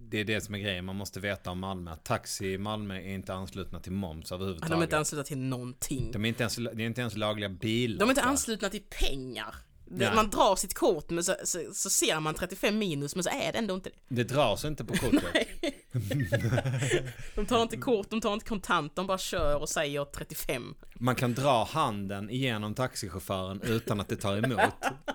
Det 0.00 0.18
är 0.18 0.24
det 0.24 0.40
som 0.40 0.54
är 0.54 0.58
grejen, 0.58 0.84
man 0.84 0.96
måste 0.96 1.20
veta 1.20 1.50
om 1.50 1.58
Malmö. 1.58 1.96
Taxi 2.02 2.46
i 2.52 2.58
Malmö 2.58 2.94
är 2.94 3.14
inte 3.14 3.34
anslutna 3.34 3.80
till 3.80 3.92
moms 3.92 4.32
överhuvudtaget. 4.32 4.70
de 4.70 4.80
är 4.80 4.84
inte 4.84 4.98
anslutna 4.98 5.24
till 5.24 5.38
någonting. 5.38 6.10
de 6.12 6.24
är 6.24 6.28
inte 6.28 6.42
ens, 6.42 6.56
det 6.56 6.62
är 6.62 6.80
inte 6.80 7.00
ens 7.00 7.16
lagliga 7.16 7.48
bilar. 7.48 7.98
De 7.98 8.04
är 8.04 8.10
inte 8.10 8.22
anslutna 8.22 8.68
till 8.68 8.82
pengar. 9.00 9.54
Nej. 9.90 10.14
man 10.14 10.30
drar 10.30 10.56
sitt 10.56 10.74
kort 10.74 11.10
men 11.10 11.24
så, 11.24 11.34
så, 11.44 11.60
så 11.74 11.90
ser 11.90 12.20
man 12.20 12.34
35 12.34 12.78
minus 12.78 13.14
men 13.14 13.24
så 13.24 13.30
är 13.30 13.52
det 13.52 13.58
ändå 13.58 13.74
inte 13.74 13.90
det. 13.90 14.14
Det 14.14 14.24
dras 14.24 14.64
inte 14.64 14.84
på 14.84 14.94
kortet. 14.96 15.48
De 17.34 17.46
tar 17.46 17.62
inte 17.62 17.76
kort, 17.76 18.10
de 18.10 18.20
tar 18.20 18.34
inte 18.34 18.46
kontant, 18.46 18.96
de 18.96 19.06
bara 19.06 19.18
kör 19.18 19.60
och 19.60 19.68
säger 19.68 20.04
35. 20.04 20.74
Man 20.94 21.14
kan 21.14 21.34
dra 21.34 21.64
handen 21.64 22.30
igenom 22.30 22.74
taxichauffören 22.74 23.60
utan 23.62 24.00
att 24.00 24.08
det 24.08 24.16
tar 24.16 24.36
emot. 24.36 24.60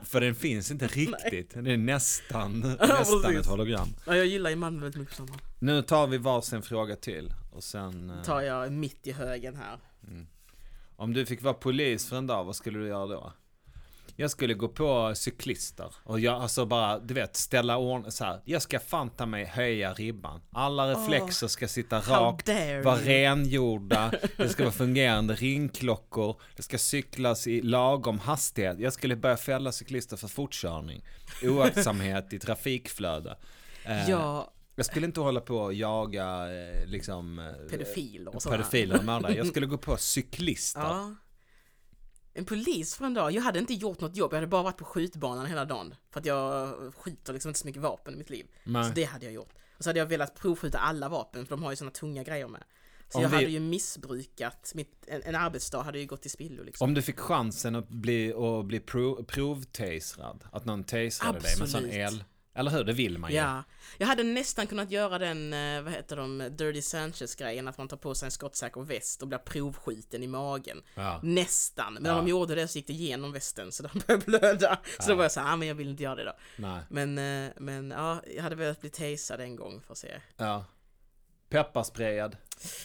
För 0.03 0.21
den 0.21 0.35
finns 0.35 0.71
inte 0.71 0.87
riktigt. 0.87 1.53
Det 1.63 1.71
är 1.73 1.77
nästan, 1.77 2.59
nästan 2.59 2.87
precis. 3.21 3.39
ett 3.39 3.45
hologram. 3.45 3.87
Ja, 4.05 4.15
jag 4.15 4.25
gillar 4.25 4.49
ju 4.49 4.55
Malmö 4.55 4.81
väldigt 4.81 4.99
mycket 4.99 5.15
sommaren. 5.15 5.39
Nu 5.59 5.81
tar 5.81 6.07
vi 6.07 6.17
varsin 6.17 6.61
fråga 6.61 6.95
till. 6.95 7.33
Och 7.51 7.63
sen... 7.63 8.09
eh, 8.09 8.23
Tar 8.23 8.41
jag 8.41 8.71
mitt 8.71 9.07
i 9.07 9.11
högen 9.11 9.55
här. 9.55 9.77
Om 10.95 11.13
du 11.13 11.25
fick 11.25 11.41
vara 11.41 11.53
polis 11.53 12.09
för 12.09 12.15
en 12.17 12.27
dag, 12.27 12.43
vad 12.43 12.55
skulle 12.55 12.79
du 12.79 12.87
göra 12.87 13.07
då? 13.07 13.33
Jag 14.15 14.31
skulle 14.31 14.53
gå 14.53 14.67
på 14.67 15.11
cyklister 15.15 15.95
och 16.03 16.19
jag, 16.19 16.41
alltså 16.41 16.65
bara, 16.65 16.99
du 16.99 17.13
vet, 17.13 17.35
ställa 17.35 17.77
ordning 17.77 18.11
så 18.11 18.23
här. 18.23 18.41
Jag 18.45 18.61
ska 18.61 18.79
fan 18.79 19.09
ta 19.09 19.25
mig 19.25 19.45
höja 19.45 19.93
ribban. 19.93 20.41
Alla 20.51 20.91
reflexer 20.91 21.47
ska 21.47 21.67
sitta 21.67 21.99
rakt, 21.99 22.49
vara 22.83 22.97
rengjorda, 22.97 24.11
det 24.37 24.49
ska 24.49 24.63
vara 24.63 24.73
fungerande 24.73 25.33
ringklockor, 25.35 26.41
det 26.55 26.63
ska 26.63 26.77
cyklas 26.77 27.47
i 27.47 27.61
lagom 27.61 28.19
hastighet. 28.19 28.79
Jag 28.79 28.93
skulle 28.93 29.15
börja 29.15 29.37
fälla 29.37 29.71
cyklister 29.71 30.17
för 30.17 30.27
fortkörning, 30.27 31.03
oaktsamhet 31.43 32.33
i 32.33 32.39
trafikflöde. 32.39 33.37
Eh, 33.85 34.09
Ja, 34.09 34.49
Jag 34.75 34.85
skulle 34.85 35.05
inte 35.05 35.19
hålla 35.19 35.41
på 35.41 35.57
och 35.57 35.73
jaga 35.73 36.53
eh, 36.53 36.85
liksom 36.85 37.39
eh, 37.39 37.69
pedofiler 37.69 38.35
och 38.35 38.43
pedofiler 38.43 38.97
och 38.97 39.05
mördare. 39.05 39.35
Jag 39.35 39.47
skulle 39.47 39.65
gå 39.65 39.77
på 39.77 39.97
cyklister. 39.97 40.81
Ja. 40.81 41.15
En 42.33 42.45
polis 42.45 42.95
för 42.95 43.05
en 43.05 43.13
dag. 43.13 43.31
Jag 43.31 43.41
hade 43.41 43.59
inte 43.59 43.73
gjort 43.73 43.99
något 44.01 44.15
jobb, 44.17 44.31
jag 44.33 44.37
hade 44.37 44.47
bara 44.47 44.63
varit 44.63 44.77
på 44.77 44.85
skjutbanan 44.85 45.45
hela 45.45 45.65
dagen. 45.65 45.95
För 46.11 46.19
att 46.19 46.25
jag 46.25 46.73
skjuter 46.95 47.33
liksom 47.33 47.49
inte 47.49 47.59
så 47.59 47.67
mycket 47.67 47.81
vapen 47.81 48.13
i 48.13 48.17
mitt 48.17 48.29
liv. 48.29 48.45
Nej. 48.63 48.83
Så 48.85 48.91
det 48.93 49.03
hade 49.03 49.25
jag 49.25 49.33
gjort. 49.33 49.53
Och 49.77 49.83
så 49.83 49.89
hade 49.89 49.99
jag 49.99 50.05
velat 50.05 50.35
provskjuta 50.35 50.77
alla 50.77 51.09
vapen, 51.09 51.45
för 51.45 51.55
de 51.55 51.63
har 51.63 51.71
ju 51.71 51.75
såna 51.75 51.91
tunga 51.91 52.23
grejer 52.23 52.47
med. 52.47 52.63
Så 53.09 53.17
Om 53.17 53.21
jag 53.23 53.29
vi- 53.29 53.35
hade 53.35 53.47
ju 53.51 53.59
missbrukat, 53.59 54.71
mitt, 54.75 55.03
en, 55.07 55.21
en 55.23 55.35
arbetsdag 55.35 55.81
hade 55.81 55.99
ju 55.99 56.05
gått 56.05 56.21
till 56.21 56.31
spillo 56.31 56.63
liksom. 56.63 56.85
Om 56.85 56.93
du 56.93 57.01
fick 57.01 57.19
chansen 57.19 57.75
att 57.75 57.89
bli, 57.89 58.33
att 58.33 58.65
bli 58.65 58.79
prov, 58.79 59.23
provtaserad, 59.23 60.43
att 60.51 60.65
någon 60.65 60.83
taserade 60.83 61.39
dig 61.39 61.59
med 61.59 61.69
sån 61.69 61.89
el, 61.89 62.23
eller 62.55 62.71
hur? 62.71 62.83
Det 62.83 62.93
vill 62.93 63.17
man 63.17 63.31
ju. 63.31 63.37
Ja, 63.37 63.63
jag 63.97 64.07
hade 64.07 64.23
nästan 64.23 64.67
kunnat 64.67 64.91
göra 64.91 65.17
den, 65.19 65.53
eh, 65.53 65.81
vad 65.81 65.93
heter 65.93 66.15
de, 66.15 66.37
Dirty 66.57 66.81
Sanchez-grejen, 66.81 67.67
att 67.67 67.77
man 67.77 67.87
tar 67.87 67.97
på 67.97 68.15
sig 68.15 68.25
en 68.25 68.31
skottsäker 68.31 68.81
väst 68.81 69.21
och 69.21 69.27
blir 69.27 69.37
provskjuten 69.37 70.23
i 70.23 70.27
magen. 70.27 70.81
Ja. 70.95 71.19
Nästan, 71.23 71.93
men 71.93 72.03
när 72.03 72.09
Ja. 72.09 72.15
de 72.15 72.27
gjorde 72.27 72.55
det 72.55 72.67
så 72.67 72.77
gick 72.77 72.87
det 72.87 72.93
igenom 72.93 73.31
västen 73.31 73.71
så 73.71 73.83
de 73.83 73.99
började 74.07 74.25
blöda. 74.25 74.79
Så 74.99 75.09
då 75.09 75.15
var 75.15 75.23
jag 75.23 75.31
så 75.31 75.39
här, 75.39 75.53
ah, 75.53 75.55
men 75.55 75.67
jag 75.67 75.75
vill 75.75 75.89
inte 75.89 76.03
göra 76.03 76.15
det 76.15 76.23
då. 76.23 76.33
Nej. 76.57 76.79
Men, 76.89 77.17
eh, 77.45 77.51
men 77.57 77.91
ja, 77.91 78.21
jag 78.35 78.43
hade 78.43 78.55
velat 78.55 78.81
bli 78.81 78.89
tasad 78.89 79.41
en 79.41 79.55
gång 79.55 79.81
för 79.81 79.91
att 79.91 79.97
se. 79.97 80.21
Ja. 80.37 80.65
Pepparsprayad. 81.49 82.37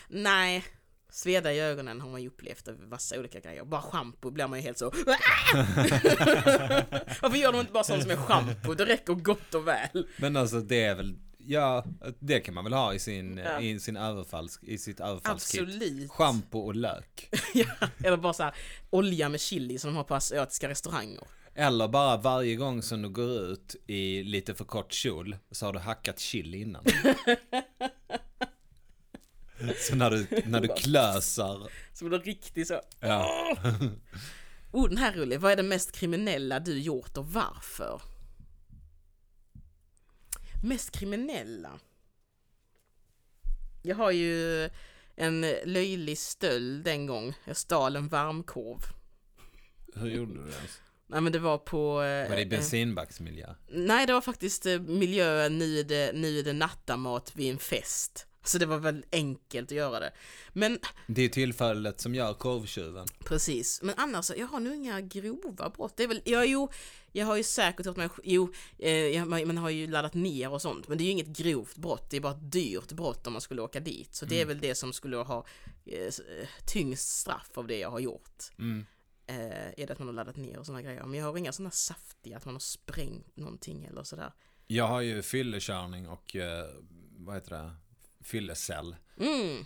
Nej, 0.09 0.65
sveda 1.13 1.53
i 1.53 1.61
ögonen 1.61 2.01
har 2.01 2.11
man 2.11 2.23
ju 2.23 2.29
upplevt 2.29 2.69
av 2.69 2.81
massa 2.89 3.19
olika 3.19 3.41
grejer. 3.41 3.65
Bara 3.65 3.83
schampo 3.83 4.31
blir 4.31 4.47
man 4.47 4.59
ju 4.59 4.63
helt 4.63 4.79
så 4.79 4.85
Varför 7.23 7.37
gör 7.37 7.53
de 7.53 7.61
inte 7.61 7.73
bara 7.73 7.85
sånt 7.85 8.03
som 8.03 8.11
är 8.11 8.17
schampo? 8.17 8.75
Det 8.75 8.85
räcker 8.85 9.15
gott 9.15 9.55
och 9.55 9.69
väl. 9.69 10.07
Men 10.17 10.37
alltså 10.37 10.61
det 10.61 10.85
är 10.85 10.95
väl, 10.95 11.15
ja, 11.39 11.85
det 12.19 12.41
kan 12.41 12.55
man 12.55 12.65
väl 12.65 12.73
ha 12.73 12.95
i 12.95 12.99
sin, 12.99 13.37
Ja. 13.37 13.61
i 13.61 13.81
sin 13.81 13.97
överfalls, 13.97 14.59
i 14.63 14.79
sitt 14.79 15.01
överfallskit. 15.01 15.61
Absolut. 15.63 16.11
Schampo 16.11 16.59
och 16.59 16.75
lök. 16.75 17.29
Ja, 17.55 17.67
eller 18.05 18.17
bara 18.17 18.33
så 18.33 18.43
här 18.43 18.55
olja 18.91 19.29
med 19.29 19.41
chili 19.41 19.79
som 19.79 19.91
de 19.91 19.97
har 19.97 20.05
på 20.05 20.15
asiatiska 20.15 20.69
restauranger. 20.69 21.25
Eller 21.55 21.89
bara 21.89 22.17
varje 22.17 22.57
gång 22.57 22.83
som 22.83 23.03
du 23.03 23.09
går 23.09 23.31
ut 23.31 23.77
i 23.87 24.23
lite 24.23 24.55
för 24.55 24.65
kort 24.65 24.93
kjol 24.93 25.37
så 25.51 25.67
har 25.67 25.73
du 25.73 25.79
hackat 25.79 26.19
chili 26.19 26.61
innan. 26.61 26.85
så 29.79 29.95
när 29.95 30.11
du, 30.11 30.27
när 30.47 30.61
du 30.61 30.69
klösar, 30.77 31.71
Så 31.93 32.05
blir 32.05 32.19
det 32.19 32.25
riktigt 32.25 32.69
så. 32.69 32.81
ja. 33.01 33.57
Oh, 34.73 34.89
den 34.89 34.99
här 34.99 35.13
är 35.13 35.17
rolig. 35.17 35.41
Vad 35.41 35.53
är 35.53 35.57
det 35.57 35.63
mest 35.63 35.93
kriminella 35.93 36.61
du 36.61 36.79
gjort 36.79 37.17
och 37.17 37.27
varför? 37.27 38.03
Mest 40.63 40.91
kriminella? 40.91 41.79
Jag 43.83 43.97
har 43.97 44.11
ju 44.11 44.69
en 45.17 45.41
löjlig 45.65 46.19
stöld 46.19 46.87
en 46.87 47.07
gång. 47.07 47.35
Jag 47.45 47.57
stal 47.57 47.97
en 47.97 48.09
varmkorv. 48.09 48.81
Hur 49.95 50.11
gjorde 50.11 50.35
du 50.35 50.45
det 50.45 50.57
ens? 50.57 50.81
Nej 51.07 51.21
men 51.21 51.33
det 51.33 51.39
var 51.39 51.59
på... 51.59 51.95
Var 51.95 52.29
det 52.29 52.41
i 52.41 52.43
eh, 52.43 52.49
bensinbacksmiljö? 52.49 53.55
Nej 53.69 54.07
det 54.07 54.13
var 54.13 54.21
faktiskt 54.21 54.67
eh, 54.67 54.81
miljö, 54.81 55.49
nu 55.49 55.79
är 55.79 55.85
det, 55.85 56.13
nu 56.15 56.39
är 56.39 56.43
det 56.43 56.53
nattamat 56.53 57.37
vid 57.37 57.51
en 57.51 57.59
fest. 57.59 58.27
Så 58.49 58.59
det 58.59 58.67
var 58.67 58.79
väl 58.79 59.05
enkelt 59.13 59.73
att 59.73 59.77
göra 59.77 60.01
det. 60.01 60.13
Men 60.53 60.79
Det 61.07 61.23
är 61.23 61.29
tillfället 61.29 62.01
som 62.01 62.15
gör 62.15 62.35
korvtjuven. 62.35 63.07
Precis, 63.19 63.83
men 63.83 63.95
annars, 63.99 64.31
jag 64.37 64.47
har 64.47 64.61
nog 64.61 64.75
inga 64.75 65.01
grova 65.01 65.71
brott. 65.71 65.97
Det 65.97 66.03
är 66.03 66.09
väl, 66.09 66.23
ja, 66.25 66.45
jo, 66.45 66.71
jag 67.13 67.27
har 67.27 67.37
ju 67.37 67.43
säkert 67.43 67.87
gjort 67.87 67.97
mig, 67.97 68.09
jo, 68.25 68.53
eh, 68.79 69.25
man 69.25 69.59
har 69.59 69.71
ju 69.71 69.87
laddat 69.87 70.15
ner 70.15 70.53
och 70.53 70.63
sånt, 70.63 70.89
men 70.89 70.99
det 70.99 71.05
är 71.05 71.07
ju 71.07 71.11
inget 71.11 71.39
grovt 71.39 71.77
brott, 71.77 72.11
det 72.11 72.17
är 72.17 72.21
bara 72.21 72.33
ett 72.33 72.53
dyrt 72.53 72.93
brott 72.93 73.27
om 73.27 73.33
man 73.33 73.43
skulle 73.43 73.63
åka 73.63 73.81
dit. 73.81 74.15
Så 74.15 74.27
det 74.27 74.41
är 74.41 74.47
väl 74.47 74.59
det 74.59 74.75
som 74.75 74.93
skulle 74.93 75.17
ha 75.17 75.47
eh, 75.85 75.99
eh, 76.03 76.49
tyngst 76.67 77.09
straff 77.09 77.51
av 77.55 77.67
det 77.67 77.79
jag 77.79 77.91
har 77.91 78.01
gjort. 78.01 78.43
Mm. 78.59 78.87
Eh, 79.27 79.69
är 79.77 79.87
det 79.87 79.91
att 79.91 79.99
man 79.99 80.09
har 80.09 80.15
laddat 80.15 80.37
ner 80.37 80.59
och 80.59 80.67
sådana 80.67 80.83
grejer. 80.83 81.05
Men 81.05 81.21
jag 81.21 81.27
har 81.27 81.39
inga 81.39 81.53
sådana 81.53 81.71
saftiga, 81.71 82.37
att 82.37 82.45
man 82.45 82.55
har 82.55 82.61
sprängt 82.61 83.37
någonting 83.37 83.85
eller 83.85 84.03
sådär. 84.03 84.33
Jag 84.67 84.87
har 84.87 85.01
ju 85.01 85.23
fyllekörning 85.23 86.09
och, 86.09 86.37
eh, 86.37 86.67
vad 87.17 87.35
heter 87.35 87.51
det, 87.51 87.71
fyllecell. 88.21 88.97
Mm, 89.21 89.65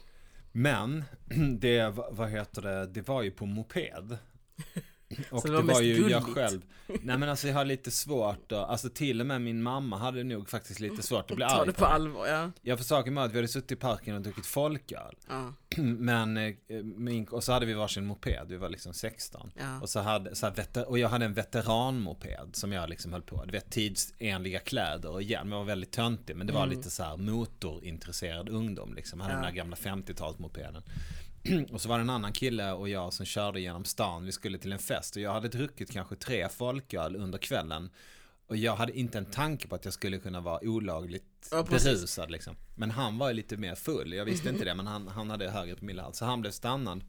Men, 0.53 1.05
det, 1.59 1.89
vad 2.11 2.31
heter 2.31 2.63
det, 2.63 2.87
det 2.87 3.09
var 3.09 3.23
ju 3.23 3.31
på 3.31 3.47
moped. 3.47 4.19
Och 5.31 5.41
Så 5.43 5.47
det 5.49 5.53
det 5.53 5.57
var, 5.57 5.63
var 5.63 5.67
mest 5.69 5.83
ju 5.83 6.09
jag 6.09 6.23
gulligt. 6.23 6.35
själv. 6.39 6.61
Nej 7.03 7.19
men 7.19 7.29
alltså 7.29 7.49
jag 7.49 7.55
har 7.55 7.65
lite 7.65 7.91
svårt 7.91 8.53
att, 8.53 8.69
alltså 8.69 8.89
till 8.89 9.21
och 9.21 9.27
med 9.27 9.41
min 9.43 9.63
mamma 9.63 9.99
hade 9.99 10.25
nog 10.25 10.49
faktiskt 10.49 10.81
lite 10.81 11.03
svårt 11.03 11.31
att 11.31 11.37
bli 11.37 11.47
ta 11.47 11.55
arg 11.55 11.67
det 11.67 11.73
på 11.73 11.85
allvar, 11.87 12.27
ja. 12.27 12.51
Jag 12.63 12.79
för 12.79 12.85
saken 12.85 13.15
med 13.15 13.25
att 13.25 13.33
vi 13.33 13.37
hade 13.37 13.49
suttit 13.49 13.73
i 13.73 13.77
parken 13.77 14.15
och 14.15 14.21
druckit 14.23 14.47
folköl. 14.47 15.15
ja. 15.29 15.53
Men, 15.83 16.37
eh, 16.37 16.55
min, 16.83 17.25
och 17.25 17.45
så 17.45 17.53
hade 17.53 17.67
vi 17.67 17.75
varsin 17.75 18.07
moped, 18.07 18.47
vi 18.49 18.57
var 18.57 18.69
liksom 18.69 18.95
16. 18.95 19.51
Ja. 19.59 19.81
Och, 19.81 19.89
så 19.89 20.01
hade, 20.01 20.35
så 20.35 20.47
här, 20.47 20.89
och 20.89 20.99
jag 20.99 21.09
hade 21.09 21.25
en 21.25 21.35
veteranmoped 21.35 22.49
som 22.53 22.73
jag 22.73 22.89
liksom 22.89 23.13
höll 23.13 23.23
på. 23.23 23.45
Du 23.45 23.53
vet 23.53 23.71
tidsenliga 23.71 24.59
kläder 24.59 25.11
och 25.11 25.23
hjälm. 25.23 25.53
Jag 25.53 25.59
var 25.59 25.65
väldigt 25.65 25.93
töntig 25.93 26.37
men 26.37 26.47
det 26.47 26.53
var 26.53 26.67
lite 26.67 26.91
så 26.91 27.03
här 27.03 27.17
motorintresserad 27.17 28.49
ungdom 28.49 28.95
liksom. 28.95 29.21
Jag 29.21 29.25
hade 29.27 29.37
Ja. 29.39 29.43
den 29.43 29.55
där 29.55 29.57
gamla 29.57 29.77
50-talsmopeden. 29.77 30.83
Och 31.73 31.81
så 31.81 31.89
var 31.89 31.99
det 31.99 32.03
en 32.03 32.11
annan 32.11 32.33
kille 32.33 32.73
och 32.73 32.89
jag 32.89 33.13
som 33.13 33.27
körde 33.27 33.61
genom 33.61 33.85
stan. 33.85 34.25
Vi 34.25 34.33
skulle 34.33 34.59
till 34.59 34.73
en 34.73 34.79
fest 34.79 35.17
och 35.17 35.23
jag 35.23 35.33
hade 35.33 35.49
druckit 35.49 35.91
kanske 35.91 36.17
tre 36.17 36.49
folköl 36.49 37.17
under 37.17 37.39
kvällen. 37.39 37.91
Och 38.47 38.57
jag 38.57 38.77
hade 38.77 38.99
inte 38.99 39.19
en 39.19 39.25
tanke 39.25 39.69
på 39.69 39.75
att 39.75 39.85
jag 39.85 39.95
skulle 39.95 40.19
kunna 40.19 40.41
vara 40.41 40.61
olagligt 40.63 41.49
Ja, 41.51 41.63
berusad 41.63 42.31
liksom. 42.31 42.57
Men 42.75 42.91
han 42.91 43.19
var 43.19 43.29
ju 43.29 43.35
lite 43.35 43.57
mer 43.57 43.75
full. 43.75 44.13
Jag 44.13 44.25
visste 44.25 44.49
inte 44.49 44.65
det 44.65 44.75
men 44.75 44.87
han, 44.87 45.09
han 45.09 45.31
hade 45.31 45.51
högre 45.51 45.77
promillehalt. 45.77 46.17
Så 46.17 46.25
han 46.25 46.41
blev 46.41 46.51
stannad 46.51 47.05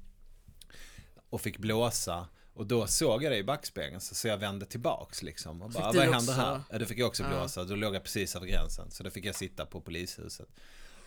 och 1.29 1.41
fick 1.41 1.57
blåsa. 1.57 2.27
Och 2.53 2.67
då 2.67 2.87
såg 2.87 3.23
jag 3.23 3.31
det 3.31 3.37
i 3.37 3.43
backspegeln 3.43 4.01
så, 4.01 4.27
jag 4.27 4.37
vände 4.37 4.65
tillbaks 4.65 5.23
liksom. 5.23 5.61
Och 5.61 5.69
bara, 5.69 5.91
vad 5.91 5.95
händer 5.95 6.33
här? 6.33 6.61
Ja, 6.69 6.79
då 6.79 6.85
fick 6.85 6.99
jag 6.99 7.07
också 7.07 7.23
blåsa. 7.23 7.63
Då 7.63 7.75
låg 7.75 7.95
jag 7.95 8.03
precis 8.03 8.35
över 8.35 8.47
gränsen. 8.47 8.91
Så 8.91 9.03
då 9.03 9.09
fick 9.09 9.25
jag 9.25 9.35
sitta 9.35 9.65
på 9.65 9.81
polishuset. 9.81 10.47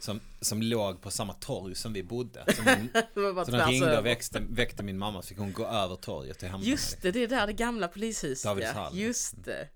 Som, 0.06 0.20
som 0.40 0.62
låg 0.62 1.00
på 1.00 1.10
samma 1.10 1.32
torg 1.32 1.74
som 1.74 1.92
vi 1.92 2.02
bodde. 2.02 2.44
Så, 2.56 2.62
min, 2.62 2.88
Det 3.14 3.44
så 3.44 3.50
de 3.50 3.70
ringde 3.70 3.98
och 3.98 4.06
växte, 4.06 4.42
väckte 4.50 4.82
min 4.82 4.98
mamma 4.98 5.22
så 5.22 5.28
fick 5.28 5.38
hon 5.38 5.52
gå 5.52 5.66
över 5.66 5.96
torget 5.96 6.38
till 6.38 6.48
hämta 6.48 6.66
Just 6.66 7.02
det, 7.02 7.10
det 7.10 7.22
är 7.22 7.28
där 7.28 7.46
det 7.46 7.52
gamla 7.52 7.88
polishuset 7.88 8.44
ja. 8.44 8.50
Davidshall. 8.50 8.98
Just 8.98 9.44
det. 9.44 9.68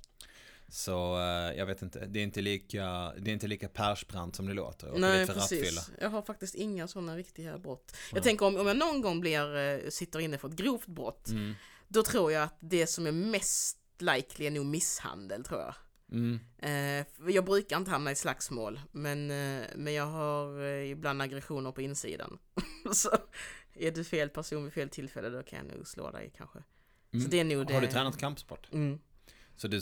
Så 0.69 1.19
eh, 1.21 1.59
jag 1.59 1.67
vet 1.67 1.83
inte, 1.83 2.07
det 2.07 2.21
är 2.21 2.23
inte 2.23 2.41
lika, 2.41 3.13
det 3.19 3.31
är 3.31 3.33
inte 3.33 3.47
lika 3.47 3.69
Persbrandt 3.69 4.37
som 4.37 4.47
det 4.47 4.55
låter. 4.55 4.93
Nej 4.97 5.25
rattfylla. 5.25 5.41
precis. 5.41 5.91
Jag 6.01 6.11
har 6.11 6.23
faktiskt 6.23 6.55
inga 6.55 6.89
sådana 6.89 7.17
riktiga 7.17 7.59
brott. 7.59 7.97
Jag 8.13 8.23
tänker 8.23 8.47
om, 8.47 8.57
om 8.57 8.67
jag 8.67 8.77
någon 8.77 9.01
gång 9.01 9.21
blir, 9.21 9.57
eh, 9.57 9.89
sitter 9.89 10.21
inne 10.21 10.39
för 10.39 10.49
ett 10.49 10.55
grovt 10.55 10.87
brott. 10.87 11.29
Mm. 11.29 11.55
Då 11.89 12.03
tror 12.03 12.33
jag 12.33 12.43
att 12.43 12.57
det 12.61 12.87
som 12.87 13.07
är 13.07 13.13
mest 13.13 13.79
likely 13.99 14.47
är 14.47 14.51
nog 14.51 14.67
misshandel 14.67 15.45
tror 15.45 15.61
jag. 15.61 15.75
Mm. 16.13 16.41
Eh, 16.59 17.07
jag 17.35 17.45
brukar 17.45 17.77
inte 17.77 17.91
hamna 17.91 18.11
i 18.13 18.17
slagsmål. 18.17 18.81
Men, 18.93 19.31
eh, 19.31 19.67
men 19.77 19.95
jag 19.95 20.07
har 20.07 20.63
eh, 20.65 20.91
ibland 20.91 21.23
aggressioner 21.23 21.73
på 21.73 21.83
insidan. 21.83 22.39
Så 22.93 23.11
är 23.75 23.91
du 23.91 24.05
fel 24.05 24.29
person 24.29 24.65
vid 24.65 24.73
fel 24.73 24.89
tillfälle 24.89 25.29
då 25.29 25.43
kan 25.43 25.59
jag 25.67 25.77
nog 25.77 25.87
slå 25.87 26.11
dig 26.11 26.33
kanske. 26.37 26.59
Mm. 27.13 27.25
Så 27.25 27.31
det 27.31 27.41
är 27.41 27.45
nog 27.45 27.67
det. 27.67 27.75
Har 27.75 27.81
du 27.81 27.87
tränat 27.87 28.19
kampsport? 28.19 28.69
Mm. 28.73 28.99
Så 29.57 29.69
du, 29.69 29.81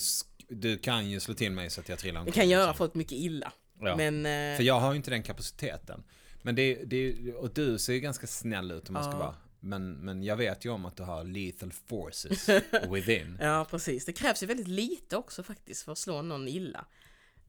du 0.49 0.79
kan 0.79 1.11
ju 1.11 1.20
slå 1.20 1.35
till 1.35 1.53
mig 1.53 1.70
så 1.70 1.81
att 1.81 1.89
jag 1.89 1.99
trillar 1.99 2.14
Det 2.14 2.20
omkull, 2.20 2.35
kan 2.35 2.49
göra 2.49 2.62
liksom. 2.66 2.76
folk 2.79 2.95
mycket 2.95 3.12
illa. 3.18 3.53
Ja. 3.81 3.97
Men... 3.97 4.26
eh, 4.26 4.57
För 4.57 4.62
jag 4.62 4.81
har 4.81 4.91
ju 4.93 4.97
inte 4.97 5.11
den 5.11 5.22
kapaciteten. 5.22 6.03
Men 6.43 6.55
det, 6.55 6.74
det 6.85 7.33
och 7.35 7.51
du 7.55 7.79
ser 7.79 7.93
ju 7.93 8.01
ganska 8.01 8.26
snäll 8.26 8.70
ut 8.70 8.89
om 8.89 8.93
man 8.95 9.03
ska 9.05 9.12
Ja. 9.12 9.18
vara. 9.18 9.35
Men, 9.61 9.92
men 9.92 10.22
jag 10.22 10.36
vet 10.36 10.64
ju 10.64 10.70
om 10.70 10.84
att 10.84 10.96
du 10.96 11.02
har 11.02 11.24
lethal 11.24 11.72
forces 11.72 12.48
within. 12.90 13.38
Ja, 13.40 13.66
precis. 13.70 14.04
Det 14.04 14.12
krävs 14.12 14.42
ju 14.42 14.46
väldigt 14.46 14.68
lite 14.68 15.16
också 15.16 15.42
faktiskt 15.42 15.82
för 15.82 15.92
att 15.92 15.98
slå 15.98 16.22
någon 16.22 16.48
illa. 16.48 16.86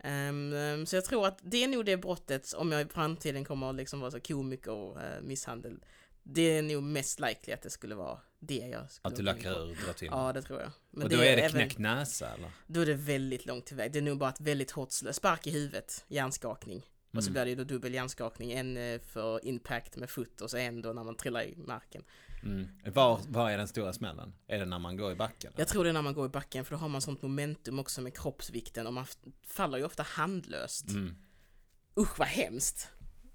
Ehm, 0.03 0.85
så 0.85 0.95
jag 0.95 1.05
tror 1.05 1.27
att 1.27 1.39
det 1.41 1.63
är 1.63 1.67
nog 1.67 1.85
det 1.85 1.97
brottet, 1.97 2.53
om 2.53 2.71
jag 2.71 2.81
i 2.81 2.85
framtiden 2.85 3.45
kommer 3.45 3.69
att 3.69 3.75
liksom 3.75 3.99
vara 3.99 4.11
så 4.11 4.19
komiker 4.19 4.71
och 4.71 5.01
eh, 5.01 5.21
misshandel. 5.21 5.79
Det 6.23 6.41
är 6.57 6.61
nog 6.61 6.83
mest 6.83 7.19
likely 7.19 7.53
att 7.53 7.61
det 7.61 7.69
skulle 7.69 7.95
vara 7.95 8.19
det 8.39 8.55
jag 8.55 8.91
skulle 8.91 9.11
Att 9.11 9.15
du 9.15 9.23
lackar 9.23 9.51
ur 9.51 9.71
och 9.71 9.77
drar 9.85 9.93
till. 9.93 10.07
Ja, 10.11 10.33
det 10.33 10.41
tror 10.41 10.61
jag. 10.61 10.71
Men 10.91 11.03
och 11.03 11.09
då 11.09 11.17
är 11.17 11.37
det 11.37 11.49
knäckt 11.49 11.77
näsa 11.77 12.33
eller? 12.33 12.51
Då 12.67 12.81
är 12.81 12.85
det 12.85 12.93
väldigt 12.93 13.45
långt 13.45 13.65
till 13.65 13.75
väg. 13.75 13.91
Det 13.91 13.99
är 13.99 14.03
nog 14.03 14.17
bara 14.17 14.29
ett 14.29 14.41
väldigt 14.41 14.71
hårt 14.71 14.91
slö. 14.91 15.13
Spark 15.13 15.47
i 15.47 15.51
huvudet, 15.51 16.05
hjärnskakning. 16.07 16.83
Och 17.11 17.23
så 17.23 17.29
Mm. 17.29 17.33
blir 17.33 17.43
det 17.45 17.49
ju 17.49 17.55
då 17.55 17.63
dubbel 17.63 17.93
hjärnskakning. 17.93 18.51
En 18.51 18.77
eh, 18.77 18.99
för 19.01 19.45
impact 19.45 19.97
med 19.97 20.09
fot 20.09 20.41
och 20.41 20.49
så 20.51 20.57
en 20.57 20.81
då 20.81 20.93
när 20.93 21.03
man 21.03 21.15
trillar 21.15 21.43
i 21.43 21.55
marken. 21.55 22.03
Mm. 22.43 22.67
Var, 22.93 23.19
var 23.29 23.51
är 23.51 23.57
den 23.57 23.67
stora 23.67 23.93
smällen? 23.93 24.33
Är 24.47 24.59
det 24.59 24.65
när 24.65 24.79
man 24.79 24.97
går 24.97 25.11
i 25.11 25.15
backen? 25.15 25.53
Jag 25.55 25.67
tror 25.67 25.83
det 25.83 25.89
är 25.89 25.93
när 25.93 26.01
man 26.01 26.13
går 26.13 26.25
i 26.25 26.29
backen 26.29 26.65
för 26.65 26.71
då 26.75 26.77
har 26.79 26.89
man 26.89 27.01
sånt 27.01 27.21
momentum 27.21 27.79
också 27.79 28.01
med 28.01 28.17
kroppsvikten 28.17 28.87
och 28.87 28.93
man 28.93 29.05
faller 29.43 29.77
ju 29.77 29.83
ofta 29.83 30.03
handlöst. 30.03 30.89
Mm. 30.89 31.15
Usch 31.97 32.19
vad 32.19 32.27
hemskt. 32.27 32.87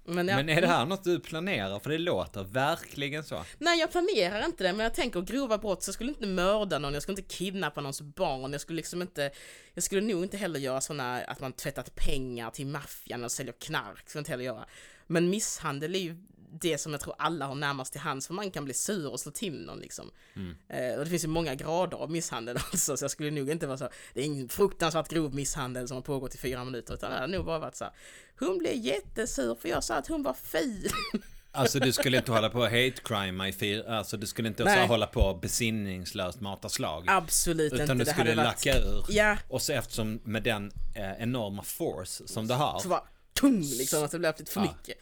Men, 0.05 0.27
jag, 0.27 0.35
Men 0.35 0.49
är 0.49 0.61
det 0.61 0.67
här 0.67 0.85
något 0.85 1.03
du 1.03 1.19
planerar? 1.19 1.79
För 1.79 1.89
det 1.89 1.97
låter 1.97 2.43
verkligen 2.43 3.23
så. 3.23 3.45
Nej 3.57 3.79
jag 3.79 3.91
planerar 3.91 4.45
inte 4.45 4.63
det 4.63 4.73
men 4.73 4.83
jag 4.83 4.93
tänker 4.93 5.21
grova 5.21 5.57
brott 5.57 5.83
så 5.83 5.89
jag 5.89 5.93
skulle 5.93 6.09
inte 6.09 6.27
mörda 6.27 6.79
någon, 6.79 6.93
jag 6.93 7.03
skulle 7.03 7.17
inte 7.17 7.35
kidnappa 7.35 7.81
någons 7.81 8.01
barn, 8.01 8.51
jag 8.51 8.61
skulle 8.61 8.77
liksom 8.77 9.01
inte 9.01 9.31
Jag 9.73 9.83
skulle 9.83 10.01
nog 10.01 10.23
inte 10.23 10.37
heller 10.37 10.59
göra 10.59 10.81
sådana 10.81 11.21
att 11.21 11.39
man 11.39 11.53
tvättat 11.53 11.95
pengar 11.95 12.51
till 12.51 12.67
maffian 12.67 13.23
och 13.23 13.31
säljer 13.31 13.53
knark, 13.53 14.09
skulle 14.09 14.19
jag 14.19 14.21
inte 14.21 14.31
heller 14.31 14.43
göra. 14.43 14.65
Men 15.07 15.29
misshandel 15.29 15.95
är 15.95 15.99
ju 15.99 16.17
det 16.51 16.77
som 16.77 16.91
jag 16.91 17.01
tror 17.01 17.15
alla 17.17 17.45
har 17.45 17.55
närmast 17.55 17.91
till 17.91 18.01
hands 18.01 18.27
för 18.27 18.33
man 18.33 18.51
kan 18.51 18.65
bli 18.65 18.73
sur 18.73 19.11
och 19.11 19.19
slå 19.19 19.31
till 19.31 19.65
någon 19.65 19.79
liksom. 19.79 20.11
Mm. 20.35 20.55
Eh, 20.69 20.97
och 20.97 21.03
det 21.03 21.09
finns 21.09 21.23
ju 21.23 21.27
många 21.27 21.55
grader 21.55 21.97
av 21.97 22.11
misshandel 22.11 22.57
alltså, 22.71 22.97
så 22.97 23.03
jag 23.03 23.11
skulle 23.11 23.31
nog 23.31 23.49
inte 23.49 23.67
vara 23.67 23.77
så, 23.77 23.89
det 24.13 24.21
är 24.21 24.25
ingen 24.25 24.49
fruktansvärt 24.49 25.07
grov 25.09 25.35
misshandel 25.35 25.87
som 25.87 25.95
har 25.95 26.01
pågått 26.01 26.35
i 26.35 26.37
fyra 26.37 26.63
minuter 26.63 26.93
utan 26.93 27.11
det 27.11 27.17
har 27.19 27.27
nog 27.27 27.45
bara 27.45 27.59
varit 27.59 27.75
så 27.75 27.83
här, 27.83 27.93
hon 28.39 28.57
blev 28.57 28.73
jättesur 28.75 29.55
för 29.55 29.69
jag 29.69 29.83
sa 29.83 29.95
att 29.95 30.07
hon 30.07 30.23
var 30.23 30.33
ful. 30.33 30.89
Alltså 31.57 31.79
du 31.79 31.91
skulle 31.91 32.17
inte 32.17 32.31
hålla 32.31 32.49
på 32.49 32.59
och 32.59 32.65
hate 32.65 32.93
crime 33.03 33.47
i 33.49 33.53
fyra, 33.53 33.97
alltså 33.97 34.17
du 34.17 34.27
skulle 34.27 34.47
inte 34.47 34.63
så 34.63 34.69
Nej. 34.69 34.87
hålla 34.87 35.07
på 35.07 35.19
och 35.19 35.39
besinningslöst 35.39 36.41
mata 36.41 36.69
slag. 36.69 37.03
Absolut 37.07 37.71
inte. 37.71 37.83
Utan 37.83 37.97
du 37.97 38.05
skulle 38.05 38.23
hade 38.29 38.35
varit- 38.35 38.65
lacka 38.65 38.79
ur. 38.79 39.05
Ja, 39.09 39.37
Och 39.49 39.61
så 39.61 39.73
eftersom 39.73 40.19
med 40.23 40.43
den 40.43 40.71
eh, 40.95 41.11
enorma 41.23 41.63
force 41.63 42.27
som 42.27 42.47
du 42.47 42.53
har. 42.53 42.79
så 42.79 42.87
bara 42.89 43.03
tung 43.33 43.61
liksom, 43.61 44.03
att 44.03 44.11
det 44.11 44.19
blev 44.19 44.33
lite 44.39 44.51
för 44.51 44.61
Ja. 44.61 44.67
mycket. 44.79 44.97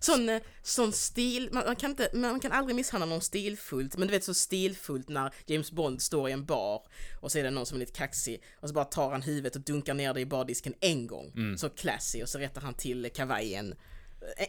Sån, 0.00 0.28
eh, 0.28 0.42
sån 0.62 0.92
stil, 0.92 1.48
man, 1.52 1.64
man, 1.66 1.76
kan 1.76 1.90
inte, 1.90 2.10
man 2.12 2.40
kan 2.40 2.52
aldrig 2.52 2.76
misshandla 2.76 3.06
någon 3.06 3.20
stilfullt, 3.20 3.96
men 3.96 4.08
du 4.08 4.12
vet 4.12 4.24
så 4.24 4.34
stilfullt 4.34 5.08
när 5.08 5.34
James 5.46 5.72
Bond 5.72 6.02
står 6.02 6.28
i 6.28 6.32
en 6.32 6.44
bar 6.44 6.82
och 7.20 7.32
så 7.32 7.38
är 7.38 7.42
det 7.42 7.50
någon 7.50 7.66
som 7.66 7.76
är 7.76 7.80
lite 7.80 7.92
kaxig 7.92 8.42
och 8.60 8.68
så 8.68 8.74
bara 8.74 8.84
tar 8.84 9.10
han 9.10 9.22
huvudet 9.22 9.56
och 9.56 9.62
dunkar 9.62 9.94
ner 9.94 10.14
det 10.14 10.20
i 10.20 10.26
bardisken 10.26 10.74
en 10.80 11.06
gång. 11.06 11.32
Mm. 11.36 11.58
Så 11.58 11.68
classy 11.68 12.22
och 12.22 12.28
så 12.28 12.38
rättar 12.38 12.60
han 12.60 12.74
till 12.74 13.10
kavajen. 13.14 13.74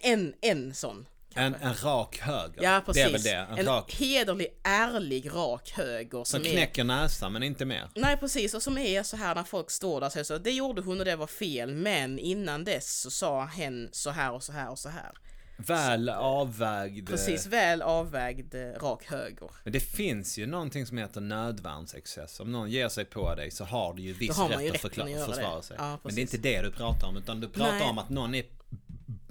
En, 0.02 0.34
en 0.42 0.74
sån. 0.74 1.06
En, 1.34 1.56
en 1.56 1.74
rak 1.74 2.20
höger. 2.20 2.64
Ja, 2.64 2.82
precis. 2.86 3.04
Det 3.04 3.10
är 3.10 3.12
väl 3.12 3.22
det. 3.22 3.54
En, 3.54 3.58
en 3.58 3.66
rak. 3.66 3.96
hederlig, 4.00 4.48
ärlig, 4.64 5.30
rak 5.34 5.72
höger 5.72 6.18
Som 6.18 6.26
som 6.26 6.42
är... 6.42 6.52
knäcker 6.52 6.84
näsan 6.84 7.34
men 7.34 7.44
inte 7.44 7.66
mer. 7.66 7.90
Nej 7.96 8.18
precis, 8.18 8.54
och 8.54 8.64
som 8.64 8.78
är 8.78 9.04
så 9.04 9.18
här 9.18 9.36
när 9.36 9.44
folk 9.44 9.72
står 9.72 10.00
där 10.00 10.08
och 10.08 10.14
säger 10.14 10.24
så 10.24 10.38
det 10.38 10.52
gjorde 10.52 10.82
hon 10.82 11.00
och 11.00 11.06
det 11.06 11.16
var 11.16 11.28
fel, 11.28 11.74
men 11.74 12.20
innan 12.20 12.64
dess 12.64 13.00
så 13.02 13.12
sa 13.12 13.46
hen 13.46 13.90
så 13.92 14.10
här 14.10 14.32
och 14.32 14.44
så 14.44 14.52
här 14.52 14.70
och 14.70 14.80
så 14.80 14.90
här. 14.90 15.12
Väl 15.58 16.10
avvägd. 16.10 17.10
Precis, 17.10 17.46
väl 17.46 17.82
avvägd 17.82 18.56
eh, 18.56 18.60
rak 18.62 19.04
höger. 19.06 19.50
Men 19.64 19.74
det 19.74 19.80
finns 19.80 20.38
ju 20.38 20.46
någonting 20.46 20.86
som 20.86 20.98
heter 20.98 21.22
nödvärnsexcess. 21.22 22.40
Om 22.40 22.52
någon 22.52 22.70
ger 22.72 22.90
sig 22.90 23.06
på 23.06 23.36
dig 23.36 23.52
så 23.52 23.64
har 23.64 23.94
du 23.94 24.02
ju 24.02 24.14
viss 24.14 24.38
man 24.38 24.64
ju 24.64 24.72
rätt 24.72 24.86
att 24.86 24.98
rätten 24.98 25.18
att 25.22 25.26
försvara 25.26 25.58
det. 25.58 25.64
sig. 25.64 25.76
Ja, 25.80 26.00
Men 26.04 26.16
det 26.16 26.20
är 26.20 26.24
inte 26.24 26.38
det 26.38 26.62
du 26.62 26.72
pratar 26.72 27.08
om, 27.08 27.18
utan 27.18 27.40
du 27.40 27.50
pratar 27.50 27.80
Nej. 27.80 27.90
om 27.90 27.98
att 27.98 28.10
någon 28.10 28.36
är 28.36 28.46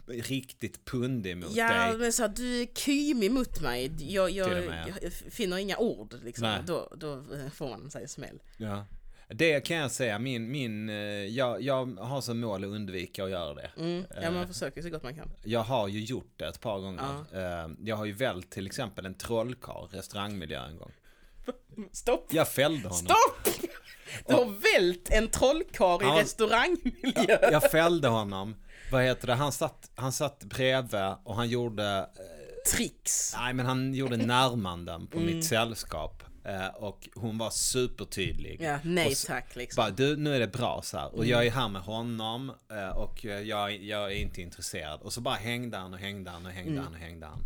riktigt 0.08 0.84
pundig 0.84 1.36
mot 1.36 1.56
Ja, 1.56 1.86
dig. 1.88 1.98
men 1.98 2.12
så 2.12 2.22
här, 2.22 2.28
du 2.28 2.62
är 2.62 2.66
kymig 2.74 3.30
mot 3.30 3.60
mig, 3.60 3.90
jag, 3.98 4.30
jag, 4.30 4.48
med. 4.50 4.92
jag 5.02 5.12
finner 5.12 5.56
inga 5.56 5.76
ord 5.76 6.14
liksom. 6.22 6.56
Då, 6.66 6.92
då 6.96 7.12
eh, 7.12 7.50
får 7.54 7.68
man 7.68 7.90
sig 7.90 8.08
smäll. 8.08 8.42
Ja. 8.56 8.84
Det 9.28 9.60
kan 9.60 9.76
jag 9.76 9.90
säga, 9.90 10.18
min, 10.18 10.50
min, 10.50 10.88
eh, 10.88 10.94
jag, 11.24 11.62
jag 11.62 11.86
har 12.00 12.20
som 12.20 12.40
mål 12.40 12.64
att 12.64 12.70
undvika 12.70 13.24
att 13.24 13.30
göra 13.30 13.54
det. 13.54 13.70
Mm. 13.78 14.04
Ja, 14.14 14.22
Eh. 14.22 14.30
man 14.32 14.48
försöker 14.48 14.82
så 14.82 14.90
gott 14.90 15.02
man 15.02 15.14
kan. 15.14 15.30
Jag 15.44 15.60
har 15.60 15.88
ju 15.88 16.00
gjort 16.04 16.32
det 16.36 16.46
ett 16.48 16.60
par 16.60 16.80
gånger. 16.80 17.02
Eh, 17.32 17.70
Jag 17.84 17.96
har 17.96 18.04
ju 18.04 18.12
vält 18.12 18.50
till 18.50 18.66
exempel 18.66 19.06
en 19.06 19.14
trollkarl 19.14 19.88
restaurangmiljö 19.90 20.64
en 20.66 20.76
gång. 20.78 20.92
Stopp! 21.92 22.26
Jag 22.32 22.48
fällde 22.48 22.88
honom. 22.88 22.96
Stopp! 22.98 23.54
Du 24.26 24.34
har 24.34 24.44
vält 24.44 25.08
en 25.10 25.28
trollkarl 25.28 26.02
i 26.02 26.06
Ja. 26.06 26.20
restaurangmiljö. 26.20 27.38
Jag 27.52 27.70
fällde 27.70 28.08
honom. 28.08 28.56
Vad 28.92 29.02
heter 29.04 29.26
det? 29.26 29.34
Han 29.34 29.52
satt, 29.52 29.90
han 29.94 30.12
satt 30.12 30.44
bredvid 30.44 31.14
och 31.24 31.36
han 31.36 31.48
gjorde 31.48 32.06
Tricks. 32.74 33.34
Nej 33.38 33.54
men 33.54 33.66
han 33.66 33.94
gjorde 33.94 34.16
närmanden 34.16 35.06
på 35.06 35.18
Mm. 35.18 35.34
mitt 35.36 35.44
sällskap. 35.44 36.22
Eh, 36.46 36.66
och 36.66 37.08
hon 37.14 37.38
var 37.38 37.50
supertydlig. 37.50 38.60
Ja, 38.62 38.78
nej 38.84 39.06
Och 39.06 39.12
s- 39.12 39.24
tack 39.28 39.56
liksom. 39.56 39.82
Bara, 39.82 39.90
du 39.90 40.16
nu 40.16 40.34
är 40.34 40.40
det 40.40 40.46
bra 40.52 40.80
så 40.84 40.98
här. 40.98 41.06
Och 41.06 41.14
Mm. 41.18 41.28
jag 41.28 41.46
är 41.46 41.50
här 41.50 41.68
med 41.68 41.82
honom 41.82 42.52
eh, 42.70 42.88
och 42.88 43.24
jag, 43.24 43.76
jag 43.84 44.12
är 44.12 44.16
inte 44.16 44.42
intresserad. 44.42 45.00
Och 45.02 45.12
så 45.12 45.20
bara 45.20 45.34
hängde 45.34 45.76
han 45.76 45.94
och 45.94 46.00
hängde 46.00 46.30
han 46.30 46.46
och 46.46 46.52
hängde 46.52 46.70
Mm. 46.72 46.84
han 46.84 46.92
och 46.94 46.98
hängde 47.00 47.26
han. 47.26 47.44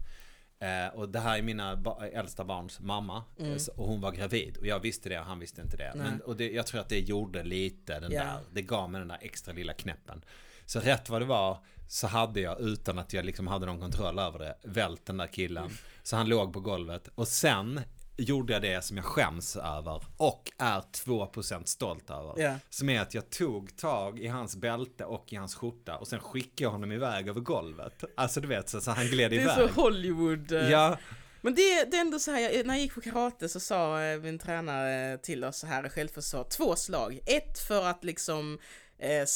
Eh, 0.63 0.95
och 0.95 1.09
det 1.09 1.21
här 1.21 1.39
är 1.39 1.43
mina 1.43 1.77
ba- 1.77 2.07
äldsta 2.07 2.45
barns 2.45 2.81
mamma. 2.81 3.25
Mm. 3.39 3.53
Eh, 3.53 3.59
så- 3.59 3.73
Och 3.77 3.87
hon 3.87 4.01
var 4.01 4.13
gravid. 4.13 4.57
Och 4.57 4.67
jag 4.67 4.81
visste 4.81 5.09
det 5.09 5.19
och 5.21 5.25
han 5.27 5.39
visste 5.39 5.61
inte 5.63 5.77
det. 5.77 5.93
Men, 5.97 6.21
och 6.21 6.37
det, 6.37 6.51
jag 6.53 6.67
tror 6.67 6.81
att 6.81 6.89
det 6.89 7.01
gjorde 7.01 7.43
lite 7.45 8.01
den 8.01 8.13
Ja. 8.13 8.25
där. 8.25 8.39
Det 8.53 8.63
gav 8.63 8.91
mig 8.91 8.99
den 8.99 9.09
där 9.09 9.19
extra 9.21 9.53
lilla 9.53 9.73
knäppen. 9.73 10.25
Så 10.67 10.81
rätt 10.81 11.09
vad 11.09 11.21
det 11.21 11.27
var 11.27 11.59
så 11.89 12.07
hade 12.07 12.41
jag 12.41 12.61
utan 12.61 12.99
att 12.99 13.13
jag 13.13 13.25
liksom 13.25 13.47
hade 13.47 13.67
någon 13.67 13.81
kontroll 13.81 14.19
över 14.19 14.39
det 14.39 14.57
vält 14.65 15.07
den 15.07 15.17
där 15.17 15.27
killen. 15.27 15.71
Så 16.03 16.17
han 16.17 16.29
låg 16.29 16.53
på 16.53 16.61
golvet. 16.61 17.09
Och 17.15 17.29
sen 17.29 17.81
gjorde 18.23 18.53
jag 18.53 18.63
det 18.63 18.85
som 18.85 18.97
jag 18.97 19.07
skäms 19.07 19.57
över 19.57 20.03
och 20.17 20.53
är 20.59 20.81
2% 20.81 21.65
stolt 21.65 22.11
över. 22.11 22.35
Ja. 22.37 22.55
Som 22.71 22.89
är 22.89 23.01
att 23.01 23.15
jag 23.15 23.31
tog 23.31 23.77
tag 23.77 24.19
i 24.21 24.27
hans 24.27 24.57
bälte 24.57 25.05
och 25.05 25.33
i 25.33 25.37
hans 25.37 25.55
skjorta 25.55 25.97
och 25.97 26.09
sen 26.09 26.21
skickade 26.21 26.63
jag 26.63 26.71
honom 26.71 26.93
iväg 26.93 27.29
över 27.29 27.41
golvet. 27.41 28.05
Alltså 28.17 28.41
du 28.41 28.49
vet, 28.49 28.69
så, 28.69 28.81
så 28.81 28.91
han 28.91 29.07
gled 29.07 29.31
Det 29.31 29.37
är 29.37 29.41
iväg. 29.41 29.57
så 29.57 29.67
Hollywood. 29.81 30.53
eh. 30.53 30.71
Ja, 30.71 30.99
Men 31.41 31.55
det, 31.55 31.85
det 31.91 31.97
är 31.97 32.01
ändå 32.01 32.19
så 32.19 32.31
här, 32.31 32.65
när 32.65 32.75
jag 32.75 32.83
gick 32.83 32.95
på 32.95 33.01
karate 33.01 33.49
så 33.49 33.61
sa 33.61 34.03
eh, 34.03 34.21
min 34.21 34.39
tränare 34.39 35.19
till 35.19 35.45
oss 35.45 35.59
så 35.59 35.67
här 35.67 35.89
självförsvar, 35.89 36.45
två 36.45 36.77
slag. 36.77 37.21
Ett 37.27 37.59
för 37.59 37.87
att 37.87 38.05
liksom 38.05 38.59
eh, 38.99 39.11
eh, 39.11 39.27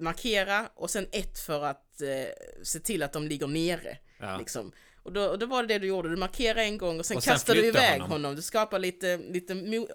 markera 0.00 0.68
och 0.74 0.90
sen 0.90 1.06
ett 1.12 1.38
för 1.38 1.64
att 1.64 2.00
eh, 2.00 2.62
se 2.62 2.78
till 2.78 3.02
att 3.02 3.12
de 3.12 3.26
ligger 3.28 3.46
nere. 3.46 3.98
ja. 4.18 4.36
Liksom. 4.38 4.72
Och, 5.02 5.12
då, 5.12 5.24
och 5.24 5.38
då 5.38 5.46
var 5.46 5.62
det 5.62 5.68
det 5.74 5.78
du 5.78 5.86
gjorde, 5.86 6.08
du 6.08 6.16
markerade 6.16 6.62
en 6.62 6.78
gång 6.78 6.98
och 6.98 7.06
sen, 7.06 7.16
Och 7.16 7.22
sen 7.22 7.32
kastade 7.32 7.60
du 7.60 7.66
iväg 7.66 7.92
honom. 7.92 8.10
honom. 8.10 8.36
Du 8.36 8.42
skapar 8.42 8.78
lite, 8.78 9.16
lite 9.16 9.54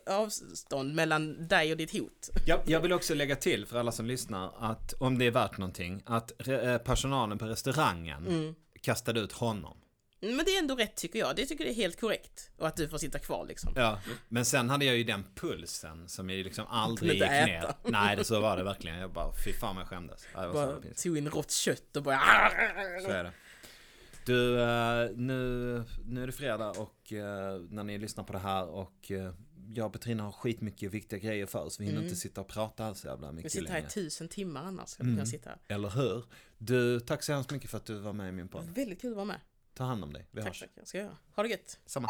avstånd 0.09 0.95
mellan 0.95 1.47
dig 1.47 1.71
och 1.71 1.77
ditt 1.77 1.91
hot. 1.93 2.29
Jag, 2.45 2.59
jag 2.65 2.79
vill 2.79 2.93
också 2.93 3.13
lägga 3.13 3.35
till 3.35 3.65
för 3.65 3.77
alla 3.79 3.91
som 3.91 4.05
lyssnar 4.05 4.71
att 4.71 4.93
om 4.93 5.17
det 5.17 5.25
är 5.25 5.31
värt 5.31 5.57
någonting 5.57 6.03
att 6.05 6.47
eh, 6.47 6.77
personalen 6.77 7.37
på 7.37 7.45
restaurangen 7.45 8.27
Mm. 8.27 8.55
kastade 8.81 9.19
ut 9.19 9.31
honom. 9.31 9.77
Men 10.19 10.37
det 10.45 10.51
är 10.55 10.59
ändå 10.59 10.75
rätt 10.75 10.95
tycker 10.95 11.19
jag, 11.19 11.35
det 11.35 11.45
tycker 11.45 11.63
jag 11.63 11.71
är 11.71 11.75
helt 11.75 11.99
korrekt. 11.99 12.49
Och 12.57 12.67
att 12.67 12.75
du 12.75 12.89
får 12.89 12.97
sitta 12.97 13.19
kvar 13.19 13.45
liksom. 13.45 13.73
Ja, 13.75 13.99
men 14.29 14.45
sen 14.45 14.69
hade 14.69 14.85
jag 14.85 14.97
ju 14.97 15.03
den 15.03 15.23
pulsen 15.35 16.09
som 16.09 16.29
jag 16.29 16.37
liksom 16.43 16.65
aldrig 16.67 17.13
gick 17.13 17.21
inte 17.23 17.45
ner. 17.45 17.57
äta. 17.57 17.75
Nej, 17.83 18.15
det 18.15 18.23
så 18.23 18.39
var 18.39 18.57
det 18.57 18.63
verkligen. 18.73 18.97
Jag 18.97 19.11
bara, 19.11 19.31
fy 19.45 19.53
fan 19.53 19.75
vad 19.75 19.81
jag 19.81 19.89
skämdes. 19.89 20.25
Ja, 20.33 20.43
så 20.43 20.53
Bara 20.53 20.75
tog 21.03 21.17
in 21.17 21.29
rått 21.29 21.51
kött 21.51 21.95
och 21.95 22.03
bara... 22.03 22.19
Så 23.05 23.09
är 23.11 23.23
det. 23.23 23.31
Du, 24.27 24.61
eh, 24.61 25.09
nu, 25.15 25.83
nu 26.05 26.23
är 26.23 26.27
det 26.27 26.31
fredag 26.33 26.69
och 26.69 27.13
eh, 27.13 27.61
när 27.69 27.83
ni 27.83 27.97
lyssnar 27.97 28.23
på 28.23 28.33
det 28.33 28.39
här 28.39 28.65
och 28.67 29.11
eh, 29.11 29.33
jag 29.73 29.85
och 29.85 29.93
Petrina 29.93 30.23
har 30.23 30.31
skitmycket 30.31 30.91
viktiga 30.91 31.19
grejer 31.19 31.45
för 31.45 31.59
oss. 31.63 31.79
Vi 31.79 31.83
hinner 31.85 31.97
Mm. 31.97 32.07
inte 32.07 32.15
sitta 32.19 32.41
och 32.41 32.47
prata 32.47 32.85
alls 32.85 32.99
så 32.99 33.07
jävla 33.07 33.27
Vi 33.29 33.35
mycket 33.35 33.51
sitter 33.51 33.67
här 33.71 33.79
i 33.79 33.89
tusen 33.89 34.27
timmar 34.27 34.63
annars. 34.63 34.99
Mm. 34.99 35.11
vi 35.11 35.15
kunna 35.17 35.25
sitta. 35.25 35.51
Eller 35.67 35.89
hur? 35.89 36.23
Du, 36.57 36.99
tack 36.99 37.23
så 37.23 37.33
hemskt 37.33 37.51
mycket 37.51 37.69
för 37.69 37.77
att 37.77 37.85
du 37.85 37.99
var 37.99 38.13
med 38.13 38.29
i 38.29 38.31
min 38.31 38.47
podd. 38.47 38.65
Väldigt 38.75 39.01
kul 39.01 39.09
att 39.11 39.15
vara 39.15 39.25
med. 39.25 39.39
Ta 39.73 39.83
hand 39.83 40.03
om 40.03 40.13
dig. 40.13 40.27
Vi 40.31 40.41
Tack, 40.41 40.47
hörs. 40.49 40.59
tack. 40.59 40.69
Jag 40.75 40.87
ska 40.87 40.97
göra. 40.97 41.17
Ha 41.35 41.43
det 41.43 41.49
gött. 41.49 41.79
Samma. 41.85 42.07